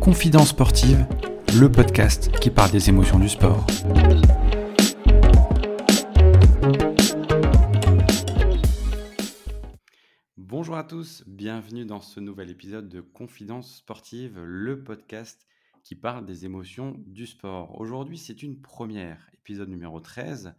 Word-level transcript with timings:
Confidence 0.00 0.50
sportive, 0.50 1.06
le 1.58 1.72
podcast 1.72 2.30
qui 2.40 2.50
parle 2.50 2.70
des 2.70 2.90
émotions 2.90 3.18
du 3.18 3.28
sport. 3.30 3.66
Bonjour 10.36 10.76
à 10.76 10.84
tous, 10.84 11.24
bienvenue 11.26 11.86
dans 11.86 12.00
ce 12.00 12.20
nouvel 12.20 12.50
épisode 12.50 12.88
de 12.88 13.00
Confidence 13.00 13.76
sportive, 13.76 14.38
le 14.42 14.84
podcast 14.84 15.46
qui 15.82 15.94
parle 15.94 16.26
des 16.26 16.44
émotions 16.44 16.96
du 17.06 17.26
sport. 17.26 17.80
Aujourd'hui, 17.80 18.18
c'est 18.18 18.42
une 18.42 18.60
première, 18.60 19.30
épisode 19.32 19.70
numéro 19.70 20.00
13. 20.00 20.54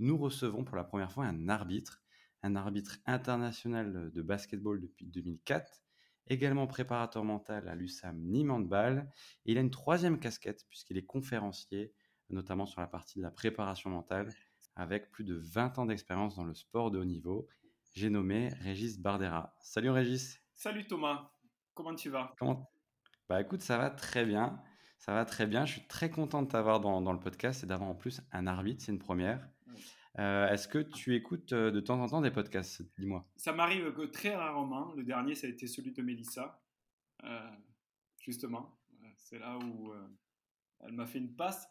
Nous 0.00 0.16
recevons 0.18 0.64
pour 0.64 0.76
la 0.76 0.84
première 0.84 1.12
fois 1.12 1.26
un 1.26 1.48
arbitre, 1.48 2.03
un 2.44 2.56
arbitre 2.56 2.98
international 3.06 4.12
de 4.12 4.22
basketball 4.22 4.80
depuis 4.80 5.06
2004 5.06 5.84
également 6.28 6.66
préparateur 6.66 7.24
mental 7.24 7.68
à 7.68 7.74
l'USAM 7.74 8.18
Nimandbal. 8.18 9.10
Et 9.46 9.52
il 9.52 9.58
a 9.58 9.60
une 9.60 9.70
troisième 9.70 10.18
casquette 10.18 10.64
puisqu'il 10.68 10.96
est 10.96 11.04
conférencier, 11.04 11.92
notamment 12.30 12.66
sur 12.66 12.80
la 12.80 12.86
partie 12.86 13.18
de 13.18 13.24
la 13.24 13.30
préparation 13.30 13.90
mentale, 13.90 14.32
avec 14.76 15.10
plus 15.10 15.24
de 15.24 15.34
20 15.34 15.78
ans 15.78 15.86
d'expérience 15.86 16.36
dans 16.36 16.44
le 16.44 16.54
sport 16.54 16.90
de 16.90 16.98
haut 16.98 17.04
niveau. 17.04 17.48
J'ai 17.92 18.10
nommé 18.10 18.48
Régis 18.60 18.98
Bardera. 18.98 19.54
Salut 19.60 19.90
Régis. 19.90 20.40
Salut 20.54 20.86
Thomas. 20.86 21.30
Comment 21.74 21.94
tu 21.94 22.10
vas? 22.10 22.34
Comment? 22.38 22.70
Bah 23.28 23.40
écoute, 23.40 23.62
ça 23.62 23.78
va 23.78 23.90
très 23.90 24.24
bien. 24.24 24.60
Ça 24.98 25.12
va 25.12 25.24
très 25.24 25.46
bien. 25.46 25.64
Je 25.64 25.72
suis 25.72 25.86
très 25.86 26.10
content 26.10 26.42
de 26.42 26.48
t'avoir 26.48 26.80
dans, 26.80 27.00
dans, 27.00 27.12
le 27.12 27.20
podcast 27.20 27.62
et 27.62 27.66
d'avoir 27.66 27.90
en 27.90 27.94
plus 27.94 28.20
un 28.32 28.46
arbitre. 28.46 28.82
C'est 28.84 28.92
une 28.92 28.98
première. 28.98 29.48
Euh, 30.18 30.48
est-ce 30.48 30.68
que 30.68 30.78
tu 30.78 31.16
écoutes 31.16 31.52
euh, 31.52 31.72
de 31.72 31.80
temps 31.80 32.00
en 32.00 32.08
temps 32.08 32.20
des 32.20 32.30
podcasts? 32.30 32.82
Dis-moi. 32.98 33.26
Ça 33.36 33.52
m'arrive 33.52 33.92
très 34.12 34.34
rarement. 34.34 34.92
Le 34.94 35.02
dernier, 35.02 35.34
ça 35.34 35.46
a 35.46 35.50
été 35.50 35.66
celui 35.66 35.92
de 35.92 36.02
Mélissa. 36.02 36.62
Euh, 37.24 37.50
justement, 38.20 38.78
c'est 39.16 39.38
là 39.38 39.58
où 39.58 39.92
elle 40.80 40.92
m'a 40.92 41.06
fait 41.06 41.18
une 41.18 41.34
passe 41.34 41.68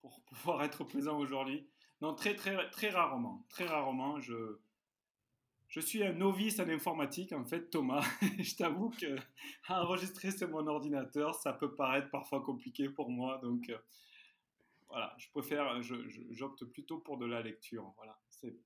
pour 0.00 0.20
pouvoir 0.26 0.62
être 0.62 0.84
présent 0.84 1.18
aujourd'hui. 1.18 1.68
Non, 2.00 2.14
très, 2.14 2.36
très, 2.36 2.70
très 2.70 2.90
rarement. 2.90 3.44
Très 3.48 3.66
rarement. 3.66 4.20
Je, 4.20 4.60
je 5.68 5.80
suis 5.80 6.04
un 6.04 6.12
novice 6.12 6.60
en 6.60 6.68
informatique, 6.68 7.32
en 7.32 7.44
fait, 7.44 7.70
Thomas. 7.70 8.04
je 8.38 8.54
t'avoue 8.54 8.90
que 8.90 9.16
enregistrer 9.68 10.30
sur 10.30 10.48
mon 10.48 10.66
ordinateur, 10.68 11.34
ça 11.34 11.52
peut 11.52 11.74
paraître 11.74 12.10
parfois 12.10 12.42
compliqué 12.42 12.88
pour 12.88 13.10
moi. 13.10 13.38
Donc, 13.42 13.72
voilà, 14.88 15.14
je 15.18 15.28
préfère, 15.30 15.80
j'opte 16.30 16.64
plutôt 16.64 16.98
pour 16.98 17.18
de 17.18 17.26
la 17.26 17.42
lecture. 17.42 17.92
Voilà, 17.96 18.18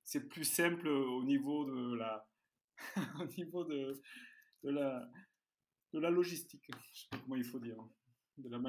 c'est 0.04 0.28
plus 0.28 0.44
simple 0.44 0.88
au 0.88 1.22
niveau 1.24 1.64
de 1.64 1.96
la, 1.96 2.28
au 3.20 3.26
niveau 3.38 3.64
de, 3.64 4.00
de 4.64 4.70
la, 4.70 5.08
de 5.92 5.98
la 5.98 6.10
logistique. 6.10 6.70
Je 6.92 7.00
sais 7.00 7.08
pas 7.10 7.18
comment 7.18 7.36
il 7.36 7.44
faut 7.44 7.58
dire. 7.58 7.76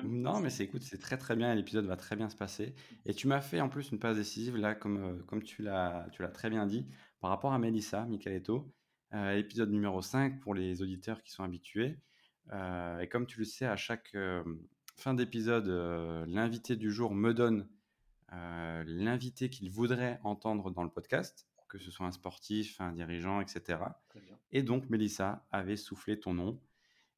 non, 0.04 0.40
mais 0.40 0.50
c'est 0.50 0.64
écoute, 0.64 0.82
c'est 0.84 1.00
très 1.00 1.18
très 1.18 1.36
bien. 1.36 1.54
L'épisode 1.54 1.86
va 1.86 1.98
très 1.98 2.16
bien 2.16 2.30
se 2.30 2.36
passer. 2.36 2.76
Et 3.06 3.14
tu 3.14 3.28
m'as 3.28 3.42
fait 3.42 3.62
en 3.62 3.70
plus 3.70 3.92
une 3.92 4.00
passe 4.00 4.18
décisive 4.18 4.58
là, 4.58 4.76
comme 4.76 4.98
euh, 4.98 5.24
comme 5.24 5.44
tu 5.44 5.62
l'as 5.62 6.08
tu 6.12 6.22
l'as 6.22 6.30
très 6.30 6.50
bien 6.50 6.66
dit, 6.66 6.88
par 7.20 7.30
rapport 7.30 7.54
à 7.54 7.60
Melissa 7.60 8.06
Michaeletto, 8.06 8.74
euh, 9.14 9.38
épisode 9.38 9.72
numéro 9.72 10.02
5 10.02 10.40
pour 10.40 10.54
les 10.54 10.82
auditeurs 10.82 11.22
qui 11.22 11.32
sont 11.32 11.44
habitués. 11.44 12.00
Euh, 12.54 13.00
et 13.00 13.08
comme 13.08 13.28
tu 13.28 13.40
le 13.40 13.46
sais, 13.46 13.66
à 13.66 13.76
chaque 13.76 14.16
fin 15.02 15.14
d'épisode, 15.16 15.68
euh, 15.68 16.26
l'invité 16.28 16.76
du 16.76 16.92
jour 16.92 17.16
me 17.16 17.34
donne 17.34 17.68
euh, 18.34 18.84
l'invité 18.86 19.50
qu'il 19.50 19.70
voudrait 19.72 20.20
entendre 20.24 20.70
dans 20.70 20.84
le 20.84 20.90
podcast, 20.90 21.48
que 21.68 21.80
ce 21.80 21.90
soit 21.90 22.06
un 22.06 22.12
sportif, 22.12 22.80
un 22.80 22.92
dirigeant, 22.92 23.42
etc. 23.42 23.80
Et 24.52 24.62
donc, 24.62 24.90
Mélissa 24.90 25.48
avait 25.52 25.76
soufflé 25.76 26.20
ton 26.20 26.36
nom. 26.36 26.62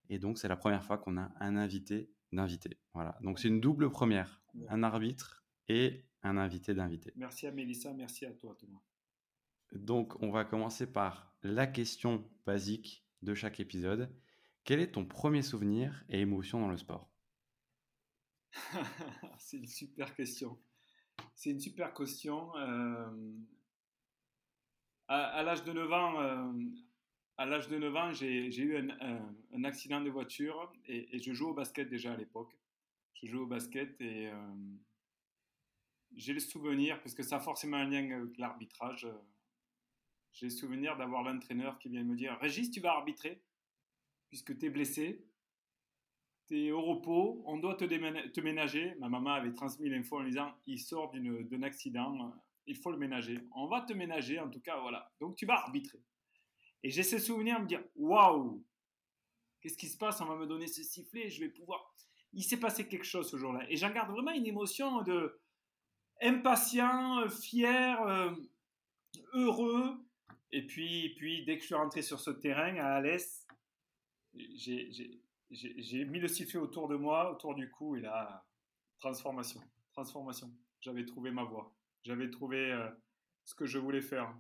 Et 0.09 0.17
donc, 0.17 0.37
c'est 0.37 0.47
la 0.47 0.55
première 0.55 0.83
fois 0.83 0.97
qu'on 0.97 1.17
a 1.17 1.31
un 1.39 1.57
invité 1.57 2.09
d'invité. 2.31 2.77
Voilà. 2.93 3.17
Donc, 3.21 3.37
c'est 3.39 3.49
une 3.49 3.59
double 3.59 3.89
première. 3.91 4.41
Un 4.69 4.83
arbitre 4.83 5.43
et 5.67 6.05
un 6.22 6.38
invité 6.38 6.73
d'invité. 6.73 7.11
Merci 7.16 7.47
à 7.47 7.51
Mélissa, 7.51 7.91
merci 7.93 8.25
à 8.25 8.31
toi, 8.31 8.55
Thomas. 8.57 8.81
Donc, 9.73 10.22
on 10.22 10.31
va 10.31 10.45
commencer 10.45 10.85
par 10.91 11.35
la 11.41 11.67
question 11.67 12.23
basique 12.45 13.05
de 13.23 13.33
chaque 13.33 13.59
épisode. 13.59 14.09
Quel 14.63 14.79
est 14.79 14.91
ton 14.91 15.05
premier 15.05 15.41
souvenir 15.41 16.05
et 16.07 16.22
émotion 16.22 16.61
dans 16.61 16.69
le 16.69 16.77
sport? 16.77 17.12
c'est 19.40 19.58
une 19.58 19.68
super 19.68 20.14
question. 20.16 20.59
C'est 21.36 21.52
une 21.52 21.59
super 21.59 21.94
question. 21.94 22.56
Euh, 22.58 23.34
à, 25.08 25.44
l'âge 25.44 25.64
de 25.64 25.74
9 25.74 25.91
ans, 25.91 26.22
euh, 26.22 26.52
à 27.38 27.46
l'âge 27.46 27.68
de 27.68 27.78
9 27.78 27.96
ans, 27.96 28.12
j'ai 28.14 28.58
eu 28.58 28.78
un, 28.78 29.64
accident 29.64 30.02
de 30.02 30.09
voiture 30.09 30.72
et, 30.86 31.19
je 31.19 31.34
joue 31.34 31.50
au 31.50 31.53
basket 31.53 31.90
déjà 31.90 32.14
à 32.14 32.18
l'époque. 32.18 32.58
Je 33.14 33.28
joue 33.28 33.44
au 33.44 33.47
basket 33.47 34.00
et 34.02 34.28
euh, 34.28 34.56
j'ai 36.16 36.34
le 36.34 36.40
souvenir, 36.40 37.00
parce 37.02 37.14
que 37.14 37.24
ça 37.24 37.38
a 37.38 37.40
forcément 37.40 37.78
un 37.78 37.85
lien 37.85 38.09
avec 38.12 38.38
l'arbitrage, 38.38 39.08
j'ai 40.34 40.47
le 40.47 40.52
souvenir 40.52 40.97
d'avoir 40.97 41.24
l'entraîneur 41.24 41.78
qui 41.80 41.90
vient 41.90 42.03
me 42.03 42.16
dire 42.16 42.38
Régis, 42.40 42.72
tu 42.72 42.80
vas 42.80 42.94
arbitrer 42.94 43.41
puisque 44.30 44.58
tu 44.58 44.66
es 44.66 44.70
blessé 44.72 45.24
tu 46.47 46.65
es 46.65 46.71
au 46.71 46.81
repos, 46.81 47.43
on 47.45 47.57
doit 47.57 47.75
te, 47.75 47.85
te, 47.85 48.41
ménager. 48.41 48.95
Ma 48.99 49.09
maman 49.09 49.31
avait 49.31 49.53
transmis 49.53 49.89
l'info 49.89 50.19
en 50.19 50.23
disant 50.23 50.53
il 50.65 50.79
sort 50.79 51.11
d'un 51.13 51.63
accident, 51.63 52.33
il 52.65 52.75
faut 52.75 52.91
le 52.91 52.97
ménager. 52.97 53.39
On 53.55 53.67
va 53.67 53.81
te 53.81 53.93
ménager, 53.93 54.39
en 54.39 54.49
tout 54.49 54.61
cas, 54.61 54.79
voilà. 54.79 55.11
Donc 55.19 55.35
tu 55.35 55.45
vas 55.45 55.55
arbitrer. 55.55 56.01
Et 56.83 56.89
j'ai 56.89 57.03
ce 57.03 57.17
souvenir 57.17 57.57
de 57.57 57.63
me 57.63 57.67
dire 57.67 57.83
waouh, 57.95 58.63
qu'est-ce 59.61 59.77
qui 59.77 59.87
se 59.87 59.97
passe? 59.97 60.19
On 60.21 60.25
va 60.25 60.35
me 60.35 60.45
donner 60.45 60.67
ce 60.67 60.83
sifflet, 60.83 61.29
je 61.29 61.39
vais 61.39 61.49
pouvoir. 61.49 61.93
Il 62.33 62.43
s'est 62.43 62.59
passé 62.59 62.87
quelque 62.87 63.05
chose 63.05 63.29
ce 63.29 63.37
jour-là. 63.37 63.65
Et 63.69 63.77
j'en 63.77 63.91
garde 63.91 64.11
vraiment 64.11 64.31
une 64.31 64.47
émotion 64.47 65.01
de 65.03 65.39
impatient, 66.21 67.29
fier, 67.29 68.01
euh, 68.01 68.31
heureux. 69.33 69.97
Et 70.51 70.65
puis, 70.65 71.13
puis, 71.15 71.45
dès 71.45 71.55
que 71.55 71.61
je 71.61 71.67
suis 71.67 71.75
rentré 71.75 72.01
sur 72.01 72.19
ce 72.19 72.31
terrain 72.31 72.75
à 72.77 72.95
Alès, 72.95 73.47
j'ai 74.55 75.22
j'ai 75.53 76.06
mis 76.06 76.19
le 76.19 76.28
sifflet 76.28 76.59
autour 76.59 76.88
de 76.88 76.96
moi, 76.96 77.31
autour 77.31 77.56
du 77.56 77.69
cou, 77.69 77.96
et 77.96 78.02
là, 78.02 78.46
transformation, 79.00 79.62
transformation. 79.91 80.52
J'avais 80.81 81.06
trouvé 81.06 81.31
ma 81.31 81.44
voie, 81.44 81.75
j'avais 82.03 82.30
trouvé 82.30 82.72
euh, 82.72 82.90
ce 83.46 83.56
que 83.56 83.66
je 83.66 83.78
voulais 83.78 84.02
faire. 84.02 84.36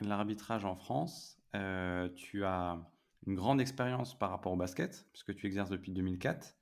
L'arbitrage 0.00 0.64
en 0.64 0.74
France, 0.74 1.40
euh, 1.54 2.08
tu 2.10 2.44
as 2.44 2.78
une 3.26 3.34
grande 3.34 3.60
expérience 3.60 4.18
par 4.18 4.30
rapport 4.30 4.52
au 4.52 4.56
basket, 4.56 5.06
puisque 5.12 5.34
tu 5.34 5.46
exerces 5.46 5.70
depuis 5.70 5.92
2004. 5.92 6.56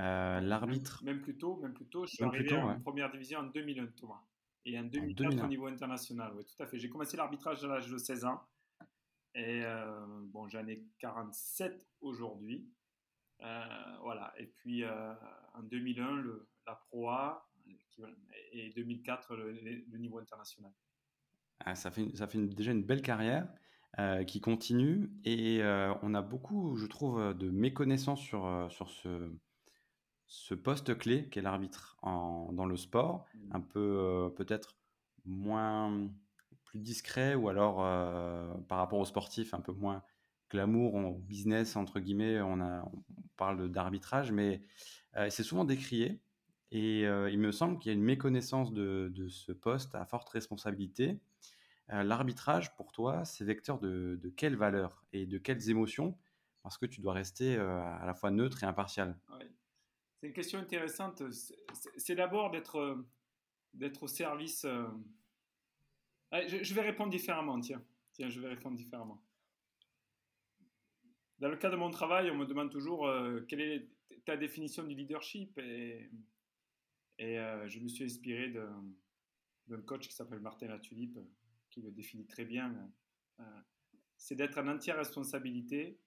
Euh, 0.00 0.40
l'arbitre. 0.40 1.02
Même, 1.04 1.20
plus 1.20 1.36
tôt, 1.36 1.56
même 1.56 1.72
plus 1.72 1.86
tôt. 1.86 2.04
Je 2.04 2.14
suis 2.14 2.24
arrivé 2.24 2.56
en 2.56 2.80
première 2.80 3.10
division 3.10 3.40
en 3.40 3.44
2001, 3.44 3.86
Thomas. 3.96 4.22
Et 4.66 4.78
en 4.78 4.84
2004 4.84 5.44
au 5.44 5.46
niveau 5.46 5.66
international, 5.66 6.32
oui, 6.36 6.44
tout 6.44 6.62
à 6.62 6.66
fait. 6.66 6.78
J'ai 6.78 6.88
commencé 6.88 7.16
l'arbitrage 7.16 7.62
à 7.64 7.68
l'âge 7.68 7.88
de 7.88 7.98
16 7.98 8.24
ans. 8.24 8.40
Et 9.36 9.62
bon, 10.32 10.48
j'en 10.48 10.66
ai 10.66 10.84
47 10.98 11.86
aujourd'hui. 12.00 12.68
Euh, 13.42 13.96
voilà. 14.02 14.32
Et 14.38 14.46
puis 14.46 14.84
euh, 14.84 15.12
en 15.54 15.62
2001, 15.62 16.16
le, 16.16 16.48
la 16.66 16.74
Pro 16.74 17.08
A 17.08 17.48
et 18.52 18.70
2004, 18.70 19.36
le, 19.36 19.98
niveau 19.98 20.18
international. 20.18 20.72
Ah, 21.60 21.74
ça 21.74 21.90
fait, 21.90 22.14
ça 22.16 22.26
fait 22.26 22.38
déjà 22.38 22.72
une 22.72 22.84
belle 22.84 23.02
carrière. 23.02 23.48
Euh, 24.00 24.24
qui 24.24 24.40
continue 24.40 25.08
et 25.24 25.60
on 26.02 26.14
a 26.14 26.20
beaucoup, 26.20 26.74
je 26.74 26.84
trouve, 26.86 27.32
de 27.32 27.48
méconnaissance 27.48 28.20
sur, 28.20 28.66
sur 28.68 28.90
ce, 28.90 29.30
ce 30.26 30.54
poste 30.54 30.98
clé 30.98 31.28
qu'est 31.28 31.42
l'arbitre 31.42 31.96
dans 32.02 32.66
le 32.66 32.76
sport, 32.76 33.24
mmh. 33.34 33.38
un 33.52 33.60
peu 33.60 34.32
peut-être 34.36 34.76
moins 35.24 36.10
plus 36.64 36.80
discret 36.80 37.36
ou 37.36 37.48
alors 37.48 37.76
par 38.66 38.78
rapport 38.78 38.98
aux 38.98 39.04
sportifs 39.04 39.54
un 39.54 39.60
peu 39.60 39.72
moins 39.72 40.02
glamour, 40.50 40.94
en 40.94 41.10
business, 41.10 41.76
entre 41.76 42.00
guillemets, 42.00 42.40
on, 42.40 42.60
a, 42.60 42.90
parle 43.36 43.70
d'arbitrage, 43.70 44.32
mais 44.32 44.62
euh, 45.16 45.30
c'est 45.30 45.42
souvent 45.42 45.64
décrié. 45.64 46.20
Et 46.70 47.06
euh, 47.06 47.30
il 47.30 47.38
me 47.38 47.52
semble 47.52 47.78
qu'il 47.78 47.90
y 47.90 47.94
a 47.94 47.96
une 47.96 48.04
méconnaissance 48.04 48.72
de, 48.72 49.12
ce 49.28 49.52
poste 49.52 49.94
à 49.94 50.04
forte 50.04 50.28
responsabilité. 50.28 51.20
Euh, 51.92 52.02
l'arbitrage, 52.02 52.74
pour 52.76 52.92
toi, 52.92 53.24
c'est 53.24 53.44
vecteur 53.44 53.78
de, 53.78 54.32
quelles 54.36 54.56
valeurs 54.56 55.04
et 55.12 55.26
de 55.26 55.38
quelles 55.38 55.70
émotions? 55.70 56.18
Parce 56.62 56.78
que 56.78 56.86
tu 56.86 57.00
dois 57.00 57.12
rester 57.12 57.56
à 57.56 58.04
la 58.06 58.14
fois 58.14 58.30
neutre 58.30 58.62
et 58.62 58.66
impartial. 58.66 59.18
C'est 60.18 60.28
une 60.28 60.32
question 60.32 60.58
intéressante. 60.58 61.22
C'est 61.98 62.14
d'abord 62.14 62.50
d'être 62.50 63.04
d'être 63.74 64.04
au 64.04 64.08
service. 64.08 64.66
Je, 66.32 66.74
vais 66.74 66.80
répondre 66.80 67.10
différemment, 67.10 67.60
tiens. 67.60 67.82
Tiens, 68.12 68.30
je 68.30 68.40
vais 68.40 68.48
répondre 68.48 68.76
différemment. 68.78 69.20
Dans 71.44 71.50
le 71.50 71.58
cas 71.58 71.68
de 71.68 71.76
mon 71.76 71.90
travail, 71.90 72.30
on 72.30 72.36
me 72.36 72.46
demande 72.46 72.70
toujours 72.70 73.06
euh, 73.06 73.42
quelle 73.46 73.60
est 73.60 73.90
ta 74.24 74.34
définition 74.34 74.82
du 74.82 74.94
leadership 74.94 75.58
et, 75.58 76.08
euh, 77.20 77.68
je 77.68 77.80
me 77.80 77.88
suis 77.88 78.02
inspiré 78.02 78.48
d'un 78.48 79.82
coach 79.82 80.08
qui 80.08 80.14
s'appelle 80.14 80.40
Martin 80.40 80.68
Latulippe 80.68 81.18
qui 81.68 81.82
le 81.82 81.90
définit 81.90 82.26
très 82.26 82.46
bien. 82.46 82.90
Euh, 83.40 83.60
c'est 84.16 84.36
d'être 84.36 84.56
en 84.56 84.68
entière 84.68 84.96
responsabilité 84.96 86.00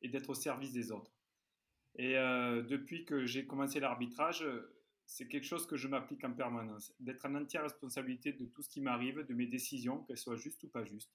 et 0.00 0.08
d'être 0.08 0.30
au 0.30 0.34
service 0.34 0.72
des 0.72 0.90
autres. 0.90 1.14
Et 1.94 2.14
depuis 2.14 3.04
que 3.04 3.24
j'ai 3.24 3.46
commencé 3.46 3.78
l'arbitrage, 3.78 4.44
c'est 5.06 5.28
quelque 5.28 5.46
chose 5.46 5.64
que 5.64 5.76
je 5.76 5.86
m'applique 5.86 6.24
en 6.24 6.32
permanence, 6.32 6.92
d'être 6.98 7.24
en 7.24 7.36
entière 7.36 7.62
responsabilité 7.62 8.32
de 8.32 8.46
tout 8.46 8.62
ce 8.62 8.68
qui 8.68 8.80
m'arrive, 8.80 9.24
de 9.28 9.34
mes 9.34 9.46
décisions, 9.46 10.02
qu'elles 10.02 10.18
soient 10.18 10.34
justes 10.34 10.64
ou 10.64 10.68
pas 10.68 10.84
justes, 10.84 11.14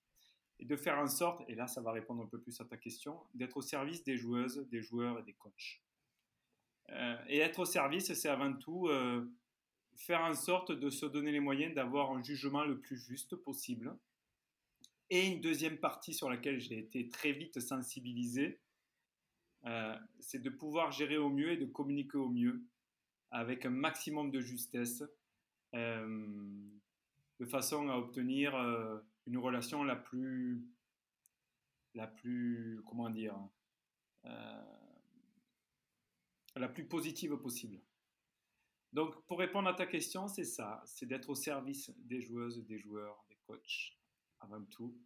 et 0.59 0.65
de 0.65 0.75
faire 0.75 0.97
en 0.97 1.07
sorte, 1.07 1.43
et 1.47 1.55
là 1.55 1.67
ça 1.67 1.81
va 1.81 1.91
répondre 1.91 2.23
un 2.23 2.27
peu 2.27 2.39
plus 2.39 2.59
à 2.61 2.65
ta 2.65 2.77
question, 2.77 3.19
d'être 3.33 3.57
au 3.57 3.61
service 3.61 4.03
des 4.03 4.17
joueuses, 4.17 4.67
des 4.69 4.81
joueurs 4.81 5.19
et 5.19 5.23
des 5.23 5.33
coachs. 5.33 5.81
Euh, 6.89 7.17
et 7.27 7.39
être 7.39 7.59
au 7.59 7.65
service, 7.65 8.13
c'est 8.13 8.29
avant 8.29 8.53
tout 8.53 8.87
euh, 8.87 9.25
faire 9.95 10.21
en 10.21 10.33
sorte 10.33 10.71
de 10.71 10.89
se 10.89 11.05
donner 11.05 11.31
les 11.31 11.39
moyens 11.39 11.73
d'avoir 11.75 12.11
un 12.11 12.23
jugement 12.23 12.63
le 12.63 12.79
plus 12.79 12.97
juste 12.97 13.35
possible. 13.35 13.95
Et 15.09 15.27
une 15.27 15.41
deuxième 15.41 15.77
partie 15.77 16.13
sur 16.13 16.29
laquelle 16.29 16.59
j'ai 16.59 16.79
été 16.79 17.09
très 17.09 17.31
vite 17.31 17.59
sensibilisé, 17.59 18.59
euh, 19.65 19.95
c'est 20.19 20.41
de 20.41 20.49
pouvoir 20.49 20.91
gérer 20.91 21.17
au 21.17 21.29
mieux 21.29 21.51
et 21.51 21.57
de 21.57 21.65
communiquer 21.65 22.17
au 22.17 22.29
mieux 22.29 22.63
avec 23.31 23.65
un 23.65 23.69
maximum 23.69 24.31
de 24.31 24.39
justesse, 24.39 25.03
de 25.73 27.45
façon 27.45 27.89
à 27.89 27.97
obtenir 27.97 28.55
une 29.27 29.37
relation 29.37 29.83
la 29.83 29.95
plus, 29.95 30.65
la 31.93 32.07
plus, 32.07 32.81
comment 32.85 33.09
dire, 33.09 33.37
la 36.55 36.69
plus 36.69 36.87
positive 36.87 37.35
possible. 37.37 37.79
Donc, 38.93 39.21
pour 39.25 39.39
répondre 39.39 39.67
à 39.67 39.73
ta 39.73 39.85
question, 39.85 40.27
c'est 40.27 40.45
ça, 40.45 40.81
c'est 40.85 41.05
d'être 41.05 41.29
au 41.29 41.35
service 41.35 41.91
des 41.97 42.21
joueuses, 42.21 42.65
des 42.65 42.79
joueurs, 42.79 43.23
des 43.29 43.37
coachs, 43.45 43.97
avant 44.39 44.63
tout, 44.63 44.97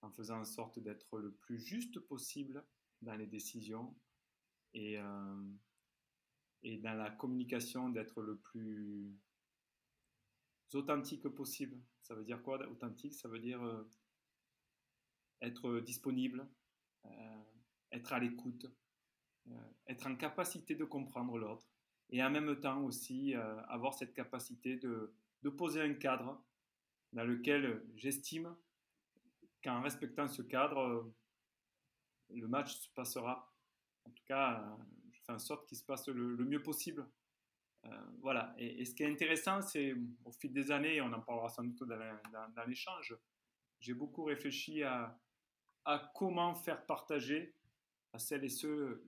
en 0.00 0.10
faisant 0.10 0.40
en 0.40 0.44
sorte 0.44 0.78
d'être 0.78 1.18
le 1.18 1.32
plus 1.32 1.60
juste 1.60 2.00
possible 2.00 2.64
dans 3.02 3.14
les 3.14 3.26
décisions 3.26 3.94
et, 4.72 4.98
euh, 4.98 5.50
et 6.62 6.78
dans 6.78 6.94
la 6.94 7.10
communication, 7.10 7.90
d'être 7.90 8.22
le 8.22 8.38
plus 8.38 9.14
authentique 10.72 11.28
possible. 11.28 11.78
Ça 12.08 12.14
veut 12.14 12.24
dire 12.24 12.42
quoi 12.42 12.58
Authentique, 12.68 13.14
ça 13.14 13.28
veut 13.28 13.38
dire 13.38 13.62
euh, 13.62 13.88
être 15.42 15.80
disponible, 15.80 16.48
euh, 17.04 17.42
être 17.92 18.12
à 18.12 18.18
l'écoute, 18.18 18.66
euh, 19.48 19.54
être 19.86 20.06
en 20.06 20.16
capacité 20.16 20.74
de 20.74 20.84
comprendre 20.84 21.38
l'autre 21.38 21.66
et 22.10 22.22
en 22.22 22.30
même 22.30 22.58
temps 22.60 22.82
aussi 22.82 23.34
euh, 23.34 23.62
avoir 23.66 23.94
cette 23.94 24.14
capacité 24.14 24.76
de 24.76 25.50
poser 25.56 25.82
un 25.82 25.94
cadre 25.94 26.42
dans 27.12 27.24
lequel 27.24 27.84
j'estime 27.94 28.54
qu'en 29.62 29.80
respectant 29.80 30.28
ce 30.28 30.42
cadre, 30.42 31.12
le 32.30 32.48
match 32.48 32.74
se 32.74 32.88
passera. 32.90 33.54
En 34.04 34.10
tout 34.10 34.24
cas, 34.26 34.78
je 35.12 35.20
fais 35.22 35.32
en 35.32 35.38
sorte 35.38 35.66
qu'il 35.66 35.78
se 35.78 35.84
passe 35.84 36.08
le, 36.08 36.36
mieux 36.44 36.62
possible. 36.62 37.08
Euh, 37.84 37.90
voilà. 38.20 38.54
Et, 38.58 38.84
ce 38.84 38.94
qui 38.94 39.02
est 39.02 39.10
intéressant, 39.10 39.62
c'est 39.62 39.94
au 40.24 40.32
fil 40.32 40.52
des 40.52 40.70
années, 40.70 41.00
on 41.00 41.12
en 41.12 41.20
parlera 41.20 41.48
sans 41.48 41.64
doute 41.64 41.88
dans, 41.88 42.54
dans 42.54 42.64
l'échange, 42.66 43.16
j'ai 43.80 43.94
beaucoup 43.94 44.24
réfléchi 44.24 44.82
à, 44.82 45.18
à, 45.84 46.12
comment 46.14 46.54
faire 46.54 46.84
partager 46.86 47.54
à 48.12 48.18
celles 48.18 48.44
et 48.44 48.48
ceux, 48.48 49.06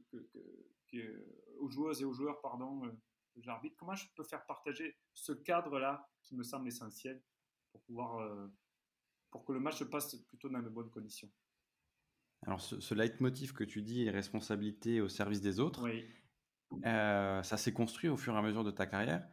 que, 0.88 1.26
aux 1.58 1.69
joueuses 1.69 2.02
et 2.02 2.05
aux 2.05 2.12
joueurs, 2.12 2.40
pardon, 2.40 2.84
euh, 2.84 2.90
que 3.34 3.40
j'arbitre, 3.40 3.76
comment 3.78 3.94
je 3.94 4.06
peux 4.14 4.25
faire 4.25 4.44
partager 4.46 4.96
ce 5.14 5.32
cadre-là 5.32 6.08
qui 6.23 6.34
me 6.34 6.43
semble 6.43 6.69
essentiel 6.69 7.23
pour 7.73 7.82
pouvoir, 7.82 8.19
euh, 8.19 8.49
pour 9.31 9.44
que 9.44 9.52
le 9.52 9.61
match 9.61 9.78
se 9.78 9.84
passe 9.84 10.14
plutôt 10.16 10.49
dans 10.49 10.62
de 10.62 10.69
bonnes 10.69 10.90
conditions. 10.90 11.31
Alors, 12.46 12.61
ce, 12.61 12.81
ce 12.81 12.94
leitmotiv 12.94 13.52
que 13.52 13.64
tu 13.64 13.82
dis, 13.82 14.08
responsabilité 14.08 15.00
au 15.00 15.08
service 15.08 15.40
des 15.40 15.61
autres, 15.61 15.87
euh, 16.84 17.43
ça 17.43 17.56
s'est 17.56 17.72
construit 17.72 18.08
au 18.08 18.17
fur 18.17 18.34
et 18.34 18.38
à 18.38 18.43
mesure 18.43 18.64
de 18.64 18.70
ta 18.70 18.87
carrière. 18.87 19.26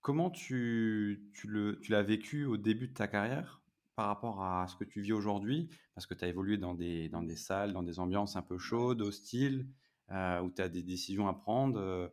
Comment 0.00 0.30
tu, 0.30 1.30
tu 1.34 1.48
l'as 1.88 2.02
vécu 2.02 2.44
au 2.44 2.56
début 2.56 2.88
de 2.88 2.94
ta 2.94 3.08
carrière 3.08 3.60
par 3.96 4.06
rapport 4.06 4.42
à 4.42 4.66
ce 4.68 4.76
que 4.76 4.84
tu 4.84 5.00
vis 5.00 5.12
aujourd'hui? 5.12 5.68
Parce 5.94 6.06
que 6.06 6.14
tu 6.14 6.24
as 6.24 6.28
évolué 6.28 6.56
dans 6.56 6.74
des, 6.74 7.08
dans 7.08 7.22
des 7.22 7.36
salles, 7.36 7.72
dans 7.72 7.82
des 7.82 7.98
ambiances 7.98 8.36
un 8.36 8.42
peu 8.42 8.58
chaudes, 8.58 9.02
hostiles, 9.02 9.66
euh, 10.10 10.40
où 10.40 10.50
tu 10.50 10.62
as 10.62 10.68
des 10.68 10.82
décisions 10.82 11.28
à 11.28 11.34
prendre. 11.34 11.78
Euh, 11.78 12.08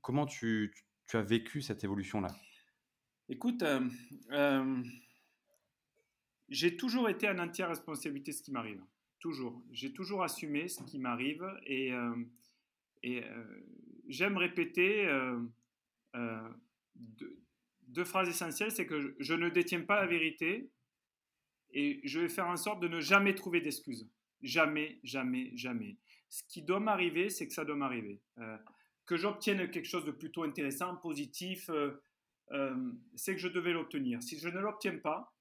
comment 0.00 0.26
tu, 0.26 0.72
tu, 1.06 1.16
as 1.16 1.22
vécu 1.22 1.60
cette 1.60 1.84
évolution-là? 1.84 2.34
Écoute, 3.28 3.62
euh, 3.62 4.82
j'ai 6.48 6.76
toujours 6.76 7.08
été 7.08 7.28
en 7.28 7.38
entière 7.38 7.68
responsabilité 7.68 8.30
de 8.30 8.36
ce 8.36 8.42
qui 8.42 8.52
m'arrive. 8.52 8.82
Toujours. 9.18 9.62
J'ai 9.72 9.92
toujours 9.92 10.22
assumé 10.22 10.68
ce 10.68 10.82
qui 10.84 10.98
m'arrive 10.98 11.44
et, 11.66 11.92
et 13.02 13.22
j'aime 14.08 14.36
répéter 14.36 15.08
deux, 16.94 17.42
deux 17.88 18.04
phrases 18.04 18.28
essentielles, 18.28 18.70
c'est 18.70 18.86
que 18.86 19.14
je 19.18 19.34
ne 19.34 19.48
détiens 19.48 19.82
pas 19.82 20.00
la 20.00 20.06
vérité, 20.06 20.70
et 21.72 22.00
je 22.04 22.20
vais 22.20 22.28
faire 22.28 22.46
en 22.46 22.56
sorte 22.56 22.80
de 22.80 22.88
ne 22.88 23.00
jamais 23.00 23.34
trouver 23.34 23.60
d'excuses. 23.60 24.08
Jamais, 24.42 24.98
jamais, 25.02 25.50
jamais. 25.56 25.96
Ce 26.28 26.42
qui 26.44 26.62
doit 26.62 26.80
m'arriver, 26.80 27.30
c'est 27.30 27.46
que 27.46 27.54
ça 27.54 27.64
doit 27.64 27.76
m'arriver. 27.76 28.20
Euh, 28.38 28.56
que 29.06 29.16
j'obtienne 29.16 29.70
quelque 29.70 29.88
chose 29.88 30.04
de 30.04 30.10
plutôt 30.10 30.42
intéressant, 30.42 30.96
positif, 30.96 31.68
euh, 31.70 32.02
euh, 32.52 32.92
c'est 33.14 33.34
que 33.34 33.40
je 33.40 33.48
devais 33.48 33.72
l'obtenir. 33.72 34.22
Si 34.22 34.38
je 34.38 34.48
ne 34.48 34.58
l'obtiens 34.58 34.98
pas, 34.98 35.34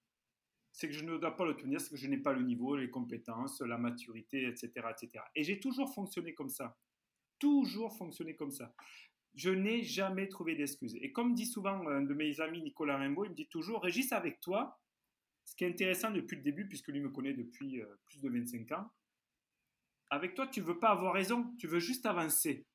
c'est 0.71 0.87
que 0.87 0.93
je 0.93 1.03
ne 1.03 1.17
dois 1.17 1.35
pas 1.35 1.45
l'obtenir, 1.45 1.81
c'est 1.81 1.89
que 1.89 1.97
je 1.97 2.07
n'ai 2.07 2.17
pas 2.17 2.33
le 2.33 2.43
niveau, 2.43 2.77
les 2.77 2.89
compétences, 2.89 3.59
la 3.61 3.77
maturité, 3.77 4.47
etc. 4.47 4.71
etc. 4.89 5.23
Et 5.35 5.43
j'ai 5.43 5.59
toujours 5.59 5.93
fonctionné 5.93 6.33
comme 6.33 6.49
ça. 6.49 6.77
Toujours 7.41 7.97
fonctionné 7.97 8.35
comme 8.35 8.51
ça. 8.51 8.71
Je 9.33 9.49
n'ai 9.49 9.81
jamais 9.81 10.27
trouvé 10.27 10.55
d'excuses. 10.55 10.95
Et 11.01 11.11
comme 11.11 11.33
dit 11.33 11.47
souvent 11.47 11.87
un 11.87 12.01
de 12.01 12.13
mes 12.13 12.39
amis, 12.39 12.61
Nicolas 12.61 12.97
Rimbaud, 12.97 13.25
il 13.25 13.31
me 13.31 13.35
dit 13.35 13.47
toujours, 13.47 13.81
Régis, 13.81 14.11
avec 14.11 14.39
toi, 14.41 14.79
ce 15.43 15.55
qui 15.55 15.63
est 15.63 15.69
intéressant 15.69 16.11
depuis 16.11 16.37
le 16.37 16.43
début, 16.43 16.67
puisque 16.67 16.89
lui 16.89 16.99
me 16.99 17.09
connaît 17.09 17.33
depuis 17.33 17.81
euh, 17.81 17.99
plus 18.09 18.21
de 18.21 18.29
25 18.29 18.71
ans, 18.73 18.91
avec 20.11 20.35
toi, 20.35 20.45
tu 20.45 20.61
veux 20.61 20.77
pas 20.77 20.91
avoir 20.91 21.13
raison, 21.13 21.55
tu 21.57 21.65
veux 21.65 21.79
juste 21.79 22.05
avancer. 22.05 22.67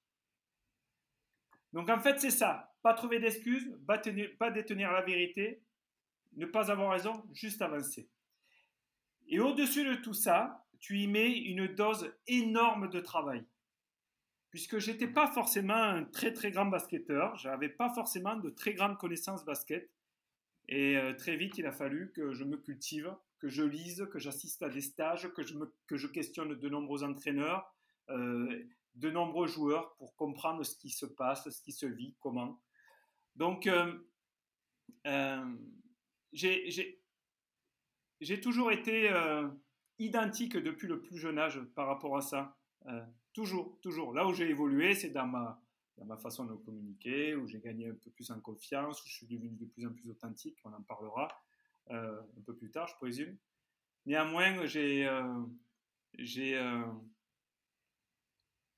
Donc 1.72 1.88
en 1.88 2.00
fait, 2.00 2.18
c'est 2.18 2.30
ça. 2.30 2.74
Pas 2.82 2.94
trouver 2.94 3.20
d'excuses, 3.20 3.78
pas 3.86 4.50
détenir 4.50 4.90
la 4.90 5.02
vérité, 5.02 5.62
ne 6.32 6.46
pas 6.46 6.72
avoir 6.72 6.90
raison, 6.90 7.24
juste 7.34 7.62
avancer. 7.62 8.10
Et 9.28 9.38
au-dessus 9.38 9.84
de 9.84 9.94
tout 9.94 10.14
ça, 10.14 10.66
tu 10.80 10.98
y 10.98 11.06
mets 11.06 11.30
une 11.30 11.68
dose 11.68 12.12
énorme 12.26 12.88
de 12.88 12.98
travail. 12.98 13.46
Puisque 14.50 14.78
je 14.78 14.90
n'étais 14.90 15.08
pas 15.08 15.26
forcément 15.26 15.74
un 15.74 16.04
très 16.04 16.32
très 16.32 16.50
grand 16.50 16.66
basketteur, 16.66 17.36
je 17.36 17.48
n'avais 17.48 17.68
pas 17.68 17.92
forcément 17.92 18.36
de 18.36 18.50
très 18.50 18.74
grandes 18.74 18.96
connaissances 18.96 19.44
basket. 19.44 19.90
Et 20.68 20.96
euh, 20.96 21.14
très 21.14 21.36
vite, 21.36 21.58
il 21.58 21.66
a 21.66 21.72
fallu 21.72 22.10
que 22.12 22.32
je 22.32 22.44
me 22.44 22.56
cultive, 22.56 23.14
que 23.38 23.48
je 23.48 23.62
lise, 23.62 24.08
que 24.10 24.18
j'assiste 24.18 24.62
à 24.62 24.68
des 24.68 24.80
stages, 24.80 25.28
que 25.34 25.42
je, 25.42 25.54
que 25.86 25.96
je 25.96 26.06
questionne 26.06 26.54
de 26.54 26.68
nombreux 26.68 27.04
entraîneurs, 27.04 27.72
euh, 28.10 28.64
de 28.94 29.10
nombreux 29.10 29.46
joueurs 29.46 29.94
pour 29.96 30.16
comprendre 30.16 30.64
ce 30.64 30.76
qui 30.76 30.90
se 30.90 31.06
passe, 31.06 31.48
ce 31.48 31.62
qui 31.62 31.72
se 31.72 31.86
vit, 31.86 32.16
comment. 32.20 32.60
Donc, 33.36 33.68
euh, 33.68 35.46
j'ai 36.32 36.96
toujours 38.40 38.72
été 38.72 39.10
identique 39.98 40.56
depuis 40.56 40.88
le 40.88 41.00
plus 41.02 41.18
jeune 41.18 41.38
âge 41.38 41.60
par 41.74 41.86
rapport 41.86 42.16
à 42.16 42.22
ça. 42.22 42.56
Toujours, 43.36 43.78
toujours. 43.82 44.14
Là 44.14 44.26
où 44.26 44.32
j'ai 44.32 44.48
évolué, 44.48 44.94
c'est 44.94 45.10
dans 45.10 45.26
ma, 45.26 45.60
dans 45.98 46.06
ma 46.06 46.16
façon 46.16 46.46
de 46.46 46.54
communiquer, 46.54 47.34
où 47.34 47.46
j'ai 47.46 47.60
gagné 47.60 47.90
un 47.90 47.94
peu 47.94 48.10
plus 48.10 48.30
en 48.30 48.40
confiance, 48.40 49.04
où 49.04 49.08
je 49.08 49.12
suis 49.12 49.26
devenu 49.26 49.50
de 49.50 49.66
plus 49.66 49.86
en 49.86 49.92
plus 49.92 50.08
authentique, 50.08 50.56
on 50.64 50.72
en 50.72 50.80
parlera 50.80 51.28
euh, 51.90 52.18
un 52.38 52.40
peu 52.46 52.56
plus 52.56 52.70
tard, 52.70 52.88
je 52.88 52.94
présume. 52.96 53.36
Néanmoins, 54.06 54.64
j'ai 54.64 55.06
euh, 55.06 55.42
euh, 56.18 56.86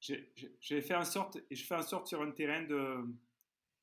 j'ai 0.00 0.82
fait 0.82 0.96
en 0.96 1.04
sorte, 1.04 1.38
et 1.50 1.54
je 1.54 1.64
fais 1.64 1.76
en 1.76 1.82
sorte 1.82 2.08
sur 2.08 2.20
un 2.20 2.32
terrain 2.32 2.64
de, 2.64 3.04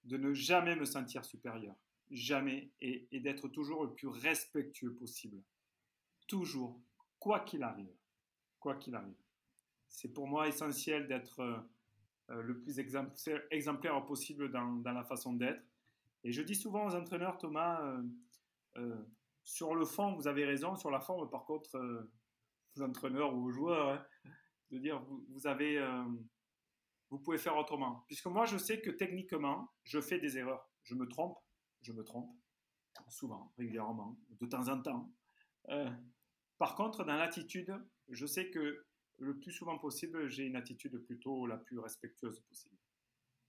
de 0.03 0.17
ne 0.17 0.33
jamais 0.33 0.75
me 0.75 0.83
sentir 0.83 1.23
supérieur, 1.23 1.75
jamais, 2.11 2.69
et, 2.81 3.07
et 3.13 3.21
d'être 3.21 3.47
toujours 3.47 3.85
le 3.85 3.93
plus 3.93 4.09
respectueux 4.09 4.93
possible. 4.93 5.41
Toujours, 6.27 6.81
quoi 7.17 7.39
qu'il 7.39 7.63
arrive, 7.63 7.95
quoi 8.59 8.75
qu'il 8.75 8.93
arrive. 8.93 9.24
C'est 9.95 10.09
pour 10.09 10.27
moi 10.27 10.49
essentiel 10.49 11.07
d'être 11.07 11.39
euh, 11.39 12.41
le 12.41 12.59
plus 12.59 12.79
exemplaire, 12.79 14.05
possible 14.05 14.51
dans, 14.51 14.81
la 14.83 15.05
façon 15.05 15.33
d'être. 15.33 15.63
Et 16.25 16.33
je 16.33 16.41
dis 16.41 16.55
souvent 16.55 16.85
aux 16.85 16.95
entraîneurs, 16.95 17.37
Thomas, 17.37 17.81
euh, 17.81 18.03
euh, 18.77 19.05
sur 19.45 19.73
le 19.73 19.85
fond, 19.85 20.13
vous 20.15 20.27
avez 20.27 20.43
raison, 20.43 20.75
sur 20.75 20.91
la 20.91 20.99
forme, 20.99 21.29
par 21.29 21.45
contre, 21.45 21.79
aux 22.75 22.81
entraîneurs 22.81 23.33
ou 23.33 23.45
aux 23.45 23.51
joueurs, 23.51 23.89
hein, 23.89 24.05
de 24.71 24.79
dire, 24.79 25.01
vous 27.09 27.19
pouvez 27.19 27.37
faire 27.37 27.55
autrement. 27.55 28.03
Puisque 28.07 28.25
moi, 28.25 28.43
je 28.45 28.57
sais 28.57 28.81
que 28.81 28.89
techniquement, 28.89 29.71
je 29.85 30.01
fais 30.01 30.19
des 30.19 30.37
erreurs. 30.37 30.69
Je 30.83 30.93
me 30.93 31.07
trompe, 31.07 31.37
je 31.81 31.93
me 31.93 32.03
trompe, 32.03 32.35
souvent, 33.07 33.53
régulièrement, 33.57 34.19
de 34.29 34.45
temps 34.45 34.67
en 34.67 34.81
temps. 34.81 35.09
Par 36.57 36.75
contre, 36.75 37.05
dans 37.05 37.15
l'attitude, 37.15 37.73
je 38.09 38.25
sais 38.25 38.49
que 38.49 38.85
le 39.17 39.37
plus 39.37 39.51
souvent 39.51 39.77
possible, 39.77 40.29
j'ai 40.29 40.45
une 40.45 40.55
attitude 40.55 40.97
plutôt 40.99 41.45
la 41.47 41.57
plus 41.57 41.79
respectueuse 41.79 42.39
possible. 42.41 42.75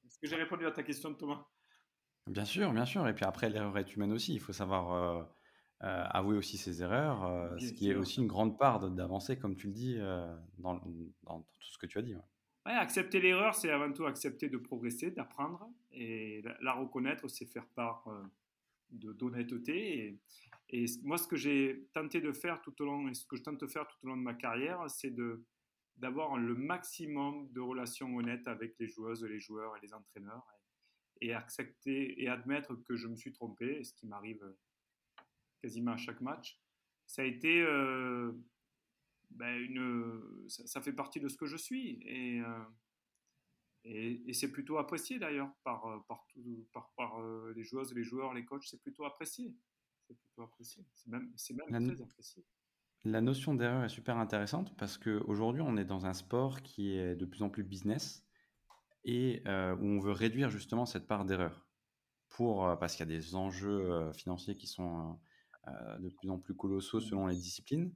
Est-ce 0.07 0.19
que 0.19 0.27
j'ai 0.27 0.37
répondu 0.37 0.67
à 0.67 0.71
ta 0.71 0.83
question, 0.83 1.15
Thomas? 1.15 1.47
Bien 2.27 2.45
sûr, 2.45 2.73
bien 2.73 2.85
sûr. 2.85 3.07
Et 3.09 3.15
puis 3.15 3.25
après, 3.25 3.49
l'erreur 3.51 3.77
est 3.79 3.95
humaine 3.95 4.13
aussi. 4.13 4.35
Il 4.35 4.41
faut 4.41 4.53
savoir 4.53 4.93
euh, 4.93 5.23
euh, 5.85 6.05
avouer 6.11 6.37
aussi 6.37 6.59
ses 6.59 6.83
erreurs, 6.83 7.25
euh, 7.25 7.59
ce 7.59 7.73
qui 7.73 7.91
est 7.91 7.95
aussi 7.95 8.21
une 8.21 8.27
grande 8.27 8.59
part 8.59 8.91
d'avancer, 8.91 9.39
comme 9.39 9.57
tu 9.57 9.69
le 9.69 9.73
dis, 9.73 9.99
dans, 10.59 10.81
dans, 11.25 11.41
tout 11.41 11.71
ce 11.71 11.79
que 11.79 11.87
tu 11.87 11.99
as 11.99 12.03
dit. 12.03 12.15
Ouais. 12.15 12.73
accepter 12.73 13.21
l'erreur, 13.21 13.55
c'est 13.55 13.71
avant 13.71 13.93
tout 13.93 14.07
accepter 14.07 14.49
de 14.49 14.59
progresser, 14.59 15.11
d'apprendre. 15.11 15.69
Et 15.93 16.43
la, 16.61 16.75
reconnaître, 16.75 17.29
c'est 17.29 17.47
faire 17.47 17.67
part 17.69 18.05
d'honnêteté. 18.91 20.19
Et, 20.71 20.83
et, 20.83 20.87
moi, 21.05 21.19
ce 21.19 21.29
que 21.29 21.37
j'ai 21.37 21.89
tenté 21.95 22.21
de 22.21 22.33
faire 22.33 22.61
tout 22.63 22.81
au 22.83 22.87
long, 22.87 23.09
et 23.09 23.15
ce 23.15 23.25
que 23.25 23.37
je 23.37 23.43
tente 23.43 23.61
de 23.61 23.67
faire 23.67 23.87
tout 23.87 23.99
au 24.05 24.09
long 24.09 24.17
de 24.17 24.23
ma 24.23 24.35
carrière, 24.35 24.89
c'est 24.89 25.11
de 25.11 25.45
d'avoir 25.97 26.37
le 26.37 26.55
maximum 26.55 27.51
de 27.53 27.61
relations 27.61 28.15
honnêtes 28.17 28.47
avec 28.49 28.79
les 28.79 28.89
joueuses, 28.89 29.25
les 29.25 29.41
joueurs 29.41 29.77
et 29.77 29.81
les 29.81 29.95
entraîneurs 29.95 30.47
et, 31.21 31.33
accepter 31.33 32.23
et 32.23 32.29
admettre 32.29 32.75
que 32.75 32.97
je 32.97 33.09
me 33.09 33.17
suis 33.17 33.33
trompé, 33.33 33.83
ce 33.83 33.95
qui 33.95 34.07
m'arrive 34.07 34.45
quasiment 35.61 35.93
à 35.93 35.97
chaque 35.97 36.21
match. 36.21 36.61
Ça 37.07 37.23
a 37.23 37.25
été 37.25 37.63
euh, 37.63 38.33
ben 39.31 39.57
une, 39.57 40.49
ça, 40.49 40.83
fait 40.83 40.93
partie 40.93 41.21
de 41.21 41.29
ce 41.29 41.37
que 41.37 41.47
je 41.47 41.57
suis 41.57 42.03
et, 42.03 42.41
euh, 42.41 42.65
et, 43.85 44.33
c'est 44.35 44.51
plutôt 44.51 44.79
apprécié 44.79 45.19
d'ailleurs 45.19 45.53
par, 45.63 46.05
par, 46.07 46.27
par, 46.73 46.93
par, 46.97 47.21
euh, 47.21 47.53
les 47.55 47.63
joueuses, 47.63 47.95
les 47.95 48.05
joueurs, 48.05 48.35
les 48.35 48.45
coachs, 48.45 48.65
c'est 48.65 48.83
plutôt 48.83 49.05
apprécié. 49.05 49.55
C'est 50.07 50.19
plutôt 50.19 50.43
apprécié. 50.43 50.85
C'est 50.95 51.09
même, 51.09 51.33
même 51.71 51.95
très 51.95 52.03
apprécié. 52.03 52.45
La 53.07 53.21
notion 53.21 53.55
d'erreur 53.55 53.85
est 53.85 53.89
super 53.89 54.19
intéressante 54.19 54.77
parce 54.77 54.99
qu'aujourd'hui, 54.99 55.63
on 55.63 55.77
est 55.77 55.85
dans 55.85 56.07
un 56.07 56.13
sport 56.13 56.63
qui 56.63 56.97
est 56.97 57.15
de 57.15 57.25
plus 57.25 57.45
en 57.45 57.49
plus 57.49 57.63
business 57.63 58.27
et 59.05 59.45
euh, 59.47 59.77
où 59.77 59.85
on 59.85 60.01
veut 60.01 60.11
réduire 60.11 60.51
justement 60.51 60.87
cette 60.87 61.07
part 61.07 61.25
d'erreur 61.25 61.69
pour, 62.31 62.67
euh, 62.67 62.75
parce 62.75 62.97
qu'il 62.97 63.09
y 63.09 63.15
a 63.15 63.17
des 63.17 63.37
enjeux 63.37 63.93
euh, 63.93 64.13
financiers 64.13 64.57
qui 64.57 64.67
sont 64.67 65.21
de 65.99 66.09
plus 66.09 66.31
en 66.31 66.39
plus 66.39 66.55
colossaux 66.55 67.01
selon 67.01 67.27
les 67.29 67.37
disciplines. 67.37 67.93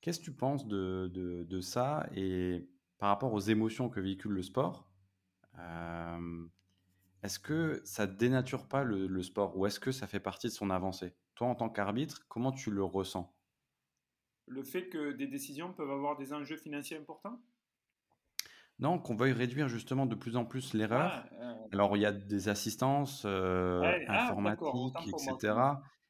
Qu'est-ce 0.00 0.18
que 0.18 0.24
tu 0.24 0.32
penses 0.32 0.66
de, 0.66 1.10
de, 1.12 1.60
ça 1.60 2.06
et 2.14 2.68
par 2.98 3.08
rapport 3.08 3.32
aux 3.32 3.40
émotions 3.40 3.88
que 3.88 4.00
véhicule 4.00 4.32
le 4.32 4.42
sport 4.42 4.90
Est-ce 7.22 7.38
que 7.38 7.82
ça 7.84 8.06
dénature 8.06 8.66
pas 8.66 8.82
le, 8.82 9.06
le 9.06 9.22
sport 9.22 9.56
ou 9.58 9.66
est-ce 9.66 9.80
que 9.80 9.92
ça 9.92 10.06
fait 10.06 10.20
partie 10.20 10.46
de 10.46 10.52
son 10.52 10.68
avancée? 10.70 11.14
Toi, 11.34 11.48
en 11.48 11.54
tant 11.54 11.68
qu'arbitre, 11.70 12.26
comment 12.28 12.52
tu 12.52 12.70
le 12.70 12.84
ressens? 12.84 13.35
Le 14.46 14.62
fait 14.62 14.88
que 14.88 15.12
des 15.12 15.26
décisions 15.26 15.72
peuvent 15.72 15.90
avoir 15.90 16.16
des 16.16 16.32
enjeux 16.32 16.56
financiers 16.56 16.96
importants? 16.96 17.40
Non, 18.78 18.98
qu'on 18.98 19.16
veuille 19.16 19.32
réduire 19.32 19.68
justement 19.68 20.06
de 20.06 20.14
plus 20.14 20.36
en 20.36 20.44
plus 20.44 20.74
l'erreur. 20.74 21.10
Ah, 21.10 21.28
euh, 21.40 21.54
Alors, 21.72 21.96
il 21.96 22.00
y 22.00 22.06
a 22.06 22.12
des 22.12 22.48
assistances 22.48 23.24
euh, 23.24 23.80
ah, 24.06 24.28
informatiques, 24.28 25.08
etc. 25.08 25.54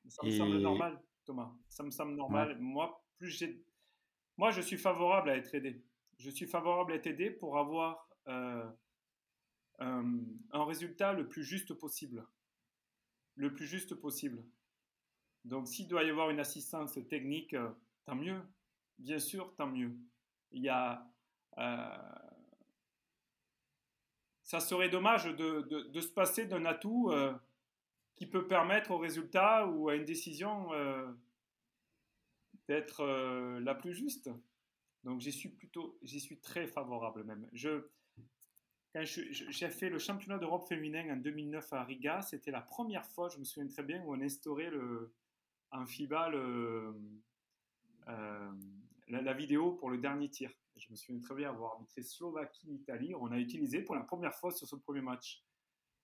Ça 0.09 0.25
me 0.25 0.31
semble 0.31 0.59
normal, 0.59 1.01
Thomas. 1.25 1.53
Ça 1.69 1.83
me 1.85 1.91
semble 1.91 2.15
normal. 2.15 2.59
Moi, 2.59 3.05
plus 3.19 3.31
j'ai... 3.31 3.65
Moi, 4.37 4.51
je 4.51 4.61
suis 4.61 4.77
favorable 4.77 5.31
à 5.31 5.37
être 5.37 5.55
aidé. 5.55 5.85
Je 6.19 6.31
suis 6.31 6.47
favorable 6.47 6.93
à 6.93 6.97
être 6.97 7.07
aidé 7.07 7.31
pour 7.31 7.59
avoir 7.59 8.09
euh, 8.29 8.65
un 9.79 10.65
résultat 10.65 11.13
le 11.13 11.29
plus 11.29 11.45
juste 11.45 11.73
possible. 11.75 12.27
Le 13.37 13.55
plus 13.55 13.67
juste 13.67 13.95
possible. 13.95 14.45
Donc, 15.45 15.69
s'il 15.69 15.87
doit 15.87 16.03
y 16.03 16.11
avoir 16.11 16.31
une 16.31 16.41
assistance 16.41 16.99
technique 17.09 17.55
tant 18.07 18.15
mieux. 18.15 18.41
Bien 18.99 19.19
sûr, 19.19 19.55
tant 19.57 19.67
mieux. 19.67 19.95
Il 20.53 20.63
y 20.63 20.69
a, 20.69 21.07
euh, 21.59 21.97
ça 24.43 24.61
serait 24.61 24.89
dommage 24.89 25.25
de, 25.25 25.61
de, 25.63 26.01
se 26.01 26.09
passer 26.09 26.47
d'un 26.47 26.65
atout 26.65 27.11
euh, 27.11 27.35
qui 28.15 28.27
peut 28.27 28.47
permettre 28.47 28.93
au 28.93 28.99
résultat 28.99 29.67
ou 29.67 29.89
à 29.89 29.97
une 29.97 30.05
décision 30.05 30.73
euh, 30.73 31.13
d'être 32.69 33.05
la 33.61 33.75
plus 33.75 33.93
juste. 33.93 34.31
Donc 35.05 35.21
j'y 35.21 35.33
suis 35.33 35.51
plutôt, 35.51 35.99
j'y 36.03 36.21
suis 36.21 36.41
très 36.41 36.67
favorable 36.67 37.25
même. 37.25 37.49
Je, 37.53 37.89
quand 38.95 39.05
j'ai 39.05 39.69
fait 39.69 39.91
le 39.91 39.99
championnat 39.99 40.39
d'Europe 40.39 40.67
féminin 40.67 41.13
en 41.13 41.17
2009 41.17 41.73
à 41.75 41.85
Riga, 41.85 42.23
c'était 42.23 42.51
la 42.51 42.63
première 42.63 43.05
fois, 43.05 43.29
je 43.29 43.39
me 43.39 43.45
souviens 43.45 43.69
très 43.69 43.83
bien, 43.83 44.03
où 44.05 44.15
on 44.15 44.21
instaurait 44.21 44.71
le, 44.71 45.13
en 45.71 45.85
FIBA 45.85 46.31
le, 46.31 46.95
euh, 48.09 48.53
la, 49.09 49.33
vidéo 49.33 49.73
pour 49.73 49.91
le 49.91 49.99
dernier 49.99 50.31
tir. 50.31 50.51
Je 50.77 50.91
me 50.91 50.97
souviens 50.97 51.21
très 51.21 51.35
bien 51.35 51.49
avoir 51.49 51.73
arbitré 51.73 52.03
Slovaquie-Italie. 52.03 53.15
On 53.15 53.31
a 53.33 53.39
utilisé 53.39 53.83
pour 53.83 53.95
la 53.95 54.03
première 54.03 54.35
fois 54.35 54.51
sur 54.51 54.67
ce 54.67 54.77
premier 54.77 55.01
match. 55.01 55.43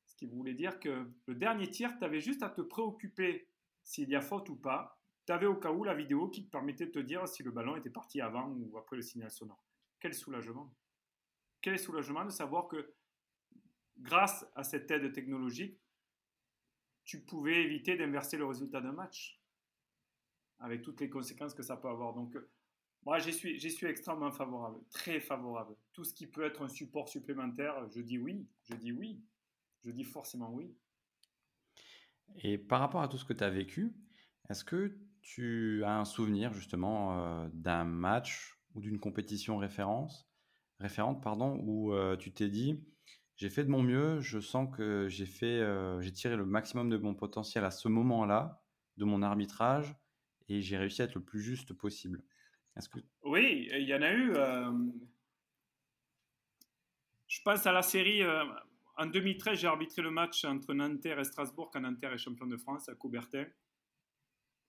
Ce 0.06 0.16
qui 0.16 0.26
voulait 0.26 0.54
dire 0.54 0.80
que 0.80 1.10
le 1.26 1.34
dernier 1.34 1.70
tir, 1.70 1.96
tu 1.98 2.04
avais 2.04 2.20
juste 2.20 2.42
à 2.42 2.48
te 2.48 2.60
préoccuper 2.60 3.48
s'il 3.84 4.08
y 4.08 4.16
a 4.16 4.20
faute 4.20 4.48
ou 4.48 4.56
pas. 4.56 4.98
Tu 5.26 5.32
avais 5.32 5.46
au 5.46 5.56
cas 5.56 5.70
où 5.70 5.84
la 5.84 5.94
vidéo 5.94 6.28
qui 6.28 6.44
te 6.44 6.50
permettait 6.50 6.86
de 6.86 6.90
te 6.90 6.98
dire 6.98 7.28
si 7.28 7.42
le 7.42 7.50
ballon 7.50 7.76
était 7.76 7.90
parti 7.90 8.20
avant 8.20 8.48
ou 8.48 8.76
après 8.78 8.96
le 8.96 9.02
signal 9.02 9.30
sonore. 9.30 9.64
Quel 10.00 10.14
soulagement. 10.14 10.74
Quel 11.60 11.78
soulagement 11.78 12.24
de 12.24 12.30
savoir 12.30 12.66
que 12.66 12.94
grâce 13.98 14.44
à 14.54 14.64
cette 14.64 14.90
aide 14.90 15.12
technologique, 15.12 15.78
tu 17.04 17.20
pouvais 17.24 17.62
éviter 17.62 17.96
d'inverser 17.96 18.36
le 18.36 18.46
résultat 18.46 18.80
d'un 18.80 18.92
match 18.92 19.41
avec 20.62 20.82
toutes 20.82 21.00
les 21.00 21.10
conséquences 21.10 21.54
que 21.54 21.62
ça 21.62 21.76
peut 21.76 21.88
avoir. 21.88 22.14
Donc, 22.14 22.34
euh, 22.36 22.48
moi, 23.04 23.18
j'y 23.18 23.32
suis, 23.32 23.86
extrêmement 23.86 24.30
favorable, 24.30 24.78
très 24.90 25.20
favorable. 25.20 25.74
Tout 25.92 26.04
ce 26.04 26.14
qui 26.14 26.28
peut 26.28 26.44
être 26.44 26.62
un 26.62 26.68
support 26.68 27.08
supplémentaire, 27.08 27.88
je 27.90 28.00
dis 28.00 28.16
oui, 28.16 28.46
je 28.62 28.74
dis 28.76 28.92
oui, 28.92 29.20
je 29.84 29.90
dis 29.90 30.04
forcément 30.04 30.52
oui. 30.52 30.72
Et 32.36 32.58
par 32.58 32.78
rapport 32.78 33.02
à 33.02 33.08
tout 33.08 33.18
ce 33.18 33.24
que 33.24 33.32
tu 33.32 33.42
as 33.42 33.50
vécu, 33.50 33.92
est-ce 34.48 34.64
que 34.64 34.96
tu 35.20 35.82
as 35.84 35.98
un 35.98 36.04
souvenir 36.04 36.52
justement 36.54 37.18
euh, 37.18 37.48
d'un 37.52 37.84
match 37.84 38.56
ou 38.74 38.80
d'une 38.80 39.00
compétition 39.00 39.58
référence, 39.58 40.30
référente 40.78 41.22
pardon, 41.22 41.60
où 41.64 41.92
euh, 41.92 42.16
tu 42.16 42.32
t'es 42.32 42.48
dit 42.48 42.80
j'ai 43.36 43.50
fait 43.50 43.64
de 43.64 43.70
mon 43.70 43.82
mieux, 43.82 44.20
je 44.20 44.38
sens 44.38 44.68
que 44.76 45.08
j'ai 45.08 45.26
fait, 45.26 45.60
j'ai 46.00 46.12
tiré 46.12 46.36
le 46.36 46.44
maximum 46.44 46.90
de 46.90 46.96
mon 46.96 47.14
potentiel 47.14 47.64
à 47.64 47.72
ce 47.72 47.88
moment-là 47.88 48.62
de 48.98 49.04
mon 49.04 49.22
arbitrage 49.22 49.96
et 50.48 50.62
j'ai 50.62 50.76
réussi 50.76 51.02
à 51.02 51.06
être 51.06 51.14
le 51.14 51.22
plus 51.22 51.40
juste 51.40 51.72
possible. 51.72 52.22
Oui, 53.22 53.68
il 53.72 53.86
y 53.86 53.94
en 53.94 54.02
a 54.02 54.12
eu. 54.12 54.32
Euh, 54.34 54.72
je 57.26 57.40
pense 57.42 57.66
à 57.66 57.72
la 57.72 57.82
série. 57.82 58.22
Euh, 58.22 58.44
en 58.96 59.06
2013, 59.06 59.58
j'ai 59.58 59.66
arbitré 59.66 60.02
le 60.02 60.10
match 60.10 60.44
entre 60.44 60.74
Nanterre 60.74 61.18
et 61.18 61.24
Strasbourg 61.24 61.70
quand 61.72 61.80
Nanterre 61.80 62.12
est 62.12 62.18
champion 62.18 62.46
de 62.46 62.56
France 62.56 62.88
à 62.88 62.94
Coubertin. 62.94 63.46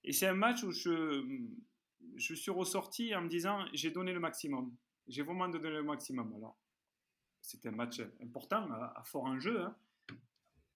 Et 0.03 0.11
c'est 0.11 0.27
un 0.27 0.33
match 0.33 0.63
où 0.63 0.71
je, 0.71 1.47
je 2.15 2.33
suis 2.33 2.51
ressorti 2.51 3.15
en 3.15 3.21
me 3.21 3.29
disant 3.29 3.65
j'ai 3.73 3.91
donné 3.91 4.13
le 4.13 4.19
maximum. 4.19 4.75
J'ai 5.07 5.23
vraiment 5.23 5.47
donné 5.49 5.69
le 5.69 5.83
maximum. 5.83 6.33
Alors, 6.35 6.57
c'était 7.41 7.69
un 7.69 7.73
match 7.73 8.01
important, 8.21 8.69
à, 8.71 9.03
fort 9.05 9.25
enjeu. 9.25 9.61
Hein. 9.61 9.75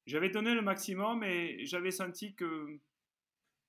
J'avais 0.06 0.30
donné 0.30 0.54
le 0.54 0.62
maximum 0.62 1.24
et 1.24 1.66
j'avais 1.66 1.92
senti 1.92 2.36
que 2.36 2.80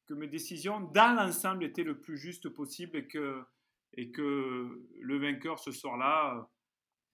que 0.09 0.15
mes 0.15 0.27
décisions 0.27 0.81
dans 0.81 1.15
l'ensemble 1.15 1.65
étaient 1.65 1.85
le 1.85 2.01
plus 2.01 2.17
juste 2.17 2.49
possible 2.49 2.97
et 2.97 3.07
que, 3.07 3.45
et 3.93 4.11
que 4.11 4.87
le 5.01 5.19
vainqueur 5.19 5.59
ce 5.59 5.71
soir-là, 5.71 6.49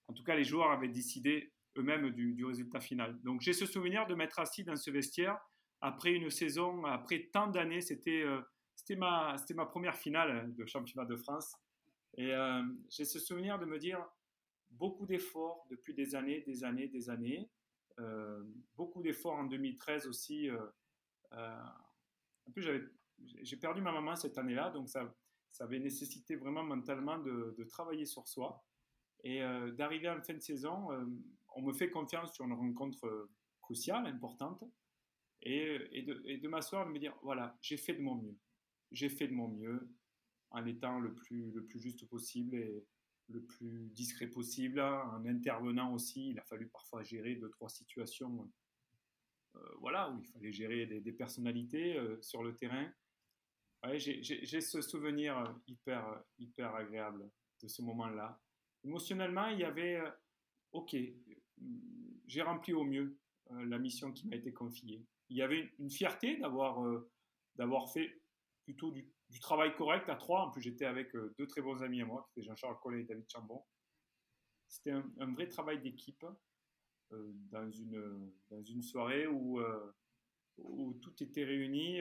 en 0.07 0.13
tout 0.13 0.23
cas 0.23 0.37
les 0.37 0.45
joueurs 0.45 0.71
avaient 0.71 0.89
décidé 0.89 1.53
eux-mêmes 1.77 2.11
du, 2.11 2.45
résultat 2.45 2.81
final. 2.81 3.21
Donc 3.23 3.41
j'ai 3.41 3.53
ce 3.53 3.67
souvenir 3.67 4.07
de 4.07 4.15
m'être 4.15 4.39
assis 4.39 4.63
dans 4.63 4.77
ce 4.77 4.91
vestiaire 4.93 5.37
après 5.81 6.13
une 6.13 6.31
saison, 6.31 6.85
après 6.85 7.29
tant 7.33 7.49
d'années, 7.49 7.81
c'était 7.81 8.23
euh, 8.23 8.41
ma, 8.97 9.37
ma 9.55 9.67
première 9.67 9.97
finale 9.97 10.55
de 10.55 10.65
championnat 10.65 11.05
de 11.05 11.17
France. 11.17 11.53
Et 12.17 12.33
euh, 12.33 12.63
j'ai 12.89 13.05
ce 13.05 13.19
souvenir 13.19 13.59
de 13.59 13.67
me 13.67 13.79
dire 13.79 14.03
beaucoup 14.71 15.05
d'efforts 15.05 15.67
depuis 15.69 15.95
des 15.95 16.15
années, 16.15 16.43
des 16.47 16.63
années, 16.63 16.87
des 16.87 17.11
années. 17.11 17.51
Euh, 17.99 18.43
beaucoup 18.77 19.03
d'efforts 19.03 19.35
en 19.35 19.45
2013 19.45 20.07
aussi 20.07 20.49
en 22.47 22.51
plus, 22.53 22.67
j'ai 23.43 23.57
perdu 23.57 23.81
ma 23.81 23.93
maman 23.93 24.17
cette 24.17 24.37
année-là, 24.39 24.71
donc 24.71 24.89
ça, 24.89 25.15
ça 25.55 25.65
avait 25.65 25.79
nécessité 25.79 26.35
vraiment 26.35 26.65
mentalement 26.65 27.19
de, 27.19 27.65
travailler 27.69 28.07
sur 28.07 28.27
soi. 28.27 28.65
Et 29.23 29.43
euh, 29.43 29.71
d'arriver 29.71 30.11
en 30.11 30.21
fin 30.21 30.35
de 30.35 30.41
saison, 30.41 30.93
euh, 30.93 31.05
on 31.55 31.63
me 31.63 31.73
fait 31.73 31.91
confiance 31.91 32.35
sur 32.35 32.45
une 32.45 32.53
rencontre 32.53 33.07
euh, 33.07 33.31
cruciale, 33.63 34.07
importante, 34.07 34.65
et, 35.43 36.03
de, 36.03 36.49
m'asseoir 36.49 36.83
et 36.83 36.87
de 36.87 36.91
me 36.91 36.99
dire, 36.99 37.17
voilà, 37.23 37.57
j'ai 37.61 37.77
fait 37.77 37.95
de 37.95 38.03
mon 38.03 38.17
mieux. 38.17 38.37
J'ai 38.91 39.09
fait 39.09 39.29
de 39.29 39.33
mon 39.33 39.49
mieux 39.49 39.89
en 40.51 40.67
étant 40.67 40.99
le 40.99 41.15
plus, 41.15 41.53
le 41.53 41.65
plus 41.65 41.79
juste 41.79 42.09
possible 42.09 42.57
et 42.57 42.85
le 43.29 43.43
plus 43.43 43.91
discret 43.91 44.27
possible, 44.27 44.81
en 44.81 45.25
intervenant 45.25 45.93
aussi. 45.93 46.31
Il 46.31 46.39
a 46.39 46.43
fallu 46.43 46.69
parfois 46.69 47.03
gérer 47.03 47.37
deux, 47.37 47.51
trois 47.51 47.69
situations 47.69 48.51
voilà, 49.79 50.11
où 50.11 50.19
il 50.19 50.27
fallait 50.27 50.53
gérer 50.53 50.87
des, 50.87 51.13
personnalités 51.13 51.97
euh, 51.97 52.21
sur 52.23 52.43
le 52.43 52.55
terrain. 52.55 52.91
J'ai 53.95 54.61
ce 54.61 54.81
souvenir 54.81 55.55
hyper, 55.67 56.23
hyper 56.39 56.75
agréable 56.75 57.31
de 57.63 57.69
ce 57.69 57.83
moment-là. 57.83 58.41
Émotionnellement, 58.83 59.49
il 59.49 59.61
y 59.61 59.65
avait, 59.65 60.01
ok, 60.73 60.97
j'ai 62.27 62.43
rempli 62.43 62.73
au 62.73 62.85
mieux 62.85 63.19
la 63.51 63.79
mission 63.79 64.11
qui 64.13 64.27
m'a 64.27 64.37
été 64.37 64.53
confiée. 64.55 65.05
Il 65.29 65.37
y 65.37 65.43
avait 65.43 65.71
une 65.79 65.91
fierté 65.91 66.39
d'avoir 66.39 67.93
fait 67.93 68.23
plutôt 68.65 68.91
du, 68.91 69.07
travail 69.41 69.75
correct 69.77 70.09
à 70.09 70.17
trois. 70.17 70.47
En 70.47 70.51
plus, 70.51 70.63
j'étais 70.63 70.87
avec 70.87 71.13
deux 71.39 71.47
très 71.47 71.61
bons 71.61 71.83
amis 71.83 72.01
à 72.01 72.07
moi, 72.07 72.25
qui 72.25 72.41
étaient 72.41 72.49
Jean-Charles 72.49 72.79
Collet 72.81 73.03
et 73.03 73.05
David 73.05 73.29
Chambon. 73.29 73.63
C'était 74.69 74.93
un, 74.93 75.33
vrai 75.35 75.49
travail 75.49 75.81
d'équipe 75.81 76.25
dans, 77.11 77.71
une, 77.71 78.31
dans 78.51 78.63
une 78.63 78.83
soirée 78.83 79.27
où, 79.27 79.61
où 80.59 80.95
tout 80.95 81.23
était 81.23 81.45
réuni. 81.45 82.01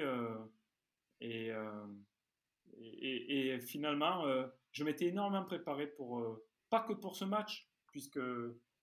Euh, 1.24 1.88
et, 2.80 3.54
et, 3.54 3.60
finalement, 3.60 4.26
euh, 4.26 4.48
je 4.72 4.84
m'étais 4.84 5.08
énormément 5.08 5.46
préparé 5.46 5.88
pour, 5.88 6.20
euh, 6.20 6.46
pas 6.70 6.82
que 6.82 6.94
pour 6.94 7.16
ce 7.16 7.26
match, 7.26 7.70
puisque 7.88 8.20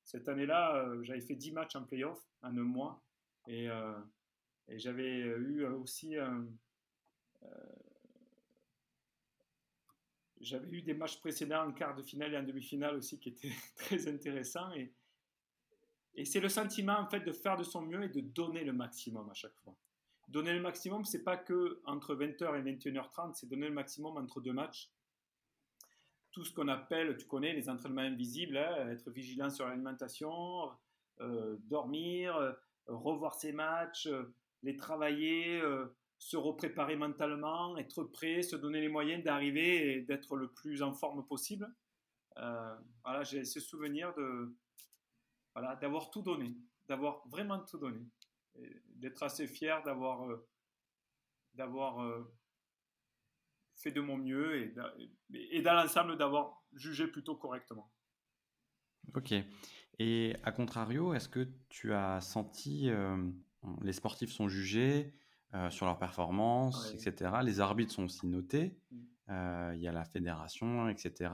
cette 0.04 0.28
année-là, 0.28 0.88
j'avais 1.02 1.20
fait 1.20 1.34
10 1.34 1.52
matchs 1.52 1.76
en 1.76 1.84
playoff 1.84 2.20
en 2.42 2.56
un 2.56 2.62
mois. 2.62 3.02
Et, 3.48 3.66
et 4.68 4.78
j'avais 4.78 5.18
eu 5.18 5.64
aussi 5.64 6.14
j'avais 10.40 10.70
eu 10.70 10.82
des 10.82 10.94
matchs 10.94 11.18
précédents 11.18 11.66
en 11.66 11.72
quart 11.72 11.94
de 11.94 12.02
finale 12.02 12.34
et 12.34 12.38
en 12.38 12.42
demi-finale 12.42 12.96
aussi 12.96 13.18
qui 13.18 13.30
étaient 13.30 13.52
très 13.76 14.08
intéressants. 14.08 14.72
Et, 14.72 14.92
et 16.14 16.24
c'est 16.24 16.40
le 16.40 16.48
sentiment 16.48 16.98
en 16.98 17.06
fait 17.06 17.20
de 17.20 17.32
faire 17.32 17.56
de 17.56 17.64
son 17.64 17.82
mieux 17.82 18.02
et 18.04 18.08
de 18.08 18.20
donner 18.20 18.64
le 18.64 18.72
maximum 18.72 19.28
à 19.30 19.34
chaque 19.34 19.56
fois 19.56 19.76
donner 20.30 20.52
le 20.52 20.60
maximum, 20.60 21.04
c'est 21.04 21.22
pas 21.24 21.36
que 21.36 21.80
entre 21.84 22.14
20h 22.14 22.58
et 22.58 22.74
21h30, 22.74 23.34
c'est 23.34 23.48
donner 23.48 23.68
le 23.68 23.74
maximum 23.74 24.16
entre 24.16 24.40
deux 24.40 24.52
matchs. 24.52 24.90
Tout 26.32 26.44
ce 26.44 26.54
qu'on 26.54 26.68
appelle, 26.68 27.16
tu 27.16 27.26
connais, 27.26 27.52
les 27.52 27.68
entraînements 27.68 28.02
invisibles, 28.02 28.56
hein, 28.56 28.88
être 28.90 29.10
vigilant 29.10 29.50
sur 29.50 29.66
l'alimentation, 29.66 30.70
euh, 31.20 31.56
dormir, 31.64 32.36
euh, 32.36 32.52
revoir 32.86 33.34
ses 33.34 33.52
matchs, 33.52 34.06
euh, 34.06 34.32
les 34.62 34.76
travailler, 34.76 35.60
se 36.18 36.36
repréparer 36.36 36.94
mentalement, 36.94 37.76
être 37.78 38.04
prêt, 38.04 38.42
se 38.42 38.54
donner 38.54 38.80
les 38.80 38.88
moyens 38.88 39.24
d'arriver 39.24 39.94
et 39.94 40.00
d'être 40.02 40.36
le 40.36 40.48
plus 40.52 40.82
en 40.82 40.92
forme 40.92 41.26
possible. 41.26 41.66
voilà, 42.36 43.22
j'ai 43.22 43.44
ce 43.44 43.58
souvenir 43.58 44.14
de 44.14 44.54
voilà, 45.54 45.76
d'avoir 45.76 46.10
tout 46.10 46.22
donné, 46.22 46.56
d'avoir 46.88 47.26
vraiment 47.28 47.60
tout 47.60 47.78
donné 47.78 48.06
d'être 48.96 49.22
assez 49.22 49.46
fier 49.46 49.82
d'avoir 49.82 50.28
euh, 50.30 50.46
d'avoir 51.54 52.02
euh, 52.02 52.32
fait 53.74 53.90
de 53.90 54.00
mon 54.00 54.16
mieux 54.16 54.56
et, 54.56 54.74
et 55.50 55.62
dans 55.62 55.74
l'ensemble 55.74 56.16
d'avoir 56.16 56.62
jugé 56.74 57.06
plutôt 57.06 57.34
correctement. 57.34 57.90
Ok. 59.14 59.34
Et 59.98 60.36
à 60.44 60.52
contrario, 60.52 61.14
est-ce 61.14 61.28
que 61.28 61.48
tu 61.68 61.92
as 61.92 62.20
senti 62.20 62.88
euh, 62.90 63.16
les 63.82 63.92
sportifs 63.92 64.32
sont 64.32 64.48
jugés 64.48 65.14
sur 65.70 65.84
leur 65.84 65.98
performance, 65.98 66.94
etc. 66.94 67.32
Les 67.42 67.58
arbitres 67.58 67.92
sont 67.92 68.04
aussi 68.04 68.24
notés. 68.28 68.78
Mm. 69.28 69.72
Il 69.74 69.80
y 69.80 69.88
a 69.88 69.92
la 69.92 70.04
fédération, 70.04 70.88
etc. 70.88 71.32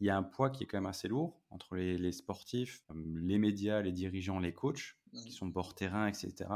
Il 0.00 0.06
y 0.06 0.10
a 0.10 0.16
un 0.16 0.22
poids 0.22 0.50
qui 0.50 0.64
est 0.64 0.66
quand 0.66 0.78
même 0.78 0.86
assez 0.86 1.08
lourd 1.08 1.40
entre 1.50 1.76
les, 1.76 1.98
les 1.98 2.12
sportifs, 2.12 2.84
les 2.94 3.38
médias, 3.38 3.80
les 3.80 3.92
dirigeants, 3.92 4.38
les 4.38 4.54
coachs 4.54 4.96
qui 5.12 5.32
sont 5.32 5.46
bord 5.46 5.74
terrain, 5.74 6.06
etc 6.06 6.46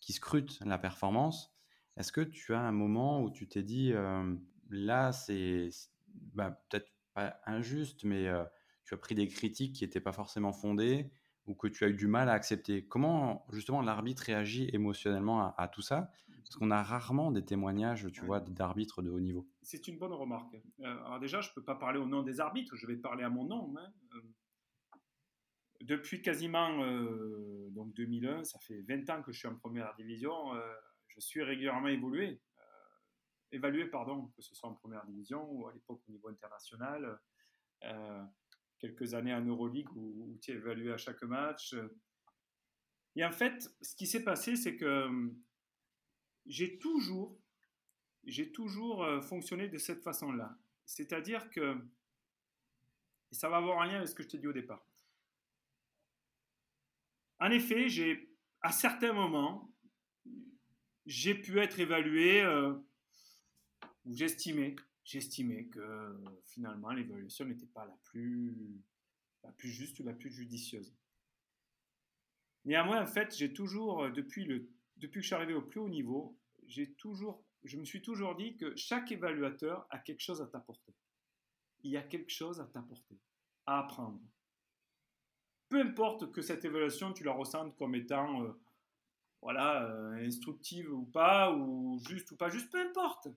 qui 0.00 0.12
scrutent 0.12 0.58
la 0.64 0.78
performance. 0.78 1.54
Est-ce 1.96 2.12
que 2.12 2.22
tu 2.22 2.54
as 2.54 2.60
un 2.60 2.72
moment 2.72 3.22
où 3.22 3.30
tu 3.30 3.46
t'es 3.46 3.62
dit, 3.62 3.92
là, 4.70 5.12
c'est 5.12 5.68
bah, 6.34 6.62
peut-être 6.68 6.90
pas 7.14 7.36
injuste, 7.46 8.04
mais 8.04 8.28
tu 8.84 8.94
as 8.94 8.96
pris 8.96 9.14
des 9.14 9.28
critiques 9.28 9.76
qui 9.76 9.84
n'étaient 9.84 10.00
pas 10.00 10.12
forcément 10.12 10.52
fondées 10.52 11.12
ou 11.46 11.54
que 11.54 11.68
tu 11.68 11.84
as 11.84 11.88
eu 11.88 11.94
du 11.94 12.06
mal 12.06 12.28
à 12.28 12.32
accepter? 12.32 12.86
Comment 12.86 13.46
justement 13.52 13.82
l'arbitre 13.82 14.24
réagit 14.24 14.70
émotionnellement 14.72 15.54
à, 15.56 15.68
tout 15.68 15.82
ça? 15.82 16.10
Parce 16.50 16.58
qu'on 16.58 16.72
a 16.72 16.82
rarement 16.82 17.30
des 17.30 17.44
témoignages, 17.44 18.10
tu 18.10 18.24
vois, 18.24 18.40
d'arbitres 18.40 19.02
de 19.02 19.10
haut 19.10 19.20
niveau. 19.20 19.48
C'est 19.62 19.86
une 19.86 19.98
bonne 19.98 20.12
remarque. 20.12 20.56
alors 20.82 21.20
déjà, 21.20 21.40
je 21.40 21.48
ne 21.50 21.54
peux 21.54 21.62
pas 21.62 21.76
parler 21.76 22.00
au 22.00 22.06
nom 22.06 22.24
des 22.24 22.40
arbitres, 22.40 22.74
je 22.74 22.88
vais 22.88 22.96
parler 22.96 23.22
à 23.22 23.30
mon 23.30 23.44
nom. 23.44 23.72
Hein 23.78 23.92
depuis 25.80 26.20
quasiment 26.22 26.82
euh, 26.82 27.68
donc 27.70 27.94
2001, 27.94 28.44
ça 28.44 28.58
fait 28.58 28.82
20 28.82 29.08
ans 29.10 29.22
que 29.22 29.32
je 29.32 29.38
suis 29.38 29.48
en 29.48 29.56
première 29.56 29.94
division, 29.96 30.54
euh, 30.54 30.74
je 31.08 31.20
suis 31.20 31.42
régulièrement 31.42 31.88
évolué, 31.88 32.40
euh, 32.58 32.62
évalué, 33.52 33.86
pardon, 33.86 34.26
que 34.36 34.42
ce 34.42 34.54
soit 34.54 34.68
en 34.68 34.74
première 34.74 35.04
division 35.06 35.50
ou 35.50 35.68
à 35.68 35.72
l'époque 35.72 36.02
au 36.08 36.12
niveau 36.12 36.28
international. 36.28 37.18
quelques 38.78 39.12
années 39.14 39.34
en 39.34 39.44
Euroleague 39.44 39.90
où, 39.94 40.38
tu 40.42 40.52
es 40.52 40.54
évalué 40.54 40.92
à 40.92 40.96
chaque 40.96 41.22
match. 41.22 41.74
Et 43.16 43.24
en 43.24 43.32
fait, 43.32 43.68
ce 43.82 43.94
qui 43.94 44.06
s'est 44.06 44.24
passé, 44.24 44.56
c'est 44.56 44.76
que 44.76 45.30
j'ai 46.46 46.78
toujours, 46.78 47.38
j'ai 48.24 48.52
toujours 48.52 49.06
fonctionné 49.22 49.68
de 49.68 49.78
cette 49.78 50.02
façon-là. 50.02 50.58
C'est-à-dire 50.86 51.50
que, 51.50 51.76
et 53.30 53.34
ça 53.34 53.48
va 53.48 53.58
avoir 53.58 53.80
un 53.80 53.86
lien 53.86 53.96
avec 53.96 54.08
ce 54.08 54.14
que 54.14 54.22
je 54.22 54.28
t'ai 54.28 54.38
dit 54.38 54.48
au 54.48 54.52
départ, 54.52 54.84
en 57.40 57.50
effet, 57.50 57.88
j'ai, 57.88 58.30
à 58.60 58.70
certains 58.70 59.14
moments, 59.14 59.72
j'ai 61.06 61.34
pu 61.34 61.58
être 61.58 61.80
évalué 61.80 62.42
euh, 62.42 62.74
ou 64.04 64.14
j'estimais, 64.14 64.76
j'estimais 65.04 65.64
que 65.64 66.22
finalement 66.44 66.90
l'évaluation 66.90 67.46
n'était 67.46 67.66
pas 67.66 67.86
la 67.86 67.96
plus, 68.04 68.54
la 69.42 69.52
plus 69.52 69.70
juste 69.70 69.98
ou 70.00 70.04
la 70.04 70.12
plus 70.12 70.30
judicieuse. 70.30 70.94
Néanmoins, 72.66 73.02
en 73.02 73.06
fait, 73.06 73.34
j'ai 73.34 73.54
toujours, 73.54 74.04
euh, 74.04 74.10
depuis, 74.10 74.44
le, 74.44 74.68
depuis 75.00 75.20
que 75.20 75.22
je 75.22 75.26
suis 75.26 75.34
arrivé 75.34 75.54
au 75.54 75.62
plus 75.62 75.80
haut 75.80 75.88
niveau, 75.88 76.36
j'ai 76.66 76.92
toujours, 76.94 77.42
je 77.64 77.76
me 77.76 77.84
suis 77.84 78.02
toujours 78.02 78.36
dit 78.36 78.56
que 78.56 78.74
chaque 78.76 79.10
évaluateur 79.10 79.86
a 79.90 79.98
quelque 79.98 80.20
chose 80.20 80.40
à 80.40 80.46
t'apporter. 80.46 80.94
Il 81.82 81.90
y 81.90 81.96
a 81.96 82.02
quelque 82.02 82.30
chose 82.30 82.60
à 82.60 82.66
t'apporter, 82.66 83.18
à 83.66 83.80
apprendre 83.80 84.20
peu 85.70 85.80
importe 85.80 86.30
que 86.32 86.42
cette 86.42 86.64
évaluation, 86.64 87.12
tu 87.14 87.24
la 87.24 87.32
ressentes 87.32 87.74
comme 87.76 87.94
étant 87.94 88.42
euh, 88.42 88.52
voilà, 89.40 89.84
euh, 89.84 90.26
instructive 90.26 90.92
ou 90.92 91.04
pas, 91.06 91.52
ou 91.54 91.98
juste 92.06 92.30
ou 92.32 92.36
pas 92.36 92.50
juste, 92.50 92.70
peu 92.70 92.80
importe. 92.80 93.28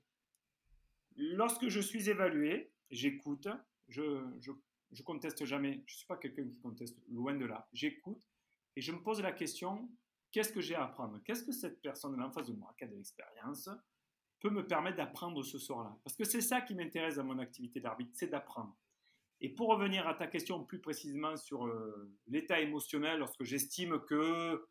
Lorsque 1.15 1.69
je 1.69 1.79
suis 1.79 2.09
évalué, 2.09 2.71
j'écoute, 2.89 3.47
je, 3.87 4.25
je, 4.41 4.51
je, 4.91 5.03
conteste 5.03 5.45
jamais, 5.45 5.83
je 5.85 5.93
ne 5.93 5.97
suis 5.97 6.07
pas 6.07 6.17
quelqu'un 6.17 6.47
qui 6.47 6.59
conteste, 6.59 6.97
loin 7.07 7.35
de 7.35 7.45
là, 7.45 7.69
j'écoute 7.71 8.27
et 8.75 8.81
je 8.81 8.91
me 8.91 9.01
pose 9.01 9.21
la 9.21 9.31
question, 9.31 9.87
qu'est-ce 10.33 10.51
que 10.51 10.59
j'ai 10.59 10.75
à 10.75 10.83
apprendre? 10.83 11.21
Qu'est-ce 11.23 11.43
que 11.43 11.53
cette 11.53 11.81
personne-là 11.81 12.25
en 12.27 12.31
face 12.31 12.47
de 12.47 12.53
moi, 12.53 12.73
qui 12.77 12.83
a 12.83 12.87
de 12.87 12.95
l'expérience, 12.95 13.69
peut 14.41 14.49
me 14.49 14.67
permettre 14.67 14.97
d'apprendre 14.97 15.41
ce 15.43 15.57
soir-là? 15.57 15.97
Parce 16.03 16.17
que 16.17 16.25
c'est 16.25 16.41
ça 16.41 16.59
qui 16.59 16.75
m'intéresse 16.75 17.15
dans 17.15 17.23
mon 17.23 17.39
activité 17.39 17.79
d'arbitre, 17.79 18.11
c'est 18.15 18.27
d'apprendre. 18.27 18.75
Et 19.39 19.49
pour 19.49 19.69
revenir 19.69 20.07
à 20.07 20.15
ta 20.15 20.27
question 20.27 20.63
plus 20.63 20.79
précisément 20.79 21.37
sur 21.37 21.65
euh, 21.65 22.11
l'état 22.27 22.59
émotionnel, 22.59 23.19
lorsque 23.19 23.43
j'estime 23.43 23.99
que 24.07 24.65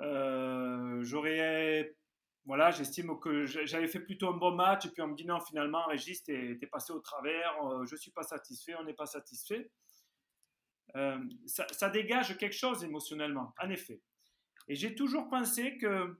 euh, 0.00 1.02
j'aurais, 1.02 1.96
voilà, 2.44 2.70
j'estime 2.70 3.18
que 3.18 3.46
j'avais 3.46 3.88
fait 3.88 4.00
plutôt 4.00 4.28
un 4.28 4.36
bon 4.36 4.54
match, 4.54 4.86
et 4.86 4.90
puis 4.90 5.02
on 5.02 5.08
me 5.08 5.16
dit 5.16 5.26
non, 5.26 5.40
finalement, 5.40 5.86
Régis, 5.86 6.22
t'es 6.22 6.58
es 6.60 6.66
passé 6.66 6.92
au 6.92 7.00
travers, 7.00 7.64
euh, 7.64 7.84
je 7.86 7.96
suis 7.96 8.12
pas 8.12 8.22
satisfait, 8.22 8.74
on 8.76 8.84
n'est 8.84 8.94
pas 8.94 9.06
satisfait. 9.06 9.70
Ça, 11.46 11.90
dégage 11.90 12.36
quelque 12.38 12.56
chose 12.56 12.82
émotionnellement, 12.82 13.54
en 13.62 13.68
effet. 13.70 14.00
Et 14.68 14.74
j'ai 14.74 14.94
toujours 14.94 15.28
pensé 15.28 15.78
que 15.78 16.18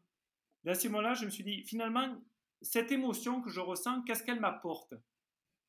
dans 0.64 0.74
ces 0.74 0.88
moments-là, 0.88 1.14
je 1.14 1.24
me 1.24 1.30
suis 1.30 1.44
dit, 1.44 1.62
finalement, 1.62 2.20
cette 2.62 2.90
émotion 2.90 3.40
que 3.40 3.50
je 3.50 3.60
ressens, 3.60 4.02
qu'est-ce 4.02 4.22
qu'elle 4.22 4.40
m'apporte? 4.40 4.94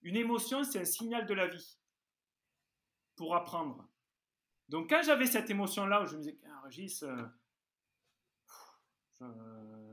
Une 0.02 0.16
émotion, 0.16 0.64
c'est 0.64 0.80
un 0.80 0.86
signal 0.86 1.26
de 1.26 1.34
la 1.34 1.48
vie 1.48 1.78
pour 3.16 3.36
apprendre. 3.36 3.88
Donc 4.70 4.90
quand 4.90 5.02
j'avais 5.04 5.26
cette 5.26 5.50
émotion-là, 5.50 6.04
où 6.04 6.06
je 6.08 6.16
me 6.16 6.22
disais, 6.22 6.40
Régis, 6.64 7.04
euh, 7.04 7.26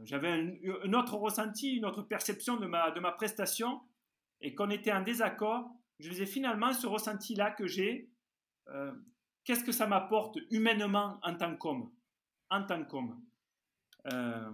j'avais 0.05 0.31
un, 0.31 0.93
autre 0.93 1.17
ressenti, 1.17 1.75
une 1.77 1.85
autre 1.85 2.03
perception 2.03 2.57
de 2.57 2.67
ma, 2.67 2.93
de 2.93 3.01
ma 3.01 3.13
prestation, 3.13 3.81
et 4.41 4.55
qu'on 4.55 4.71
était 4.71 4.93
en 4.93 5.03
désaccord, 5.03 5.69
je 5.99 6.09
me 6.09 6.13
disais 6.13 6.27
finalement, 6.27 6.73
ce 6.73 6.87
ressenti-là 6.87 7.51
que 7.51 7.67
j'ai, 7.67 8.11
euh, 8.69 8.93
qu'est-ce 9.45 9.65
que 9.65 9.73
ça 9.73 9.87
m'apporte 9.87 10.39
humainement 10.51 11.19
en 11.23 11.37
tant 11.37 11.57
qu'homme? 11.57 11.91
En 12.51 12.65
tant 12.65 12.85
qu'homme. 12.85 13.21
Euh, 14.13 14.51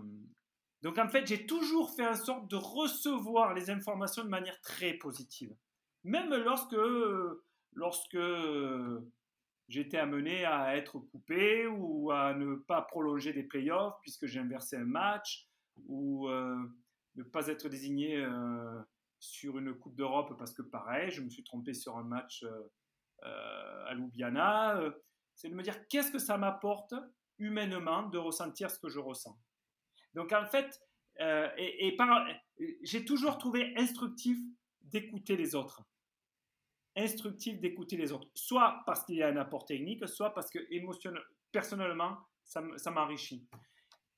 donc 0.82 0.98
en 0.98 1.08
fait, 1.08 1.26
j'ai 1.26 1.46
toujours 1.46 1.94
fait 1.94 2.06
en 2.06 2.14
sorte 2.14 2.50
de 2.50 2.56
recevoir 2.56 3.54
les 3.54 3.70
informations 3.70 4.24
de 4.24 4.28
manière 4.28 4.60
très 4.60 4.94
positive. 4.94 5.54
Même 6.04 6.34
lorsque 6.34 6.76
lorsque 7.74 8.14
euh, 8.14 9.00
j'étais 9.68 9.98
amené 9.98 10.44
à 10.44 10.76
être 10.76 10.98
coupé 10.98 11.66
ou 11.66 12.10
à 12.10 12.34
ne 12.34 12.56
pas 12.56 12.82
prolonger 12.82 13.32
des 13.32 13.44
playoffs 13.44 13.98
puisque 14.02 14.26
j'ai 14.26 14.40
inversé 14.40 14.76
un 14.76 14.84
match 14.84 15.48
ou, 15.86 16.28
euh, 16.28 16.56
ne 17.14 17.22
pas 17.22 17.46
être 17.46 17.68
désigné 17.68 18.26
sur 19.18 19.58
une 19.58 19.74
Coupe 19.74 19.94
d'Europe 19.94 20.34
parce 20.38 20.54
que 20.54 20.62
pareil, 20.62 21.10
je 21.10 21.20
me 21.20 21.28
suis 21.28 21.44
trompé 21.44 21.74
sur 21.74 21.98
un 21.98 22.04
match 22.04 22.44
à 23.22 23.94
Ljubljana. 23.94 24.80
c'est 25.34 25.50
de 25.50 25.54
me 25.54 25.62
dire 25.62 25.86
qu'est-ce 25.88 26.10
que 26.10 26.18
ça 26.18 26.38
m'apporte 26.38 26.94
humainement 27.38 28.04
de 28.04 28.18
ressentir 28.18 28.70
ce 28.70 28.78
que 28.78 28.88
je 28.88 28.98
ressens. 28.98 29.36
Donc 30.14 30.32
en 30.32 30.46
fait, 30.46 30.80
et, 31.18 31.88
et 31.88 31.96
j'ai 32.82 33.04
toujours 33.04 33.38
trouvé 33.38 33.74
instructif 33.76 34.38
d'écouter 34.80 35.36
les 35.36 35.54
autres 35.54 35.84
instructif 36.96 37.58
d'écouter 37.60 37.96
les 37.96 38.12
autres, 38.12 38.28
soit 38.34 38.82
parce 38.86 39.04
qu'il 39.04 39.16
y 39.16 39.22
a 39.22 39.28
un 39.28 39.36
apport 39.36 39.64
technique, 39.64 40.06
soit 40.08 40.34
parce 40.34 40.50
que 40.50 40.58
personnellement, 41.50 42.18
ça 42.44 42.90
m'enrichit. 42.90 43.46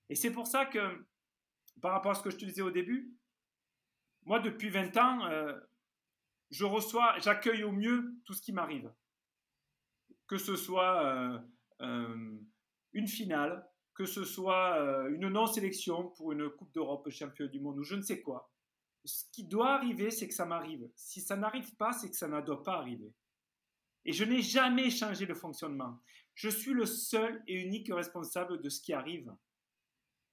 Et 0.08 0.14
c'est 0.14 0.32
pour 0.32 0.46
ça 0.46 0.66
que, 0.66 1.06
par 1.80 1.92
rapport 1.92 2.12
à 2.12 2.14
ce 2.14 2.22
que 2.22 2.30
je 2.30 2.36
te 2.36 2.44
disais 2.44 2.62
au 2.62 2.70
début, 2.70 3.14
moi, 4.24 4.40
depuis 4.40 4.70
20 4.70 4.96
ans, 4.96 5.26
euh, 5.26 5.58
je 6.50 6.64
reçois, 6.64 7.18
j'accueille 7.18 7.62
au 7.62 7.72
mieux 7.72 8.14
tout 8.24 8.32
ce 8.32 8.42
qui 8.42 8.52
m'arrive. 8.52 8.92
Que 10.26 10.38
ce 10.38 10.56
soit 10.56 11.04
euh, 11.04 11.38
euh, 11.82 12.38
une 12.94 13.08
finale, 13.08 13.68
que 13.94 14.06
ce 14.06 14.24
soit 14.24 14.78
une 15.10 15.28
non-sélection 15.28 16.08
pour 16.16 16.32
une 16.32 16.48
Coupe 16.50 16.72
d'Europe, 16.72 17.08
champion 17.10 17.46
du 17.46 17.60
monde, 17.60 17.78
ou 17.78 17.84
je 17.84 17.94
ne 17.94 18.02
sais 18.02 18.22
quoi 18.22 18.50
ce 19.04 19.24
qui 19.32 19.44
doit 19.44 19.74
arriver, 19.74 20.10
c'est 20.10 20.28
que 20.28 20.34
ça 20.34 20.46
m'arrive. 20.46 20.88
Si 20.96 21.20
ça 21.20 21.36
n'arrive 21.36 21.74
pas, 21.76 21.92
c'est 21.92 22.10
que 22.10 22.16
ça 22.16 22.28
ne 22.28 22.40
doit 22.40 22.62
pas 22.62 22.78
arriver. 22.78 23.12
Et 24.04 24.12
je 24.12 24.24
n'ai 24.24 24.42
jamais 24.42 24.90
changé 24.90 25.26
le 25.26 25.34
fonctionnement. 25.34 26.00
Je 26.34 26.48
suis 26.48 26.72
le 26.72 26.86
seul 26.86 27.42
et 27.46 27.54
unique 27.54 27.92
responsable 27.92 28.60
de 28.60 28.68
ce 28.68 28.80
qui 28.80 28.92
arrive. 28.92 29.32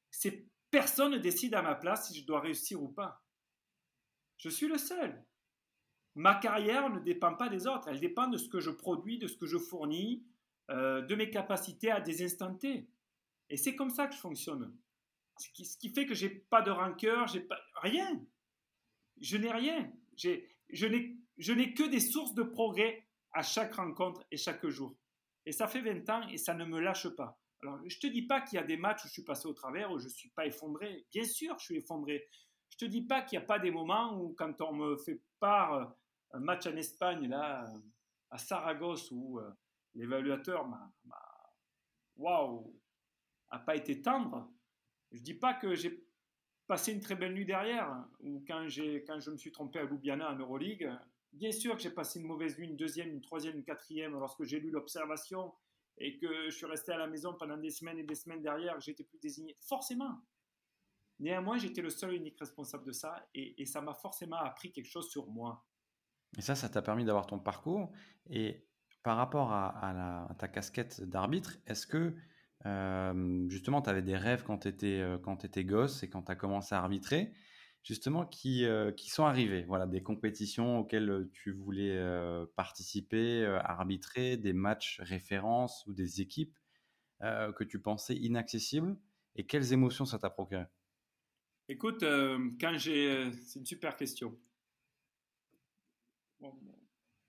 C'est 0.09 0.47
personne 0.69 1.11
ne 1.11 1.17
décide 1.17 1.53
à 1.53 1.61
ma 1.61 1.75
place 1.75 2.07
si 2.07 2.19
je 2.19 2.25
dois 2.25 2.39
réussir 2.39 2.81
ou 2.81 2.89
pas. 2.89 3.23
Je 4.37 4.49
suis 4.49 4.67
le 4.67 4.77
seul. 4.77 5.25
Ma 6.15 6.35
carrière 6.35 6.89
ne 6.89 6.99
dépend 6.99 7.35
pas 7.35 7.49
des 7.49 7.67
autres, 7.67 7.87
elle 7.87 7.99
dépend 7.99 8.27
de 8.27 8.37
ce 8.37 8.49
que 8.49 8.59
je 8.59 8.69
produis, 8.69 9.17
de 9.17 9.27
ce 9.27 9.37
que 9.37 9.45
je 9.45 9.57
fournis, 9.57 10.25
euh, 10.69 11.01
de 11.01 11.15
mes 11.15 11.29
capacités 11.29 11.91
à 11.91 11.99
des. 11.99 12.23
Et 13.49 13.57
c'est 13.57 13.75
comme 13.75 13.89
ça 13.89 14.07
que 14.07 14.13
je 14.13 14.19
fonctionne. 14.19 14.77
Ce 15.37 15.77
qui, 15.77 15.89
fait 15.89 16.05
que 16.05 16.13
j'ai 16.13 16.29
pas 16.29 16.61
de 16.61 16.69
rancœur, 16.69 17.27
j'ai 17.27 17.39
pas 17.39 17.59
rien 17.81 18.21
je 19.21 19.37
n'ai 19.37 19.51
rien. 19.51 19.91
Je 20.17 20.85
n'ai 20.85 21.73
que 21.73 21.89
des 21.89 21.99
sources 21.99 22.33
de 22.33 22.43
progrès 22.43 23.07
à 23.31 23.43
chaque 23.43 23.75
rencontre 23.75 24.23
et 24.31 24.37
chaque 24.37 24.67
jour. 24.67 24.95
Et 25.45 25.51
ça 25.51 25.67
fait 25.67 25.81
20 25.81 26.09
ans 26.09 26.27
et 26.27 26.37
ça 26.37 26.53
ne 26.53 26.65
me 26.65 26.79
lâche 26.79 27.07
pas. 27.09 27.39
Alors, 27.63 27.79
je 27.87 27.99
te 27.99 28.07
dis 28.07 28.23
pas 28.23 28.41
qu'il 28.41 28.57
y 28.57 28.59
a 28.59 28.65
des 28.65 28.77
matchs 28.77 29.05
où 29.05 29.07
je 29.07 29.13
suis 29.13 29.23
passé 29.23 29.47
au 29.47 29.53
travers, 29.53 29.91
où 29.91 29.99
je 29.99 30.07
suis 30.07 30.29
pas 30.29 30.47
effondré. 30.47 31.05
Bien 31.11 31.23
sûr, 31.23 31.57
je 31.59 31.65
suis 31.65 31.77
effondré. 31.77 32.27
Je 32.69 32.77
te 32.77 32.85
dis 32.85 33.03
pas 33.03 33.21
qu'il 33.21 33.37
n'y 33.37 33.43
a 33.43 33.47
pas 33.47 33.59
des 33.59 33.69
moments 33.69 34.19
où, 34.19 34.33
quand 34.33 34.59
on 34.61 34.73
me 34.73 34.97
fait 34.97 35.21
part 35.39 35.73
euh, 35.73 35.85
un 36.33 36.39
match 36.39 36.65
en 36.65 36.75
Espagne, 36.75 37.27
là, 37.27 37.71
à 38.31 38.37
Saragosse, 38.39 39.11
où 39.11 39.39
l'évaluateur 39.95 40.67
m'a. 40.67 40.91
Waouh! 42.17 42.79
n'a 43.51 43.59
pas 43.59 43.75
été 43.75 44.01
tendre. 44.01 44.49
Je 45.11 45.21
dis 45.21 45.33
pas 45.33 45.53
que 45.53 45.75
j'ai 45.75 46.05
passé 46.67 46.93
une 46.93 47.01
très 47.01 47.15
belle 47.15 47.33
nuit 47.33 47.45
derrière, 47.45 48.05
ou 48.21 48.43
quand, 48.47 48.65
quand 48.69 49.19
je 49.19 49.31
me 49.31 49.37
suis 49.37 49.51
trompé 49.51 49.79
à 49.79 49.83
Ljubljana 49.83 50.31
en 50.31 50.35
Euroleague, 50.37 50.89
bien 51.33 51.51
sûr 51.51 51.75
que 51.75 51.81
j'ai 51.81 51.89
passé 51.89 52.19
une 52.19 52.27
mauvaise 52.27 52.57
nuit, 52.57 52.67
une 52.67 52.77
deuxième, 52.77 53.09
une 53.09 53.21
troisième, 53.21 53.57
une 53.57 53.63
quatrième, 53.63 54.13
lorsque 54.13 54.43
j'ai 54.43 54.59
lu 54.59 54.69
l'observation 54.69 55.53
et 55.97 56.17
que 56.17 56.45
je 56.45 56.55
suis 56.55 56.65
resté 56.65 56.93
à 56.93 56.97
la 56.97 57.07
maison 57.07 57.35
pendant 57.37 57.57
des 57.57 57.69
semaines 57.69 57.99
et 57.99 58.03
des 58.03 58.15
semaines 58.15 58.41
derrière, 58.41 58.79
j'étais 58.79 59.03
plus 59.03 59.19
désigné. 59.19 59.57
Forcément. 59.59 60.21
Néanmoins, 61.19 61.57
j'étais 61.57 61.81
le 61.81 61.89
seul 61.89 62.13
et 62.13 62.17
unique 62.17 62.39
responsable 62.39 62.85
de 62.85 62.91
ça, 62.91 63.27
et, 63.35 63.65
ça 63.65 63.81
m'a 63.81 63.93
forcément 63.93 64.37
appris 64.37 64.71
quelque 64.71 64.89
chose 64.89 65.09
sur 65.09 65.27
moi. 65.27 65.63
Et 66.37 66.41
ça, 66.41 66.55
ça 66.55 66.69
t'a 66.69 66.81
permis 66.81 67.05
d'avoir 67.05 67.27
ton 67.27 67.37
parcours. 67.37 67.91
Et 68.29 68.65
par 69.03 69.17
rapport 69.17 69.51
à, 69.51 70.27
ta 70.37 70.47
casquette 70.47 71.01
d'arbitre, 71.01 71.57
est-ce 71.67 71.87
que 71.87 72.13
justement, 73.49 73.81
tu 73.81 73.89
avais 73.89 74.01
des 74.01 74.17
rêves 74.17 74.43
quand 74.43 74.59
tu 74.59 74.67
étais, 74.67 75.03
étais 75.43 75.63
gosse 75.65 76.03
et 76.03 76.09
quand 76.09 76.23
tu 76.23 76.31
as 76.31 76.35
commencé 76.35 76.75
à 76.75 76.79
arbitrer, 76.79 77.33
justement, 77.83 78.25
qui, 78.25 78.65
qui 78.97 79.09
sont 79.09 79.25
arrivés? 79.25 79.63
Voilà, 79.63 79.87
des 79.87 80.03
compétitions 80.03 80.79
auxquelles 80.79 81.29
tu 81.33 81.51
voulais 81.51 81.99
participer, 82.55 83.45
arbitrer, 83.63 84.37
des 84.37 84.53
matchs 84.53 84.99
références 85.01 85.85
ou 85.87 85.93
des 85.93 86.21
équipes 86.21 86.57
que 87.21 87.63
tu 87.63 87.79
pensais 87.79 88.15
inaccessibles. 88.15 88.97
Et 89.35 89.45
quelles 89.45 89.73
émotions 89.73 90.05
ça 90.05 90.19
t'a 90.19 90.29
procuré? 90.29 90.65
Écoute, 91.69 92.01
quand 92.01 92.77
j'ai. 92.77 93.31
C'est 93.45 93.59
une 93.59 93.65
super 93.65 93.95
question. 93.95 94.37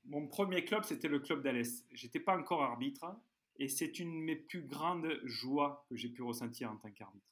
Mon 0.04 0.26
premier 0.26 0.64
club, 0.64 0.84
c'était 0.84 1.08
le 1.08 1.20
club 1.20 1.42
d'Alès. 1.42 1.86
J'étais 1.92 2.20
pas 2.20 2.36
encore 2.36 2.62
arbitre, 2.62 3.06
et 3.56 3.68
c'est 3.68 3.98
une 3.98 4.20
de 4.20 4.24
mes 4.24 4.36
plus 4.36 4.62
grandes 4.62 5.20
joies 5.24 5.84
que 5.88 5.96
j'ai 5.96 6.08
pu 6.08 6.22
ressentir 6.22 6.70
en 6.70 6.76
tant 6.76 6.90
qu'arbitre. 6.90 7.26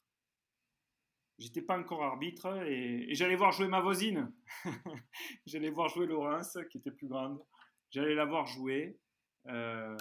J'étais 1.39 1.63
pas 1.63 1.79
encore 1.79 2.03
arbitre 2.03 2.65
et, 2.67 3.15
j'allais 3.15 3.35
voir 3.35 3.51
jouer 3.53 3.67
ma 3.67 3.81
voisine. 3.81 4.31
j'allais 5.47 5.71
voir 5.71 5.89
jouer 5.89 6.07
Laurence, 6.07 6.59
qui 6.71 6.79
était 6.79 6.91
plus 6.91 7.09
grande. 7.09 7.43
J'allais 7.91 8.15
la 8.15 8.27
voir 8.27 8.47
jouer. 8.47 9.01
Euh, 9.47 9.97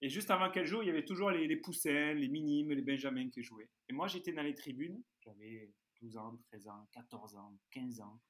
et 0.00 0.08
juste 0.08 0.30
avant 0.30 0.50
qu'elle 0.52 0.66
joue, 0.66 0.82
il 0.82 0.86
y 0.86 0.90
avait 0.90 1.04
toujours 1.04 1.30
les, 1.32 1.48
les, 1.48 1.56
poussins, 1.56 2.14
les 2.14 2.28
minimes, 2.28 2.70
les 2.70 2.82
benjamins 2.82 3.28
qui 3.28 3.42
jouaient. 3.42 3.68
Et 3.88 3.92
moi, 3.92 4.06
j'étais 4.06 4.32
dans 4.32 4.42
les 4.42 4.54
tribunes. 4.54 5.02
J'avais 5.20 5.72
12 6.00 6.16
ans, 6.16 6.38
13 6.50 6.68
ans, 6.68 6.88
14 6.92 7.36
ans, 7.36 7.58
15 7.72 8.00
ans. 8.00 8.20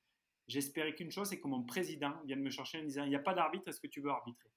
J'espérais 0.48 0.94
qu'une 0.94 1.10
chose, 1.10 1.28
c'est 1.28 1.40
que 1.40 1.48
mon 1.48 1.62
président 1.62 2.12
vienne 2.24 2.42
me 2.42 2.50
chercher 2.50 2.80
en 2.80 2.84
disant 2.84 3.04
Il 3.04 3.10
n'y 3.10 3.16
a 3.16 3.20
pas 3.20 3.34
d'arbitre, 3.34 3.68
est-ce 3.68 3.80
que 3.80 3.86
tu 3.86 4.00
veux 4.00 4.10
arbitrer? 4.10 4.50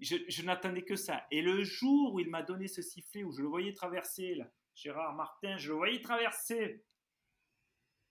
Je, 0.00 0.42
n'attendais 0.42 0.84
que 0.84 0.94
ça. 0.94 1.26
Et 1.30 1.42
le 1.42 1.64
jour 1.64 2.14
où 2.14 2.20
il 2.20 2.30
m'a 2.30 2.42
donné 2.42 2.68
ce 2.68 2.82
sifflet, 2.82 3.24
où 3.24 3.32
je 3.32 3.42
le 3.42 3.48
voyais 3.48 3.72
traverser, 3.72 4.38
Gérard 4.76 5.16
Martin, 5.16 5.56
je 5.56 5.70
le 5.70 5.74
voyais 5.74 6.00
traverser, 6.00 6.84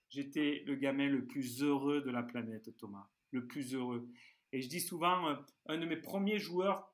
j'étais 0.10 0.63
le 0.65 0.76
gamin 0.76 1.08
le 1.08 1.26
plus 1.26 1.63
heureux 1.63 2.02
de 2.02 2.10
la 2.10 2.24
planète, 2.24 2.76
Thomas. 2.78 3.08
Le 3.32 3.48
plus 3.48 3.74
heureux. 3.74 4.10
Et 4.52 4.62
je 4.62 4.70
dis 4.70 4.82
souvent, 4.82 5.30
euh, 5.30 5.36
un 5.67 5.78
de 5.78 5.86
mes 5.86 5.98
premiers 5.98 6.39
joueurs 6.39 6.93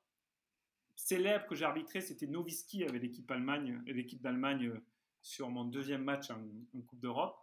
célèbres 0.96 1.46
que 1.46 1.54
j'ai 1.54 1.64
arbitré, 1.64 2.00
c'était 2.00 2.26
Nowitzki 2.26 2.84
avec 2.84 3.02
l'équipe 3.02 3.30
l'équipe 3.86 4.22
d'Allemagne 4.22 4.66
euh, 4.66 4.84
sur 5.22 5.50
mon 5.50 5.64
deuxième 5.64 6.04
match 6.04 6.30
en, 6.30 6.40
Coupe 6.82 7.00
d'Europe. 7.00 7.36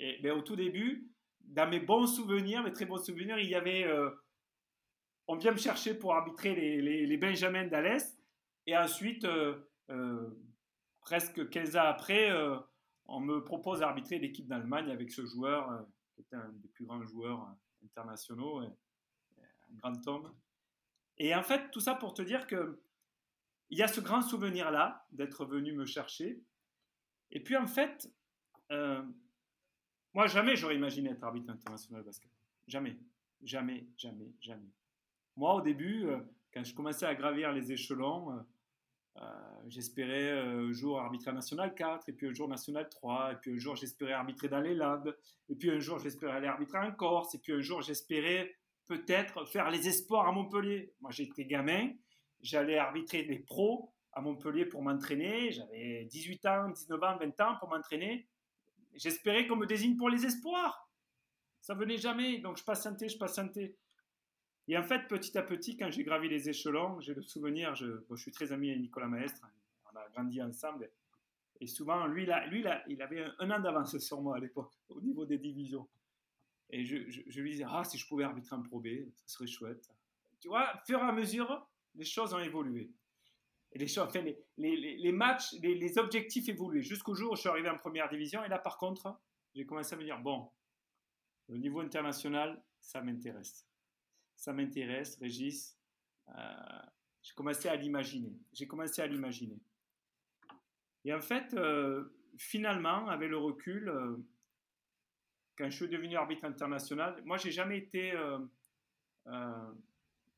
Au 0.00 0.42
tout 0.42 0.56
début, 0.56 1.14
dans 1.40 1.68
mes 1.68 1.80
bons 1.80 2.06
souvenirs, 2.06 2.62
mes 2.62 2.72
très 2.72 2.86
bons 2.86 3.02
souvenirs, 3.02 3.38
il 3.38 3.48
y 3.48 3.54
avait 3.54 3.84
euh, 3.84 4.10
on 5.26 5.36
vient 5.36 5.52
me 5.52 5.58
chercher 5.58 5.94
pour 5.94 6.14
arbitrer 6.14 6.54
les, 6.54 7.06
les, 7.06 7.16
Benjamins 7.16 7.66
d'Alès. 7.66 8.18
Et 8.66 8.76
ensuite, 8.76 9.24
euh, 9.24 9.56
euh, 9.90 10.30
presque 11.00 11.48
15 11.48 11.76
ans 11.76 11.84
après, 11.84 12.30
on 13.06 13.20
me 13.20 13.42
propose 13.42 13.80
d'arbitrer 13.80 14.18
l'équipe 14.18 14.46
d'Allemagne 14.46 14.90
avec 14.90 15.10
ce 15.10 15.24
joueur, 15.24 15.86
qui 16.14 16.22
était 16.22 16.36
un 16.36 16.50
des 16.54 16.68
plus 16.68 16.84
grands 16.84 17.02
joueurs 17.04 17.46
internationaux, 17.84 18.60
un 18.60 19.74
grand 19.76 20.08
homme. 20.08 20.34
Et 21.18 21.34
en 21.34 21.42
fait, 21.42 21.70
tout 21.70 21.80
ça 21.80 21.94
pour 21.94 22.14
te 22.14 22.22
dire 22.22 22.46
que 22.46 22.80
il 23.70 23.78
y 23.78 23.82
a 23.82 23.88
ce 23.88 24.00
grand 24.00 24.20
souvenir-là 24.20 25.06
d'être 25.12 25.46
venu 25.46 25.72
me 25.72 25.86
chercher. 25.86 26.42
Et 27.30 27.42
puis 27.42 27.56
en 27.56 27.66
fait, 27.66 28.10
moi 30.14 30.26
jamais 30.26 30.56
j'aurais 30.56 30.76
imaginé 30.76 31.10
être 31.10 31.24
arbitre 31.24 31.50
international 31.50 32.02
de 32.02 32.06
basket. 32.06 32.30
Jamais, 32.66 32.96
jamais, 33.42 33.86
jamais, 33.96 34.32
jamais. 34.40 34.70
Moi, 35.36 35.54
au 35.54 35.60
début, 35.60 36.06
euh, 36.06 36.18
quand 36.52 36.64
je 36.64 36.74
commençais 36.74 37.06
à 37.06 37.14
gravir 37.14 37.52
les 37.52 37.72
échelons, 37.72 38.30
euh, 38.32 38.40
euh, 39.20 39.22
j'espérais 39.68 40.30
un 40.30 40.72
jour 40.72 41.00
arbitrer 41.00 41.32
national 41.32 41.74
4, 41.74 42.08
et 42.08 42.12
puis 42.12 42.28
un 42.28 42.32
jour 42.32 42.48
national 42.48 42.88
3, 42.88 43.32
et 43.32 43.36
puis 43.36 43.52
un 43.52 43.58
jour 43.58 43.76
j'espérais 43.76 44.12
arbitrer 44.12 44.48
dans 44.48 44.60
les 44.60 44.74
Landes, 44.74 45.16
et 45.48 45.54
puis 45.54 45.70
un 45.70 45.78
jour 45.78 45.98
j'espérais 45.98 46.32
aller 46.32 46.48
arbitrer 46.48 46.78
en 46.78 46.92
Corse, 46.92 47.34
et 47.34 47.38
puis 47.38 47.52
un 47.52 47.60
jour 47.60 47.82
j'espérais 47.82 48.56
peut-être 48.86 49.44
faire 49.46 49.70
les 49.70 49.88
espoirs 49.88 50.26
à 50.26 50.32
Montpellier. 50.32 50.94
Moi 51.00 51.10
j'étais 51.12 51.44
gamin, 51.44 51.90
j'allais 52.40 52.78
arbitrer 52.78 53.22
des 53.22 53.38
pros 53.38 53.92
à 54.12 54.20
Montpellier 54.20 54.66
pour 54.66 54.82
m'entraîner, 54.82 55.52
j'avais 55.52 56.04
18 56.06 56.46
ans, 56.46 56.68
19 56.70 57.02
ans, 57.02 57.16
20 57.18 57.40
ans 57.40 57.56
pour 57.58 57.68
m'entraîner. 57.68 58.28
J'espérais 58.94 59.46
qu'on 59.46 59.56
me 59.56 59.66
désigne 59.66 59.96
pour 59.96 60.08
les 60.08 60.24
espoirs. 60.24 60.88
Ça 61.60 61.74
venait 61.74 61.96
jamais, 61.96 62.38
donc 62.38 62.58
je 62.58 62.64
patientais, 62.64 63.08
je 63.08 63.18
patientais. 63.18 63.76
Et 64.68 64.78
en 64.78 64.82
fait, 64.82 65.08
petit 65.08 65.36
à 65.36 65.42
petit, 65.42 65.76
quand 65.76 65.90
j'ai 65.90 66.04
gravi 66.04 66.28
les 66.28 66.48
échelons, 66.48 67.00
j'ai 67.00 67.14
le 67.14 67.22
souvenir, 67.22 67.74
je, 67.74 68.02
suis 68.16 68.32
très 68.32 68.52
ami 68.52 68.70
avec 68.70 68.80
Nicolas 68.80 69.08
Maestre, 69.08 69.46
on 69.92 69.96
a 69.96 70.08
grandi 70.10 70.40
ensemble. 70.42 70.90
Et 71.60 71.66
souvent, 71.66 72.06
lui, 72.06 72.26
il 72.88 73.02
avait 73.02 73.24
un, 73.38 73.50
an 73.50 73.60
d'avance 73.60 73.96
sur 73.98 74.20
moi 74.20 74.36
à 74.36 74.40
l'époque, 74.40 74.72
au 74.88 75.00
niveau 75.00 75.24
des 75.24 75.38
divisions. 75.38 75.88
Et 76.70 76.84
je, 76.84 77.40
lui 77.40 77.52
disais, 77.52 77.64
ah, 77.68 77.84
si 77.84 77.98
je 77.98 78.06
pouvais 78.06 78.24
arbitrer 78.24 78.56
en 78.56 78.62
Pro 78.62 78.80
B, 78.80 78.86
ce 79.14 79.34
serait 79.34 79.46
chouette. 79.46 79.88
Tu 80.40 80.48
vois, 80.48 80.74
au 80.74 80.86
fur 80.86 80.98
et 80.98 81.02
à 81.02 81.12
mesure, 81.12 81.66
les 81.94 82.04
choses 82.04 82.34
ont 82.34 82.40
évolué. 82.40 82.90
Les 83.74 85.12
matchs, 85.12 85.52
les, 85.60 85.98
objectifs 85.98 86.48
évoluaient 86.48 86.82
jusqu'au 86.82 87.14
jour 87.14 87.32
où 87.32 87.36
je 87.36 87.40
suis 87.40 87.48
arrivé 87.48 87.68
en 87.68 87.76
première 87.76 88.08
division. 88.08 88.44
Et 88.44 88.48
là, 88.48 88.58
par 88.58 88.78
contre, 88.78 89.20
j'ai 89.54 89.66
commencé 89.66 89.94
à 89.94 89.98
me 89.98 90.04
dire, 90.04 90.18
bon, 90.20 90.48
le 91.48 91.58
niveau 91.58 91.80
international, 91.80 92.62
ça 92.80 93.00
m'intéresse. 93.02 93.66
Ça 94.36 94.52
m'intéresse, 94.52 95.16
Régis. 95.16 95.78
Euh, 96.28 96.32
j'ai 97.22 97.34
commencé 97.34 97.68
à 97.68 97.76
l'imaginer. 97.76 98.38
J'ai 98.52 98.66
commencé 98.66 99.02
à 99.02 99.06
l'imaginer. 99.06 99.58
Et 101.04 101.12
en 101.12 101.20
fait, 101.20 101.52
euh, 101.54 102.16
finalement, 102.38 103.08
avec 103.08 103.28
le 103.28 103.38
recul, 103.38 103.88
euh, 103.88 104.16
quand 105.56 105.68
je 105.68 105.76
suis 105.76 105.88
devenu 105.88 106.16
arbitre 106.16 106.44
international, 106.44 107.22
moi, 107.24 107.36
j'ai 107.36 107.50
jamais 107.50 107.78
été. 107.78 108.12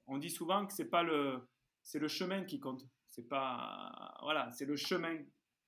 on 0.08 0.18
dit 0.18 0.30
souvent 0.30 0.66
que 0.66 0.72
c'est 0.72 0.88
pas 0.88 1.02
le, 1.02 1.40
c'est 1.82 1.98
le 1.98 2.08
chemin 2.08 2.44
qui 2.44 2.60
compte. 2.60 2.86
C'est 3.16 3.28
pas, 3.28 4.14
voilà, 4.22 4.52
c'est 4.52 4.66
le 4.66 4.76
chemin 4.76 5.16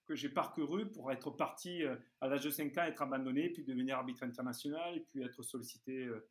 que 0.05 0.15
j'ai 0.15 0.29
parcouru 0.29 0.91
pour 0.91 1.11
être 1.11 1.31
parti 1.31 1.83
euh, 1.83 1.97
à 2.21 2.29
l'âge 2.29 2.45
de 2.45 2.51
5 2.51 2.77
ans, 2.77 2.85
être 2.85 3.03
abandonné, 3.03 3.49
puis 3.51 3.65
devenir 3.65 3.97
arbitre 3.97 4.23
international, 4.23 5.03
puis 5.11 5.23
être 5.23 5.43
sollicité, 5.43 6.07
euh, 6.07 6.29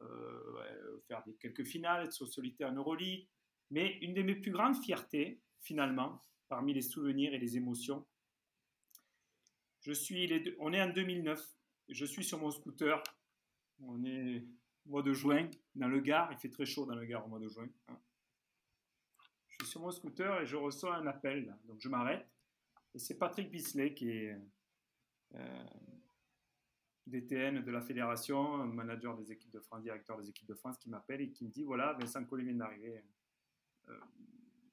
euh, 0.00 1.02
faire 1.08 1.22
quelques 1.38 1.64
finales, 1.64 2.06
être 2.06 2.12
sollicité 2.12 2.64
en 2.64 2.72
Euroleague. 2.72 3.26
Mais 3.70 3.98
une 4.00 4.14
de 4.14 4.22
mes 4.22 4.34
plus 4.34 4.50
grandes 4.50 4.76
fiertés, 4.76 5.42
finalement, 5.60 6.24
parmi 6.48 6.72
les 6.72 6.82
souvenirs 6.82 7.34
et 7.34 7.38
les 7.38 7.56
émotions, 7.56 8.06
je 9.80 9.92
suis 9.92 10.26
les 10.26 10.56
on 10.58 10.72
est 10.72 10.82
en 10.82 10.90
2009, 10.90 11.42
je 11.88 12.04
suis 12.04 12.24
sur 12.24 12.38
mon 12.38 12.50
scooter, 12.50 13.02
on 13.80 14.04
est 14.04 14.44
au 14.86 14.90
mois 14.90 15.02
de 15.02 15.12
juin, 15.12 15.48
dans 15.74 15.88
le 15.88 16.00
Gard, 16.00 16.30
il 16.32 16.38
fait 16.38 16.50
très 16.50 16.66
chaud 16.66 16.86
dans 16.86 16.94
le 16.94 17.04
Gard 17.04 17.26
au 17.26 17.28
mois 17.28 17.40
de 17.40 17.48
juin. 17.48 17.68
Hein. 17.88 17.98
Je 19.58 19.64
suis 19.64 19.70
sur 19.72 19.80
mon 19.80 19.90
scooter 19.90 20.42
et 20.42 20.46
je 20.46 20.56
reçois 20.56 20.96
un 20.96 21.06
appel, 21.06 21.56
donc 21.64 21.80
je 21.80 21.88
m'arrête. 21.88 22.28
C'est 22.94 23.18
Patrick 23.18 23.50
Bisley 23.50 23.94
qui 23.94 24.10
est 24.10 24.38
euh, 25.34 25.64
DTN 27.06 27.62
de 27.62 27.70
la 27.70 27.80
fédération, 27.80 28.66
manager 28.66 29.16
des 29.16 29.32
équipes 29.32 29.52
de 29.52 29.60
France, 29.60 29.82
directeur 29.82 30.18
des 30.18 30.28
équipes 30.28 30.48
de 30.48 30.54
France, 30.54 30.76
qui 30.78 30.90
m'appelle 30.90 31.22
et 31.22 31.30
qui 31.30 31.44
me 31.44 31.50
dit 31.50 31.64
voilà, 31.64 31.94
Vincent 31.94 32.24
Collet 32.24 32.44
vient 32.44 32.54
d'arriver 32.54 33.02
euh, 33.88 34.00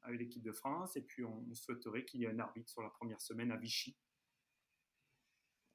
avec 0.02 0.20
l'équipe 0.20 0.44
de 0.44 0.52
France. 0.52 0.98
Et 0.98 1.02
puis 1.02 1.24
on 1.24 1.54
souhaiterait 1.54 2.04
qu'il 2.04 2.20
y 2.22 2.26
ait 2.26 2.30
un 2.30 2.40
arbitre 2.40 2.70
sur 2.70 2.82
la 2.82 2.90
première 2.90 3.22
semaine 3.22 3.52
à 3.52 3.58
Vichy. 3.58 3.96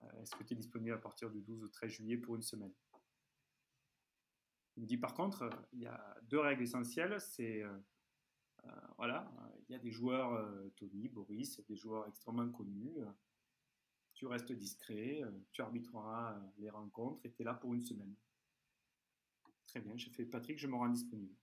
Euh, 0.03 0.23
est-ce 0.23 0.37
que 0.37 0.42
tu 0.42 0.53
es 0.53 0.57
disponible 0.57 0.92
à 0.92 0.99
partir 0.99 1.31
du 1.31 1.40
12 1.40 1.62
ou 1.62 1.68
13 1.68 1.90
juillet 1.90 2.18
pour 2.18 2.37
une 2.37 2.42
semaine? 2.42 2.75
Il 4.77 4.83
me 4.83 4.87
dit 4.87 4.99
par 4.99 5.14
contre, 5.14 5.49
il 5.73 5.81
y 5.81 5.87
a 5.87 6.16
deux 6.23 6.40
règles 6.40 6.62
essentielles. 6.62 7.21
C'est 7.21 7.64
voilà, 8.97 9.31
il 9.68 9.73
y 9.73 9.75
a 9.75 9.79
des 9.79 9.90
joueurs, 9.90 10.33
euh, 10.33 10.68
Tony, 10.77 11.09
Boris, 11.09 11.61
des 11.66 11.77
joueurs 11.77 12.09
extrêmement 12.09 12.51
connus. 12.51 12.97
tu 14.14 14.27
restes 14.27 14.51
discret, 14.51 15.23
euh, 15.23 15.31
tu 15.53 15.62
arbitreras 15.62 16.40
les 16.57 16.71
rencontres 16.71 17.21
et 17.25 17.31
tu 17.31 17.42
es 17.42 17.44
là 17.44 17.55
pour 17.55 17.75
une 17.75 17.83
semaine. 17.83 18.14
Très 19.66 19.81
bien, 19.81 19.97
j'ai 19.97 20.11
fait 20.11 20.25
Patrick, 20.25 20.59
je 20.59 20.66
me 20.66 20.75
rends 20.75 20.88
disponible. 20.88 21.37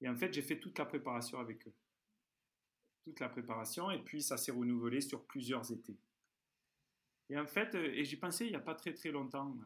Et 0.00 0.08
en 0.08 0.16
fait, 0.16 0.32
j'ai 0.32 0.42
fait 0.42 0.58
toute 0.58 0.78
la 0.78 0.86
préparation 0.86 1.38
avec 1.38 1.66
eux. 1.68 1.74
Toute 3.04 3.20
la 3.20 3.28
préparation, 3.28 3.90
et 3.90 4.02
puis 4.02 4.20
ça 4.22 4.36
s'est 4.36 4.52
renouvelé 4.52 5.00
sur 5.00 5.24
plusieurs 5.24 5.70
étés. 5.72 5.98
Et 7.28 7.38
en 7.38 7.46
fait, 7.46 7.74
et 7.76 8.04
j'y 8.04 8.16
pensais 8.16 8.46
il 8.46 8.50
n'y 8.50 8.56
a 8.56 8.60
pas 8.60 8.74
très 8.74 8.92
très 8.92 9.10
longtemps. 9.10 9.56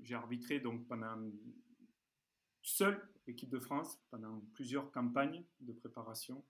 J'ai 0.00 0.14
arbitré 0.14 0.58
donc 0.58 0.88
pendant 0.88 1.30
seul 2.62 3.00
équipe 3.26 3.50
de 3.50 3.58
France 3.58 4.00
pendant 4.10 4.40
plusieurs 4.54 4.90
campagnes 4.90 5.44
de 5.60 5.72
préparation. 5.72 6.44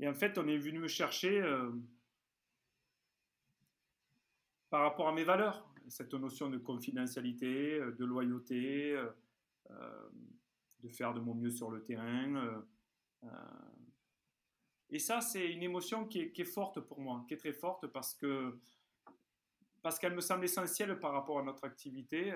Et 0.00 0.08
en 0.08 0.14
fait, 0.14 0.38
on 0.38 0.46
est 0.46 0.58
venu 0.58 0.78
me 0.78 0.88
chercher 0.88 1.40
euh, 1.40 1.70
par 4.70 4.82
rapport 4.82 5.08
à 5.08 5.12
mes 5.12 5.24
valeurs, 5.24 5.68
cette 5.88 6.14
notion 6.14 6.48
de 6.48 6.58
confidentialité, 6.58 7.80
euh, 7.80 7.92
de 7.92 8.04
loyauté, 8.04 8.96
euh, 9.70 10.08
de 10.80 10.88
faire 10.88 11.14
de 11.14 11.20
mon 11.20 11.34
mieux 11.34 11.50
sur 11.50 11.70
le 11.70 11.82
terrain. 11.82 12.62
et 14.90 14.98
ça, 15.00 15.20
c'est 15.20 15.50
une 15.50 15.62
émotion 15.62 16.06
qui 16.06 16.20
est, 16.20 16.32
qui 16.32 16.42
est, 16.42 16.52
forte 16.52 16.80
pour 16.80 17.00
moi, 17.00 17.24
qui 17.26 17.34
est 17.34 17.38
très 17.38 17.52
forte 17.52 17.88
parce 17.88 18.14
que 18.14 18.58
parce 19.82 19.98
qu'elle 19.98 20.14
me 20.14 20.20
semble 20.20 20.44
essentielle 20.44 20.98
par 20.98 21.12
rapport 21.12 21.38
à 21.38 21.42
notre 21.42 21.64
activité 21.64 22.32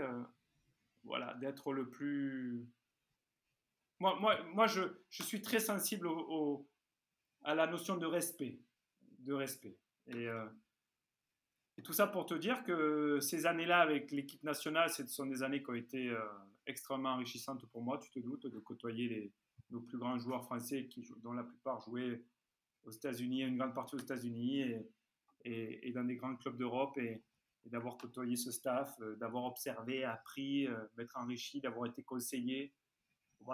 voilà, 1.04 1.34
d'être 1.34 1.72
le 1.72 1.88
plus. 1.88 2.66
Moi, 4.00 4.18
moi, 4.20 4.42
moi 4.54 4.66
je, 4.66 4.82
suis 5.10 5.40
très 5.42 5.60
sensible 5.60 6.08
à 7.44 7.54
la 7.54 7.66
notion 7.66 7.96
de 7.96 8.06
respect. 8.06 8.60
De 9.20 9.32
respect. 9.32 9.76
Et, 10.08 10.26
euh, 10.26 10.46
et, 11.78 11.82
tout 11.82 11.92
ça 11.92 12.08
pour 12.08 12.26
te 12.26 12.34
dire 12.34 12.64
que 12.64 13.20
ces 13.20 13.46
années-là 13.46 13.80
avec 13.80 14.10
l'équipe 14.10 14.42
nationale, 14.42 14.90
ce 14.90 15.06
sont 15.06 15.26
des 15.26 15.42
années 15.42 15.62
qui 15.62 15.70
ont 15.70 15.74
été 15.74 16.10
euh, 16.10 16.18
extrêmement 16.66 17.10
enrichissantes 17.10 17.64
pour 17.66 17.82
moi, 17.82 17.98
tu 17.98 18.10
te 18.10 18.18
doutes, 18.18 18.46
de 18.46 18.58
côtoyer 18.58 19.08
les, 19.08 19.32
nos 19.72 19.80
plus 19.80 19.98
grands 19.98 20.18
joueurs 20.18 20.44
français 20.44 20.86
qui, 20.86 21.08
dont 21.22 21.32
la 21.32 21.44
plupart 21.44 21.80
jouaient 21.80 22.22
aux 22.84 22.90
États-Unis, 22.90 23.42
une 23.42 23.56
grande 23.56 23.74
partie 23.74 23.96
aux 23.96 24.00
États-Unis 24.00 24.64
et, 25.44 25.92
dans 25.92 26.04
des 26.04 26.16
grands 26.16 26.36
clubs 26.36 26.56
d'Europe. 26.56 26.98
D'avoir 27.66 27.96
côtoyé 27.96 28.36
ce 28.36 28.50
staff, 28.50 28.94
euh, 29.00 29.16
d'avoir 29.16 29.44
observé, 29.44 30.04
appris, 30.04 30.66
euh, 30.66 30.84
d'être 30.96 31.16
enrichi, 31.16 31.60
d'avoir 31.60 31.86
été 31.88 32.02
conseillé. 32.02 32.74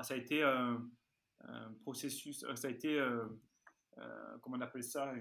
ça 0.03 0.14
a 0.14 0.16
été 0.16 0.42
un, 0.42 0.88
processus, 1.83 2.42
euh, 2.44 2.57
ça 2.57 2.68
a 2.68 2.71
été, 2.71 2.99
comment 4.42 4.57
on 4.57 4.61
appelle 4.61 4.85
ça, 4.85 5.11
à 5.11 5.16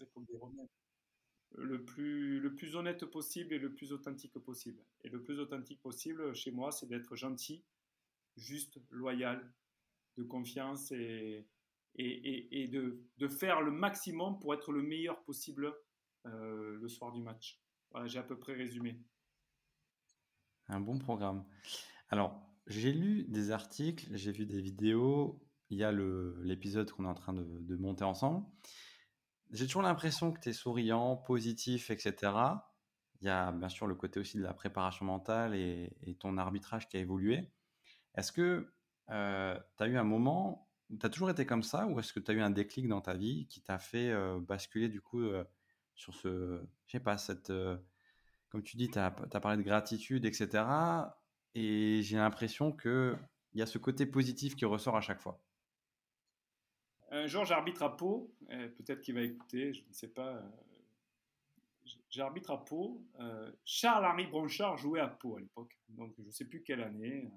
l'époque 0.00 0.26
des 0.26 0.36
Romains, 0.36 0.68
le 1.56 1.84
plus, 1.84 2.40
le 2.40 2.54
plus 2.54 2.76
honnête 2.76 3.06
possible 3.06 3.54
et 3.54 3.58
le 3.58 3.72
plus 3.72 3.92
authentique 3.92 4.38
possible. 4.38 4.84
Et 5.02 5.08
le 5.08 5.22
plus 5.22 5.40
authentique 5.40 5.80
possible 5.80 6.34
chez 6.34 6.50
moi, 6.50 6.72
c'est 6.72 6.86
d'être 6.86 7.16
gentil, 7.16 7.64
juste, 8.36 8.78
loyal, 8.90 9.50
de 10.18 10.24
confiance 10.24 10.92
et, 10.92 11.46
et, 11.94 12.04
et, 12.04 12.62
et 12.62 12.68
de, 12.68 13.00
de, 13.16 13.28
faire 13.28 13.62
le 13.62 13.70
maximum 13.70 14.38
pour 14.40 14.52
être 14.52 14.72
le 14.72 14.82
meilleur 14.82 15.22
possible 15.24 15.74
euh, 16.26 16.78
le 16.80 16.88
soir 16.88 17.12
du 17.12 17.22
match. 17.22 17.60
Voilà, 17.90 18.06
j'ai 18.06 18.18
à 18.18 18.22
peu 18.22 18.38
près 18.38 18.54
résumé. 18.54 19.00
Un 20.68 20.80
bon 20.80 20.98
programme. 20.98 21.44
Alors, 22.10 22.38
j'ai 22.66 22.92
lu 22.92 23.24
des 23.24 23.50
articles, 23.50 24.06
j'ai 24.12 24.32
vu 24.32 24.44
des 24.44 24.60
vidéos, 24.60 25.40
il 25.70 25.78
y 25.78 25.84
a 25.84 25.92
l'épisode 25.92 26.90
qu'on 26.90 27.04
est 27.04 27.08
en 27.08 27.14
train 27.14 27.32
de, 27.32 27.76
monter 27.76 28.04
ensemble. 28.04 28.46
J'ai 29.50 29.66
toujours 29.66 29.82
l'impression 29.82 30.32
que 30.32 30.40
tu 30.40 30.50
es 30.50 30.52
souriant, 30.52 31.16
positif, 31.16 31.90
etc. 31.90 32.32
Il 33.20 33.26
y 33.26 33.30
a 33.30 33.52
bien 33.52 33.68
sûr 33.68 33.86
le 33.86 33.94
côté 33.94 34.20
aussi 34.20 34.36
de 34.36 34.42
la 34.42 34.52
préparation 34.52 35.06
mentale 35.06 35.54
et, 35.54 36.16
ton 36.20 36.36
arbitrage 36.36 36.88
qui 36.88 36.96
a 36.96 37.00
évolué. 37.00 37.50
Est-ce 38.14 38.32
que 38.32 38.72
euh, 39.10 39.58
tu 39.76 39.82
as 39.82 39.86
eu 39.86 39.96
un 39.96 40.04
moment 40.04 40.68
où 40.90 40.96
tu 40.98 41.06
as 41.06 41.08
toujours 41.08 41.30
été 41.30 41.46
comme 41.46 41.62
ça 41.62 41.86
ou 41.86 41.98
est-ce 42.00 42.12
que 42.12 42.20
tu 42.20 42.30
as 42.30 42.34
eu 42.34 42.40
un 42.40 42.50
déclic 42.50 42.88
dans 42.88 43.00
ta 43.00 43.14
vie 43.14 43.46
qui 43.48 43.62
t'a 43.62 43.78
fait 43.78 44.10
euh, 44.10 44.40
basculer 44.40 44.88
du 44.88 45.00
coup 45.00 45.22
sur 45.98 46.14
ce, 46.14 46.62
je 46.86 46.92
sais 46.92 47.00
pas, 47.00 47.18
cette, 47.18 47.50
euh, 47.50 47.76
comme 48.48 48.62
tu 48.62 48.76
dis, 48.76 48.88
tu 48.88 48.98
as, 48.98 49.10
parlé 49.10 49.58
de 49.58 49.62
gratitude, 49.62 50.24
etc. 50.24 50.64
Et 51.54 52.00
j'ai 52.02 52.16
l'impression 52.16 52.72
qu'il 52.72 53.18
y 53.54 53.62
a 53.62 53.66
ce 53.66 53.78
côté 53.78 54.06
positif 54.06 54.56
qui 54.56 54.64
ressort 54.64 54.96
à 54.96 55.00
chaque 55.00 55.20
fois. 55.20 55.42
Un 57.10 57.26
jour, 57.26 57.44
j'arbitre 57.44 57.82
à 57.82 57.96
Pau, 57.96 58.32
peut-être 58.48 59.00
qu'il 59.00 59.14
va 59.14 59.22
écouter, 59.22 59.74
je 59.74 59.82
ne 59.86 59.92
sais 59.92 60.08
pas. 60.08 60.36
Euh, 60.36 60.50
j'arbitre 62.10 62.52
à 62.52 62.64
Pau. 62.64 63.02
Euh, 63.18 63.50
Charles-Henri 63.64 64.26
Bronchard 64.26 64.76
jouait 64.76 65.00
à 65.00 65.08
Pau 65.08 65.36
à 65.36 65.40
l'époque, 65.40 65.76
donc 65.88 66.14
je 66.16 66.22
ne 66.22 66.30
sais 66.30 66.44
plus 66.44 66.62
quelle 66.62 66.82
année. 66.82 67.28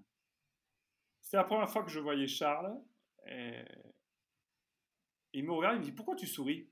C'était 1.21 1.38
la 1.38 1.45
première 1.45 1.69
fois 1.69 1.84
que 1.84 1.89
je 1.89 2.00
voyais 2.00 2.28
Charles. 2.28 2.80
Et 3.28 3.63
il 5.34 5.45
me 5.45 5.54
regarde, 5.54 5.78
il 5.78 5.80
me 5.80 5.86
dit 5.86 5.91
Pourquoi 5.93 6.15
tu 6.15 6.28
souris? 6.28 6.69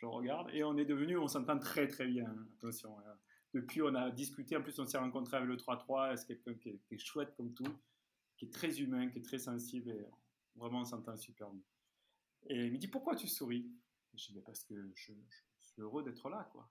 Je 0.00 0.06
regarde, 0.06 0.48
et 0.52 0.62
on 0.62 0.76
est 0.76 0.84
devenu, 0.84 1.18
on 1.18 1.26
s'entend 1.26 1.58
très 1.58 1.88
très 1.88 2.06
bien, 2.06 2.32
attention. 2.56 2.96
Hein. 3.00 3.18
Depuis, 3.52 3.82
on 3.82 3.94
a 3.94 4.10
discuté, 4.10 4.56
en 4.56 4.62
plus 4.62 4.78
on 4.78 4.86
s'est 4.86 4.98
rencontré 4.98 5.38
avec 5.38 5.48
le 5.48 5.56
3-3, 5.56 6.16
c'est 6.16 6.26
quelqu'un 6.26 6.54
qui, 6.54 6.68
est 6.68 6.98
chouette 6.98 7.34
comme 7.36 7.52
tout, 7.52 7.66
qui 8.36 8.44
est 8.44 8.52
très 8.52 8.80
humain, 8.80 9.08
qui 9.08 9.18
est 9.18 9.22
très 9.22 9.38
sensible, 9.38 9.90
et 9.90 10.06
vraiment 10.54 10.80
on 10.80 10.84
s'entend 10.84 11.16
super 11.16 11.50
bien. 11.50 11.62
Et 12.46 12.66
il 12.66 12.72
me 12.72 12.78
dit, 12.78 12.86
pourquoi 12.86 13.16
tu 13.16 13.26
souris? 13.26 13.68
Je 14.14 14.32
dis, 14.32 14.40
parce 14.40 14.62
que 14.62 14.74
je, 14.94 15.12
suis 15.60 15.82
heureux 15.82 16.04
d'être 16.04 16.28
là, 16.28 16.48
quoi. 16.52 16.70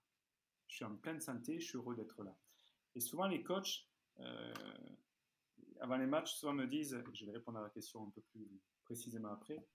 Je 0.68 0.76
suis 0.76 0.84
en 0.84 0.96
pleine 0.96 1.20
santé, 1.20 1.60
je 1.60 1.66
suis 1.66 1.76
heureux 1.76 1.94
d'être 1.94 2.22
là. 2.22 2.34
Et 2.94 3.00
souvent 3.00 3.26
les 3.26 3.42
coachs, 3.42 3.86
euh, 4.20 4.54
avant 5.80 5.96
les 5.96 6.06
matchs, 6.06 6.32
souvent 6.32 6.54
me 6.54 6.66
disent, 6.66 7.02
je 7.12 7.26
vais 7.26 7.32
répondre 7.32 7.58
à 7.58 7.62
la 7.62 7.70
question 7.70 8.06
un 8.06 8.10
peu 8.10 8.22
plus 8.22 8.48
précisément 8.84 9.32
après, 9.32 9.66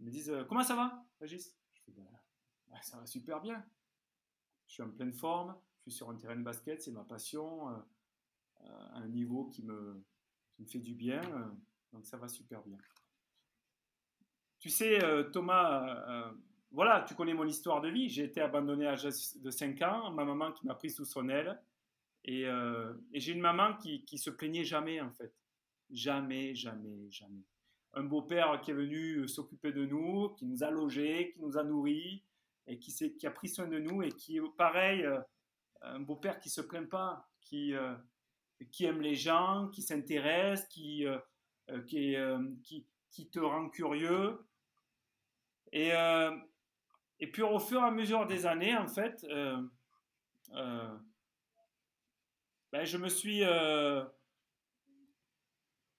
ils 0.00 0.06
me 0.06 0.10
disent, 0.10 0.34
comment 0.48 0.64
ça 0.64 0.76
va, 0.76 1.02
Régis? 1.18 1.56
Ben, 1.88 2.06
bah, 2.70 2.78
ça 2.82 2.96
va 2.98 3.06
super 3.06 3.40
bien. 3.40 3.64
Je 4.66 4.74
suis 4.74 4.82
en 4.82 4.90
pleine 4.90 5.12
forme, 5.12 5.56
je 5.78 5.90
suis 5.90 5.98
sur 5.98 6.10
un 6.10 6.16
terrain 6.16 6.36
de 6.36 6.42
basket, 6.42 6.80
c'est 6.80 6.92
ma 6.92 7.04
passion, 7.04 7.68
euh, 7.70 7.72
euh, 8.62 8.86
un 8.92 9.08
niveau 9.08 9.46
qui 9.46 9.64
me, 9.64 10.04
fait 10.66 10.78
du 10.78 10.94
bien, 10.94 11.22
euh, 11.24 11.48
donc 11.92 12.06
ça 12.06 12.16
va 12.16 12.28
super 12.28 12.62
bien. 12.62 12.78
Tu 14.60 14.68
sais, 14.68 14.98
Thomas, 15.32 16.34
voilà, 16.70 17.00
tu 17.08 17.14
connais 17.14 17.32
mon 17.32 17.46
histoire 17.46 17.80
de 17.80 17.88
vie. 17.88 18.10
J'ai 18.10 18.24
été 18.24 18.42
abandonné 18.42 18.86
à 18.86 18.90
l'âge 18.90 19.04
de 19.36 19.50
5 19.50 19.80
ans, 19.80 20.10
ma 20.10 20.26
maman 20.26 20.52
qui 20.52 20.66
m'a 20.66 20.74
pris 20.74 20.90
sous 20.90 21.06
son 21.06 21.30
aile. 21.30 21.58
Et, 22.24 22.42
et 22.42 23.20
j'ai 23.20 23.32
une 23.32 23.40
maman 23.40 23.74
qui, 23.78 24.04
qui 24.04 24.18
se 24.18 24.28
plaignait 24.28 24.64
jamais, 24.64 25.00
en 25.00 25.10
fait. 25.12 25.32
Jamais, 25.88 26.54
jamais, 26.54 27.10
jamais. 27.10 27.42
Un 27.94 28.04
beau-père 28.04 28.60
qui 28.60 28.72
est 28.72 28.74
venu 28.74 29.26
s'occuper 29.26 29.72
de 29.72 29.86
nous, 29.86 30.28
qui 30.34 30.44
nous 30.44 30.62
a 30.62 30.70
logés, 30.70 31.32
qui 31.32 31.40
nous 31.40 31.56
a 31.56 31.64
nourris, 31.64 32.22
et 32.70 32.78
qui, 32.78 33.26
a 33.26 33.30
pris 33.30 33.48
soin 33.48 33.66
de 33.66 33.78
nous, 33.78 34.02
et 34.02 34.10
qui, 34.10 34.40
pareil, 34.56 35.02
euh, 35.02 35.20
un 35.82 36.00
beau-père 36.00 36.38
qui 36.38 36.50
se 36.50 36.60
plaint 36.60 36.88
pas, 36.88 37.28
qui, 37.40 37.74
euh, 37.74 37.94
qui 38.70 38.84
aime 38.84 39.00
les 39.00 39.14
gens, 39.14 39.68
qui 39.72 39.82
s'intéresse, 39.82 40.66
qui, 40.68 41.06
qui, 41.86 43.30
te 43.30 43.40
rend 43.40 43.68
curieux. 43.70 44.38
Et, 45.72 45.92
puis 47.32 47.42
au 47.42 47.58
fur 47.58 47.80
et 47.80 47.84
à 47.84 47.90
mesure 47.90 48.26
des 48.26 48.46
années, 48.46 48.76
en 48.76 48.88
fait, 48.88 49.24
euh, 49.24 49.60
euh, 50.54 50.98
ben, 52.72 52.84
je 52.84 52.98
me 52.98 53.08
suis... 53.08 53.42
Euh, 53.44 54.04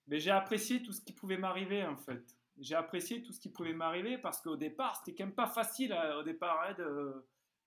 ben, 0.07 0.19
j'ai 0.19 0.31
apprécié 0.31 0.81
tout 0.81 0.91
ce 0.91 1.01
qui 1.01 1.13
pouvait 1.13 1.37
m'arriver, 1.37 1.83
en 1.85 1.97
fait. 1.97 2.23
J'ai 2.57 2.75
apprécié 2.75 3.23
tout 3.23 3.31
ce 3.31 3.39
qui 3.39 3.49
pouvait 3.49 3.73
m'arriver 3.73 4.17
parce 4.17 4.41
qu'au 4.41 4.55
départ, 4.55 4.95
c'était 4.97 5.15
quand 5.15 5.25
même 5.25 5.35
pas 5.35 5.47
facile. 5.47 5.95
au 6.17 6.23
départ, 6.23 6.61
hein, 6.67 6.75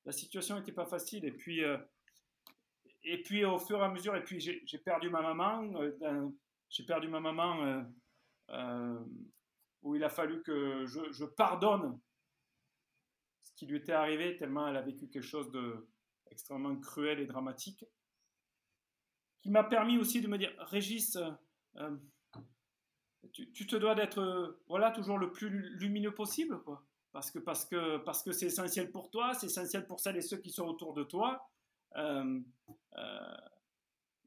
la 0.04 0.12
situation 0.12 0.56
n'était 0.56 0.72
pas 0.72 0.86
facile. 0.86 1.24
Et 1.24 1.32
puis, 1.32 1.62
et 3.02 3.22
puis 3.22 3.44
au 3.44 3.58
fur 3.58 3.78
et 3.78 3.82
à 3.82 3.88
mesure, 3.88 4.14
et 4.16 4.22
puis 4.22 4.40
j'ai 4.40 4.78
perdu 4.78 5.10
ma 5.10 5.22
maman. 5.22 5.72
j'ai 6.68 6.84
perdu 6.84 7.08
ma 7.08 7.20
maman 7.20 7.84
où 9.82 9.94
il 9.94 10.04
a 10.04 10.08
fallu 10.08 10.42
que 10.42 10.84
je, 10.86 11.24
pardonne 11.24 12.00
qui 13.56 13.66
lui 13.66 13.76
était 13.76 13.92
arrivé 13.92 14.36
tellement 14.36 14.66
elle 14.66 14.76
a 14.76 14.82
vécu 14.82 15.08
quelque 15.08 15.22
chose 15.22 15.50
de 15.52 15.88
extrêmement 16.30 16.76
cruel 16.76 17.20
et 17.20 17.26
dramatique, 17.26 17.84
qui 19.40 19.50
m'a 19.50 19.62
permis 19.62 19.98
aussi 19.98 20.20
de 20.20 20.26
me 20.26 20.38
dire, 20.38 20.52
Régis, 20.58 21.16
euh, 23.38 23.42
euh, 23.42 23.46
tu, 23.54 23.66
te 23.66 23.76
dois 23.76 23.94
d'être 23.94 24.20
euh, 24.20 24.60
voilà 24.68 24.90
toujours 24.90 25.18
le 25.18 25.30
plus 25.32 25.48
lumineux 25.48 26.12
possible. 26.12 26.58
Parce 27.12 27.30
que 27.30 27.38
parce 27.38 27.64
que 27.64 27.98
parce 27.98 28.22
que 28.22 28.32
c'est 28.32 28.46
essentiel 28.46 28.90
pour 28.90 29.10
toi, 29.10 29.34
c'est 29.34 29.46
essentiel 29.46 29.86
pour 29.86 30.00
celles 30.00 30.16
et 30.16 30.22
ceux 30.22 30.38
qui 30.38 30.50
sont 30.50 30.66
autour 30.66 30.94
de 30.94 31.04
toi. 31.04 31.48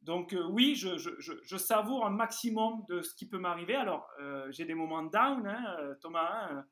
donc 0.04 0.34
oui, 0.52 0.76
je, 0.76 1.58
savoure 1.58 2.06
un 2.06 2.12
maximum 2.12 2.86
de 2.88 3.02
ce 3.02 3.14
qui 3.14 3.28
peut 3.28 3.40
m'arriver. 3.40 3.76
Alors 3.76 4.10
j'ai 4.52 4.64
des 4.64 4.76
moments 4.76 5.04
down, 5.04 5.46
hein, 5.46 5.96
Thomas. 6.02 6.64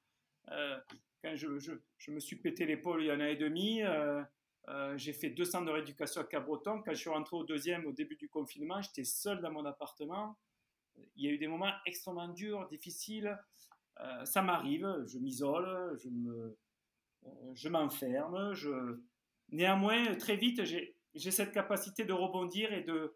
Hein, 1.26 1.36
je, 1.36 2.12
me 2.12 2.19
suis 2.19 2.36
pété 2.36 2.65
l'épaule 2.65 3.02
il 3.02 3.08
y 3.08 3.10
a 3.10 3.13
un 3.13 3.21
an 3.21 3.26
et 3.26 3.36
demi, 3.36 3.82
euh, 3.82 4.21
euh, 4.67 4.98
j'ai 4.98 5.13
fait 5.13 5.30
200 5.30 5.63
de 5.63 5.71
rééducation 5.71 6.21
à 6.21 6.24
Cabreton. 6.24 6.82
Quand 6.84 6.93
je 6.93 7.00
suis 7.00 7.10
rentré 7.10 7.36
au 7.36 7.43
deuxième, 7.43 7.86
au 7.86 7.91
début 7.91 8.15
du 8.15 8.30
confinement, 8.30 8.82
j'étais 8.82 9.04
seul 9.04 9.41
dans 9.41 9.52
mon 9.52 9.65
appartement. 9.65 10.38
Il 11.16 11.26
y 11.26 11.28
a 11.28 11.32
eu 11.32 11.38
des 11.38 11.48
moments 11.48 11.72
extrêmement 11.86 12.28
durs, 12.30 12.68
difficiles. 12.68 13.38
Euh, 14.00 14.26
ça 14.26 14.42
m'arrive, 14.42 15.04
je 15.08 15.18
m'isole, 15.20 15.98
je, 15.98 16.10
me, 16.10 16.58
je 17.54 17.70
m'enferme. 17.70 18.54
Néanmoins, 19.50 20.16
très 20.16 20.36
vite, 20.36 20.64
j'ai, 20.66 20.96
cette 21.32 21.52
capacité 21.52 22.04
de 22.04 22.14
rebondir 22.14 22.74
et 22.74 22.84
de, 22.84 23.16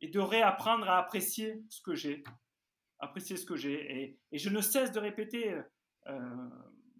et 0.00 0.08
de 0.08 0.20
réapprendre 0.20 0.88
à 0.88 0.98
apprécier 0.98 1.62
ce 1.68 1.80
que 1.80 1.94
j'ai. 1.94 2.22
Apprécier 2.98 3.36
ce 3.36 3.46
que 3.46 3.56
j'ai. 3.56 4.18
Et, 4.32 4.38
je 4.38 4.50
ne 4.50 4.60
cesse 4.60 4.92
de 4.92 5.00
répéter 5.00 5.58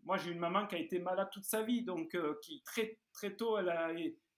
moi, 0.04 0.16
j'ai 0.16 0.30
une 0.30 0.38
maman 0.38 0.66
qui 0.66 0.74
a 0.74 0.78
été 0.78 0.98
malade 0.98 1.28
toute 1.32 1.44
sa 1.44 1.62
vie, 1.62 1.84
donc 1.84 2.14
euh, 2.14 2.34
qui 2.42 2.62
très 2.62 2.98
très 3.12 3.36
tôt, 3.36 3.58
elle 3.58 3.68
a, 3.68 3.92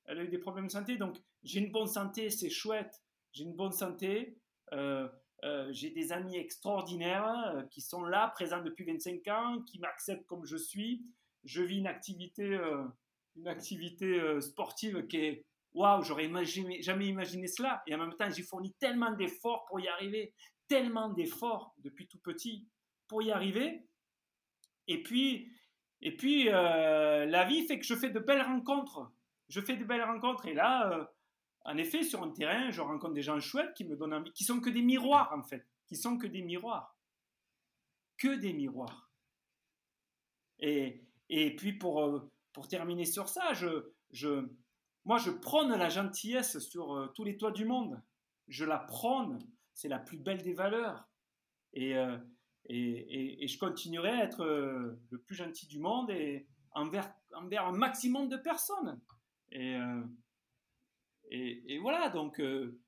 elle 0.05 0.19
a 0.19 0.23
eu 0.23 0.29
des 0.29 0.39
problèmes 0.39 0.67
de 0.67 0.71
santé. 0.73 0.97
Donc, 0.97 1.17
j'ai 1.43 1.61
une 1.61 1.73
bonne 1.73 1.87
santé, 1.87 2.31
c'est 2.31 2.51
chouette. 2.51 3.03
J'ai 3.33 3.45
une 3.45 3.55
bonne 3.55 3.73
santé. 3.73 4.39
Euh, 4.73 5.09
euh, 5.45 5.69
j'ai 5.73 5.91
des 5.91 6.13
amis 6.13 6.37
extraordinaires 6.37 7.67
qui 7.71 7.81
sont 7.81 8.05
là, 8.05 8.29
présents 8.29 8.63
depuis 8.63 8.85
25 8.85 9.29
ans, 9.29 9.63
qui 9.63 9.79
m'acceptent 9.79 10.27
comme 10.27 10.45
je 10.45 10.57
suis. 10.57 11.05
Je 11.45 11.63
vis 11.63 11.79
une 11.79 11.89
activité, 11.89 12.59
une 13.35 13.49
activité 13.49 14.41
sportive 14.41 15.07
qui 15.09 15.17
est 15.17 15.45
waouh, 15.75 16.03
j'aurais 16.03 16.31
jamais 16.81 17.07
imaginé 17.07 17.47
cela. 17.47 17.83
Et 17.87 17.95
en 17.95 17.99
même 17.99 18.15
temps, 18.15 18.31
j'ai 18.31 18.43
fourni 18.43 18.73
tellement 18.75 19.13
d'efforts 19.13 19.65
pour 19.67 19.81
y 19.81 19.89
arriver, 19.89 20.35
tellement 20.69 21.09
d'efforts 21.09 21.75
depuis 21.79 22.07
tout 22.07 22.21
petit 22.21 22.67
pour 23.09 23.23
y 23.23 23.31
arriver. 23.31 23.87
Et 24.89 25.03
puis, 25.03 25.53
et 26.01 26.17
puis 26.17 26.49
euh, 26.49 27.27
la 27.27 27.45
vie 27.45 27.67
fait 27.67 27.79
que 27.79 27.87
je 27.87 27.95
fais 27.95 28.11
de 28.11 28.19
belles 28.19 28.43
rencontres. 28.43 29.13
Je 29.49 29.61
fais 29.61 29.77
de 29.77 29.85
belles 29.85 30.03
rencontres. 30.03 30.47
Et 30.47 30.55
là, 30.55 30.91
euh, 30.93 31.05
en 31.65 31.77
effet, 31.77 32.03
sur 32.03 32.23
un 32.23 32.31
terrain, 32.31 32.71
je 32.71 32.81
rencontre 32.81 33.15
des 33.15 33.23
gens 33.23 33.39
chouettes 33.41 33.75
qui 33.75 33.85
me 33.85 33.97
donnent 33.97 34.15
envie, 34.15 34.33
qui 34.33 34.45
sont 34.45 34.61
que 34.61 34.71
des 34.71 34.83
miroirs, 34.83 35.33
en 35.37 35.43
fait. 35.43 35.67
Qui 35.87 35.97
sont 35.97 36.19
que 36.19 36.27
des 36.27 36.43
miroirs. 36.43 36.97
Que 38.19 38.37
des 38.37 38.53
miroirs. 38.53 39.11
Et, 40.59 41.05
et 41.29 41.55
puis, 41.57 41.73
pour, 41.73 42.03
euh, 42.03 42.31
pour 42.53 42.69
terminer 42.69 43.05
sur 43.05 43.29
ça, 43.29 43.53
je, 43.53 43.93
je, 44.11 44.49
moi, 45.05 45.19
je 45.19 45.31
prône 45.31 45.71
la 45.71 45.89
gentillesse 45.89 46.59
sur 46.59 47.13
tous 47.15 47.25
les 47.25 47.37
toits 47.37 47.53
du 47.53 47.65
monde. 47.65 48.01
Je 48.49 48.65
la 48.65 48.79
prône. 48.79 49.39
C'est 49.75 49.89
la 49.89 49.99
plus 49.99 50.19
belle 50.19 50.43
des 50.43 50.53
valeurs. 50.53 51.09
Et, 51.73 51.97
et, 52.67 53.47
je 53.47 53.59
continuerai 53.59 54.11
à 54.11 54.25
être 54.25 54.45
euh, 54.45 55.01
le 55.11 55.19
plus 55.19 55.35
gentil 55.35 55.67
du 55.67 55.79
monde 55.79 56.11
et 56.11 56.47
envers, 56.73 57.13
envers 57.35 57.67
un 57.67 57.73
maximum 57.73 58.29
de 58.29 58.37
personnes. 58.37 59.01
Et, 59.51 59.77
euh, 61.33 61.61
et, 61.67 61.79
voilà, 61.79 62.09
donc 62.09 62.41
euh, 62.41 62.79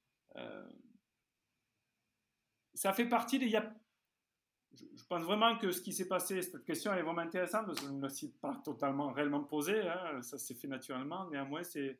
ça 2.74 2.92
fait 2.92 3.08
partie 3.08 3.38
des... 3.38 3.48
je, 3.48 5.04
pense 5.08 5.24
vraiment 5.24 5.56
que 5.58 5.70
ce 5.72 5.80
qui 5.80 5.92
s'est 5.92 6.08
passé, 6.08 6.42
cette 6.42 6.64
question 6.64 6.92
est 6.92 7.02
vraiment 7.02 7.22
intéressante 7.22 7.66
parce 7.66 7.80
que 7.80 7.86
je 7.86 7.92
ne 7.92 7.98
me 7.98 8.08
suis 8.08 8.28
pas 8.28 8.60
totalement 8.64 9.12
réellement 9.12 9.44
posée, 9.44 9.88
hein, 9.88 10.20
ça 10.22 10.38
s'est 10.38 10.54
fait 10.54 10.68
naturellement, 10.68 11.28
néanmoins 11.30 11.62
c'est... 11.62 11.98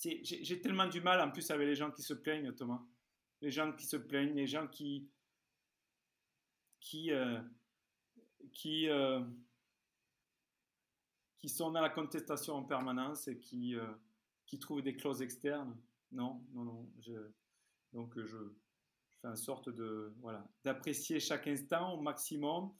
J'ai 0.00 0.60
tellement 0.60 0.86
du 0.86 1.00
mal 1.00 1.20
en 1.20 1.32
plus 1.32 1.50
avec 1.50 1.66
les 1.66 1.74
gens 1.74 1.90
qui 1.90 2.02
se 2.02 2.14
plaignent, 2.14 2.52
Thomas. 2.52 2.80
Les 3.40 3.50
gens 3.50 3.72
qui 3.72 3.84
se 3.84 3.96
plaignent, 3.96 4.36
les 4.36 4.46
gens 4.46 4.68
qui, 4.68 5.10
qui, 6.80 7.12
euh, 7.12 7.40
qui, 8.52 8.88
euh, 8.88 9.20
sont 11.46 11.70
dans 11.70 11.80
la 11.80 11.90
contestation 11.90 12.56
en 12.56 12.62
permanence 12.62 13.26
et 13.28 13.38
qui, 13.38 13.74
euh, 13.74 13.86
qui 14.48 14.58
trouvent 14.58 14.82
des 14.82 14.96
clauses 14.96 15.22
externes. 15.22 15.76
Non, 16.10 16.42
non, 16.52 16.64
non. 16.64 16.90
Donc 17.92 18.18
je, 18.18 18.36
fais 19.20 19.28
en 19.28 19.36
sorte 19.36 19.68
de 19.68 20.12
voilà 20.20 20.44
d'apprécier 20.64 21.20
chaque 21.20 21.46
instant 21.46 21.94
au 21.94 22.00
maximum. 22.00 22.72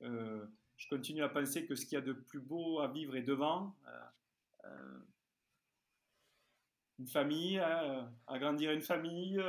je 0.00 0.88
continue 0.88 1.22
à 1.22 1.28
penser 1.28 1.66
que 1.66 1.74
ce 1.74 1.84
qu'il 1.84 1.94
y 1.94 1.98
a 1.98 2.04
de 2.04 2.12
plus 2.12 2.40
beau 2.40 2.80
à 2.80 2.88
vivre 2.88 3.14
est 3.16 3.22
devant. 3.22 3.76
une 6.98 7.08
famille, 7.08 7.60
agrandir 8.26 8.72
une 8.72 8.82
famille, 8.82 9.40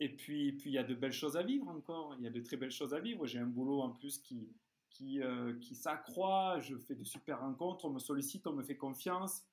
et 0.00 0.08
puis, 0.08 0.52
puis 0.52 0.70
il 0.70 0.72
y 0.72 0.78
a 0.78 0.84
de 0.84 0.94
belles 0.94 1.12
choses 1.12 1.36
à 1.36 1.42
vivre 1.42 1.68
encore. 1.68 2.14
Il 2.18 2.24
y 2.24 2.26
a 2.26 2.30
de 2.30 2.40
très 2.40 2.56
belles 2.56 2.70
choses 2.70 2.94
à 2.94 3.00
vivre. 3.00 3.26
J'ai 3.26 3.38
un 3.38 3.46
boulot 3.46 3.80
en 3.80 3.90
plus 3.90 4.18
qui, 4.18 4.48
qui, 4.94 5.22
euh, 5.22 5.58
qui 5.60 5.74
s'accroît. 5.74 6.58
Je 6.60 6.76
fais 6.76 6.94
de 6.94 7.04
super 7.04 7.40
rencontres. 7.40 7.84
On 7.84 7.90
me 7.90 7.98
sollicite, 7.98 8.46
on 8.46 8.54
me 8.54 8.62
fait 8.62 8.76
confiance. 8.76 9.46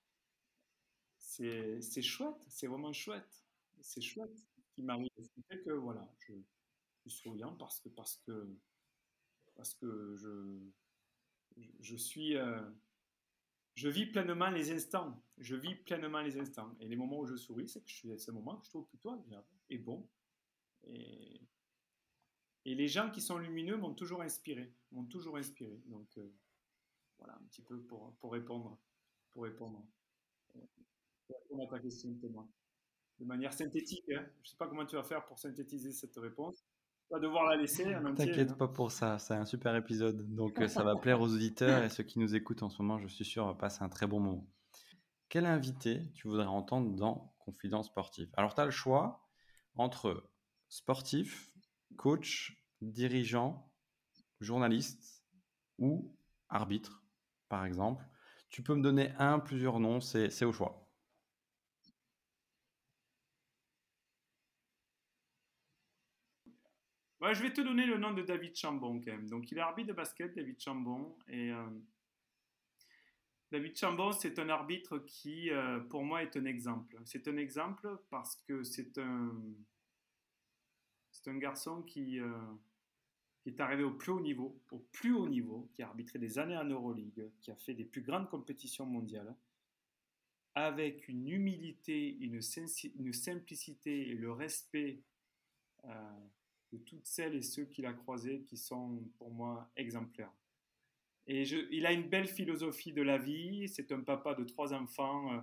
C'est, 1.20 1.82
c'est 1.82 2.02
chouette. 2.02 2.46
C'est 2.48 2.68
vraiment 2.68 2.94
chouette. 2.94 3.46
C'est 3.82 4.02
chouette 4.02 4.46
m'arrive. 4.82 5.10
Ce 5.18 5.30
qui 5.30 5.44
fait 5.44 5.60
que 5.60 5.72
voilà, 5.72 6.08
je, 6.20 6.34
je 6.34 7.10
suis 7.10 7.22
souriant 7.22 7.54
parce 7.56 7.80
que, 7.80 7.90
parce 7.90 8.18
que, 8.26 8.58
parce 9.56 9.74
que 9.76 10.16
je, 10.18 10.60
je, 11.80 11.96
suis. 11.96 12.36
Euh, 12.38 12.62
je 13.76 13.90
vis 13.90 14.06
pleinement 14.06 14.50
les 14.50 14.72
instants. 14.72 15.22
Je 15.38 15.56
vis 15.56 15.76
pleinement 15.76 16.22
les 16.22 16.38
instants. 16.38 16.76
Et 16.80 16.88
les 16.88 16.96
moments 16.96 17.20
où 17.20 17.26
je 17.26 17.36
souris, 17.36 17.70
c'est 17.70 17.82
que 17.82 17.90
je 17.90 17.96
suis 17.96 18.12
à 18.12 18.18
ce 18.18 18.32
moment 18.32 18.58
que 18.58 18.66
je 18.66 18.70
trouve 18.70 18.88
plutôt 18.88 19.12
agréable 19.12 19.48
et 19.70 19.78
bon. 19.78 20.08
Et, 20.84 21.42
et 22.66 22.76
les 22.76 22.88
gens 22.88 23.10
qui 23.10 23.22
sont 23.22 23.38
lumineux 23.38 23.78
m'ont 23.78 23.94
toujours 23.94 24.22
inspiré, 24.22 24.74
m'ont 24.92 25.06
toujours 25.06 25.38
inspiré. 25.38 25.82
Donc 25.88 26.08
euh, 26.18 26.34
voilà 27.18 27.36
un 27.36 27.46
petit 27.46 27.62
peu 27.62 27.82
pour, 27.84 28.14
pour 28.20 28.32
répondre, 28.34 28.78
pour 29.32 29.44
répondre, 29.44 29.84
à 30.56 31.68
ta 31.68 31.80
question, 31.80 32.10
De 33.20 33.26
manière 33.26 33.54
synthétique, 33.54 34.04
hein. 34.10 34.26
je 34.44 34.48
ne 34.48 34.52
sais 34.52 34.58
pas 34.58 34.68
comment 34.68 34.86
tu 34.86 34.96
vas 34.96 35.04
faire 35.04 35.26
pour 35.26 35.40
synthétiser 35.40 35.92
cette 35.92 36.16
réponse. 36.18 36.66
Tu 37.08 37.14
vas 37.14 37.20
devoir 37.20 37.46
la 37.46 37.58
laisser. 37.58 37.84
T'inquiète 38.16 38.52
hein. 38.52 38.56
pas 38.56 38.68
pour 38.68 38.92
ça, 38.92 39.20
c'est 39.20 39.34
un 39.34 39.46
super 39.46 39.76
épisode. 39.76 40.34
Donc 40.34 40.60
euh, 40.60 40.68
ça 40.68 40.84
va 40.84 40.96
plaire 40.96 41.22
aux 41.22 41.34
auditeurs 41.34 41.84
et 41.84 41.90
ceux 41.90 42.04
qui 42.04 42.20
nous 42.20 42.36
écoutent 42.36 42.64
en 42.64 42.70
ce 42.70 42.82
moment, 42.82 43.00
je 43.00 43.08
suis 43.08 43.26
sûr, 43.26 43.58
passer 43.58 43.84
un 43.84 43.90
très 43.90 44.08
bon 44.08 44.20
moment. 44.20 44.48
Quel 45.30 45.46
invité 45.46 46.12
tu 46.14 46.28
voudrais 46.28 46.46
entendre 46.46 46.96
dans 46.96 47.34
Confidence 47.40 47.88
sportive? 47.88 48.30
Alors 48.34 48.54
tu 48.54 48.62
as 48.62 48.66
le 48.66 48.72
choix 48.72 49.28
entre 49.76 50.30
sportif, 50.68 51.51
coach, 51.96 52.58
dirigeant, 52.82 53.72
journaliste 54.40 55.24
ou 55.78 56.16
arbitre, 56.50 57.04
par 57.50 57.66
exemple. 57.66 58.04
Tu 58.50 58.64
peux 58.64 58.76
me 58.76 58.82
donner 58.82 59.12
un, 59.18 59.40
plusieurs 59.40 59.80
noms, 59.80 60.02
c'est 60.02 60.46
au 60.46 60.52
choix. 60.52 60.82
je 67.34 67.42
vais 67.42 67.54
te 67.54 67.62
donner 67.62 67.86
le 67.86 67.98
nom 67.98 68.14
de 68.14 68.22
David 68.22 68.56
Chambon 68.56 69.00
quand 69.00 69.12
même. 69.12 69.30
Donc, 69.30 69.52
il 69.52 69.58
est 69.58 69.62
arbitre 69.62 69.90
de 69.90 69.94
basket, 69.94 70.36
David 70.36 70.60
Chambon. 70.60 71.16
Euh, 71.30 71.70
David 73.52 73.78
Chambon, 73.78 74.12
c'est 74.12 74.40
un 74.40 74.50
arbitre 74.50 75.00
qui, 75.00 75.50
euh, 75.52 75.80
pour 75.82 76.04
moi, 76.04 76.24
est 76.24 76.36
un 76.36 76.46
exemple. 76.46 76.98
C'est 77.06 77.28
un 77.28 77.38
exemple 77.38 77.98
parce 78.10 78.36
que 78.48 78.64
c'est 78.64 78.98
un, 78.98 79.32
c'est 81.22 81.30
un 81.30 81.38
garçon 81.38 81.82
qui, 81.84 82.20
euh, 82.20 82.30
qui 83.42 83.50
est 83.50 83.60
arrivé 83.60 83.84
au 83.84 83.92
plus 83.92 84.12
haut 84.12 84.20
niveau, 84.20 84.62
au 84.72 84.80
plus 84.80 85.14
haut 85.14 85.28
niveau, 85.28 85.70
qui 85.74 85.84
a 85.84 85.88
arbitré 85.88 86.20
des 86.20 86.40
années 86.40 86.58
en 86.58 86.66
Euroleague, 86.66 87.30
qui 87.42 87.52
a 87.52 87.56
fait 87.56 87.74
des 87.74 87.86
plus 87.86 88.02
grandes 88.02 88.30
compétitions 88.30 88.86
mondiales, 88.86 89.36
avec 90.56 91.08
une 91.08 91.28
humilité, 91.30 92.18
une, 92.20 92.42
simplicité 92.42 94.10
et 94.10 94.16
le 94.16 94.32
respect 94.32 95.02
de 96.72 96.78
toutes 96.78 97.06
celles 97.06 97.36
et 97.36 97.42
ceux 97.42 97.66
qu'il 97.66 97.86
a 97.86 97.94
croisés 97.94 98.44
qui 98.44 98.58
sont 98.58 99.02
pour 99.18 99.32
moi 99.32 99.70
exemplaires. 99.76 100.32
Et 101.28 101.44
il 101.44 101.86
a 101.86 101.92
une 101.92 102.10
belle 102.10 102.28
philosophie 102.28 102.94
de 102.94 103.02
la 103.02 103.18
vie. 103.18 103.68
C'est 103.70 103.92
un 103.92 104.02
papa 104.02 104.34
de 104.34 104.44
trois 104.44 104.74
enfants 104.74 105.32
euh, 105.34 105.42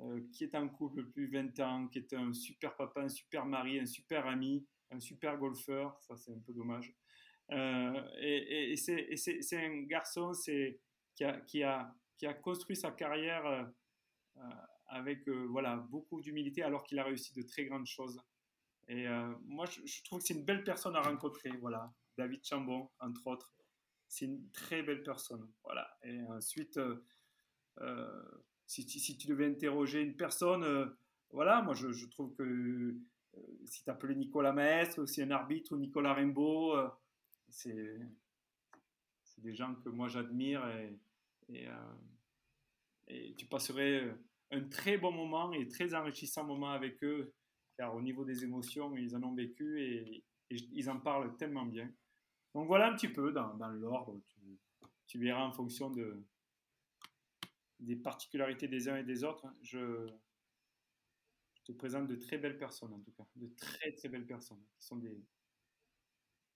euh, 0.00 0.20
qui 0.32 0.44
est 0.44 0.54
en 0.54 0.68
couple 0.68 0.98
depuis 1.04 1.26
20 1.26 1.60
ans, 1.60 1.88
qui 1.88 1.98
est 1.98 2.12
un 2.12 2.32
super 2.32 2.76
papa, 2.76 3.02
un 3.02 3.08
super 3.08 3.46
mari, 3.46 3.80
un 3.80 3.86
super 3.86 4.26
ami, 4.26 4.66
un 4.90 5.00
super 5.00 5.38
golfeur. 5.38 5.98
Ça, 6.02 6.16
c'est 6.16 6.32
un 6.32 6.40
peu 6.40 6.52
dommage. 6.52 6.94
Euh, 7.50 8.02
et, 8.20 8.76
c'est 8.76 9.56
un 9.56 9.82
garçon 9.84 10.32
qui 11.14 11.24
a, 11.24 11.40
qui, 11.46 11.62
a, 11.62 12.34
construit 12.42 12.76
sa 12.76 12.90
carrière 12.90 13.70
avec 14.88 15.28
voilà, 15.28 15.76
beaucoup 15.76 16.20
d'humilité 16.20 16.62
alors 16.62 16.84
qu'il 16.84 16.98
a 16.98 17.04
réussi 17.04 17.34
de 17.34 17.42
très 17.42 17.64
grandes 17.64 17.86
choses. 17.86 18.20
Et 18.88 19.06
euh, 19.06 19.34
moi, 19.44 19.66
je, 19.66 20.02
trouve 20.04 20.20
que 20.20 20.26
c'est 20.26 20.34
une 20.34 20.44
belle 20.44 20.64
personne 20.64 20.96
à 20.96 21.02
rencontrer. 21.02 21.50
Voilà, 21.60 21.92
David 22.16 22.42
Chambon, 22.44 22.90
entre 23.00 23.26
autres. 23.26 23.52
C'est 24.08 24.24
une 24.24 24.50
très 24.50 24.82
belle 24.82 25.02
personne. 25.02 25.46
Voilà. 25.62 25.86
Et 26.02 26.22
ensuite, 26.22 26.78
euh, 26.78 27.04
euh, 27.80 28.22
si, 28.66 28.88
si, 28.88 29.18
tu 29.18 29.26
devais 29.26 29.46
interroger 29.46 30.00
une 30.00 30.16
personne, 30.16 30.96
voilà, 31.30 31.60
moi, 31.60 31.74
je, 31.74 32.06
trouve 32.06 32.34
que 32.34 32.96
si 33.66 33.84
tu 33.84 33.90
appelais 33.90 34.14
Nicolas 34.14 34.52
Maestre, 34.52 35.02
aussi 35.02 35.22
un 35.22 35.30
arbitre, 35.30 35.72
ou 35.74 35.78
Nicolas 35.78 36.14
Rimbaud, 36.14 36.76
c'est 37.50 37.98
des 39.38 39.54
gens 39.54 39.74
que 39.76 39.88
moi 39.88 40.08
j'admire 40.08 40.66
et, 40.68 40.98
et, 43.06 43.34
tu 43.36 43.46
passerais 43.46 44.12
un 44.50 44.62
très 44.68 44.98
bon 44.98 45.12
moment 45.12 45.52
et 45.52 45.68
très 45.68 45.94
enrichissant 45.94 46.44
moment 46.44 46.70
avec 46.70 47.02
eux 47.04 47.32
car 47.78 47.94
au 47.94 48.02
niveau 48.02 48.24
des 48.24 48.42
émotions, 48.42 48.96
ils 48.96 49.16
en 49.16 49.22
ont 49.22 49.34
vécu 49.34 49.80
et, 49.80 50.24
ils 50.50 50.90
en 50.90 50.98
parlent 50.98 51.36
tellement 51.36 51.66
bien. 51.66 51.90
Donc 52.54 52.66
voilà 52.66 52.90
un 52.90 52.94
petit 52.94 53.08
peu 53.08 53.32
dans, 53.32 53.54
l'ordre, 53.68 54.20
tu, 55.06 55.18
verras 55.18 55.44
en 55.44 55.52
fonction 55.52 55.90
de, 55.90 56.24
des 57.78 57.96
particularités 57.96 58.66
des 58.66 58.88
uns 58.88 58.96
et 58.96 59.04
des 59.04 59.24
autres. 59.24 59.46
Je, 59.62 60.06
te 61.68 61.72
présente 61.72 62.08
de 62.08 62.16
très 62.16 62.38
belles 62.38 62.58
personnes 62.58 62.92
en 62.94 63.00
tout 63.00 63.12
cas, 63.12 63.24
de 63.36 63.46
très 63.56 63.92
très 63.92 64.08
belles 64.08 64.26
personnes 64.26 64.62
qui 64.76 64.86
sont 64.86 64.96
des, 64.96 65.22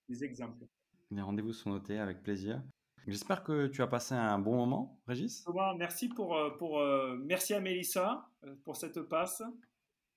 des 0.08 0.24
exemples. 0.24 0.66
Les 1.10 1.22
rendez-vous 1.22 1.52
sont 1.52 1.70
notés 1.70 1.98
avec 1.98 2.22
plaisir. 2.22 2.62
J'espère 3.06 3.42
que 3.42 3.66
tu 3.66 3.82
as 3.82 3.86
passé 3.86 4.14
un 4.14 4.38
bon 4.38 4.56
moment, 4.56 5.02
Régis. 5.06 5.44
Merci 5.76 6.08
pour, 6.08 6.36
euh, 6.36 6.50
pour 6.50 6.78
euh, 6.78 7.16
merci 7.18 7.52
à 7.52 7.60
Mélissa 7.60 8.30
euh, 8.44 8.54
pour 8.64 8.76
cette 8.76 9.00
passe. 9.02 9.42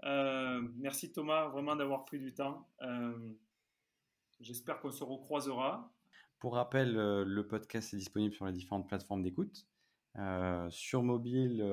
Euh, 0.03 0.61
merci 0.77 1.11
Thomas, 1.11 1.47
vraiment 1.47 1.75
d'avoir 1.75 2.05
pris 2.05 2.19
du 2.19 2.33
temps. 2.33 2.69
Euh, 2.81 3.33
j'espère 4.39 4.79
qu'on 4.79 4.91
se 4.91 5.03
recroisera. 5.03 5.91
Pour 6.39 6.53
rappel, 6.53 6.93
le 6.93 7.47
podcast 7.47 7.93
est 7.93 7.97
disponible 7.97 8.33
sur 8.35 8.45
les 8.45 8.53
différentes 8.53 8.87
plateformes 8.87 9.23
d'écoute. 9.23 9.65
Sur 10.69 11.03
mobile, 11.03 11.63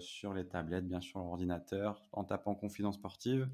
sur 0.00 0.32
les 0.32 0.46
tablettes, 0.48 0.88
bien 0.88 1.00
sûr, 1.00 1.20
l'ordinateur, 1.20 2.04
en 2.12 2.24
tapant 2.24 2.54
Confidence 2.54 2.96
Sportive. 2.96 3.50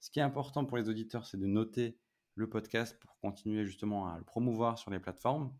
Ce 0.00 0.10
qui 0.10 0.20
est 0.20 0.22
important 0.22 0.64
pour 0.64 0.76
les 0.76 0.88
auditeurs, 0.88 1.26
c'est 1.26 1.38
de 1.38 1.46
noter 1.46 1.98
le 2.34 2.48
podcast 2.48 2.98
pour 3.00 3.18
continuer 3.18 3.66
justement 3.66 4.08
à 4.08 4.16
le 4.18 4.24
promouvoir 4.24 4.78
sur 4.78 4.90
les 4.90 4.98
plateformes 4.98 5.52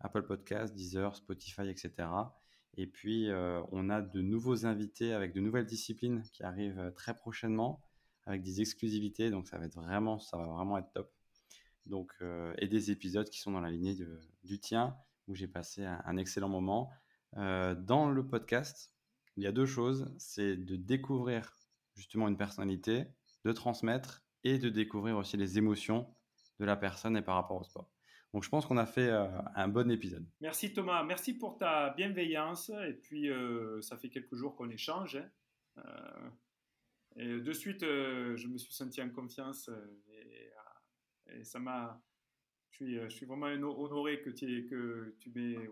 Apple 0.00 0.22
Podcast, 0.22 0.74
Deezer, 0.74 1.16
Spotify, 1.16 1.68
etc. 1.68 2.08
Et 2.76 2.86
puis, 2.86 3.28
euh, 3.30 3.60
on 3.72 3.90
a 3.90 4.00
de 4.00 4.20
nouveaux 4.20 4.66
invités 4.66 5.12
avec 5.12 5.32
de 5.32 5.40
nouvelles 5.40 5.66
disciplines 5.66 6.22
qui 6.32 6.42
arrivent 6.44 6.78
euh, 6.78 6.90
très 6.90 7.14
prochainement, 7.14 7.82
avec 8.26 8.42
des 8.42 8.60
exclusivités. 8.60 9.30
Donc, 9.30 9.48
ça 9.48 9.58
va 9.58 9.64
être 9.64 9.74
vraiment, 9.74 10.18
ça 10.18 10.36
va 10.36 10.46
vraiment 10.46 10.78
être 10.78 10.92
top. 10.92 11.12
Donc, 11.86 12.12
euh, 12.22 12.54
et 12.58 12.68
des 12.68 12.90
épisodes 12.90 13.28
qui 13.28 13.40
sont 13.40 13.50
dans 13.50 13.60
la 13.60 13.70
lignée 13.70 13.96
du 14.44 14.60
tien, 14.60 14.96
où 15.26 15.34
j'ai 15.34 15.48
passé 15.48 15.84
un, 15.84 16.16
excellent 16.16 16.48
moment. 16.48 16.90
Dans 17.34 18.10
le 18.10 18.26
podcast, 18.26 18.92
il 19.36 19.44
y 19.44 19.46
a 19.46 19.52
deux 19.52 19.66
choses. 19.66 20.12
C'est 20.18 20.56
de 20.56 20.76
découvrir 20.76 21.58
justement 21.94 22.28
une 22.28 22.36
personnalité, 22.36 23.06
de 23.44 23.52
transmettre 23.52 24.24
et 24.44 24.58
de 24.58 24.68
découvrir 24.68 25.16
aussi 25.16 25.36
les 25.36 25.58
émotions 25.58 26.06
de 26.60 26.64
la 26.64 26.76
personne 26.76 27.16
et 27.16 27.22
par 27.22 27.34
rapport 27.36 27.60
au 27.60 27.64
sport. 27.64 27.90
Donc 28.34 28.44
je 28.44 28.48
pense 28.48 28.66
qu'on 28.66 28.76
a 28.76 28.86
fait 28.86 29.08
euh, 29.08 29.26
un 29.54 29.68
bon 29.68 29.90
épisode. 29.90 30.26
Merci 30.40 30.72
Thomas, 30.72 31.02
merci 31.02 31.34
pour 31.34 31.56
ta 31.56 31.90
bienveillance. 31.90 32.70
Et 32.86 32.92
puis 32.92 33.30
euh, 33.30 33.80
ça 33.80 33.96
fait 33.96 34.10
quelques 34.10 34.34
jours 34.34 34.54
qu'on 34.54 34.68
échange. 34.68 35.16
Hein. 35.76 36.32
Euh, 37.16 37.40
de 37.40 37.52
suite, 37.52 37.80
je 37.80 38.46
me 38.46 38.58
suis 38.58 38.72
senti 38.72 39.02
en 39.02 39.10
confiance 39.10 39.70
et, 40.10 41.44
ça 41.44 41.58
m'a. 41.58 42.00
Je 42.70 42.76
suis, 42.84 43.00
je 43.00 43.08
suis, 43.08 43.26
vraiment 43.26 43.46
honoré 43.46 44.20
que 44.20 44.30
tu 44.30 44.44
aies, 44.44 44.64
que 44.64 45.14
tu 45.18 45.30
m'aies, 45.34 45.68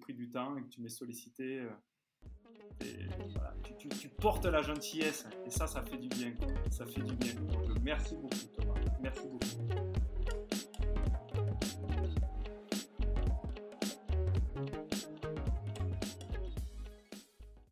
pris 0.00 0.14
du 0.14 0.30
temps 0.30 0.56
et 0.56 0.62
que 0.62 0.68
tu 0.68 0.80
m'aies 0.80 0.88
sollicité. 0.88 1.66
Tu, 3.78 3.88
tu, 3.88 4.08
portes 4.08 4.46
la 4.46 4.62
gentillesse 4.62 5.26
et 5.44 5.50
ça, 5.50 5.66
ça 5.66 5.82
fait 5.82 5.96
du 5.96 6.08
bien. 6.08 6.34
Ça 6.70 6.86
fait 6.86 7.02
du 7.02 7.14
bien. 7.16 7.32
merci 7.82 8.14
beaucoup 8.16 8.46
Thomas. 8.56 8.74
Merci 9.02 9.28
beaucoup. 9.28 9.85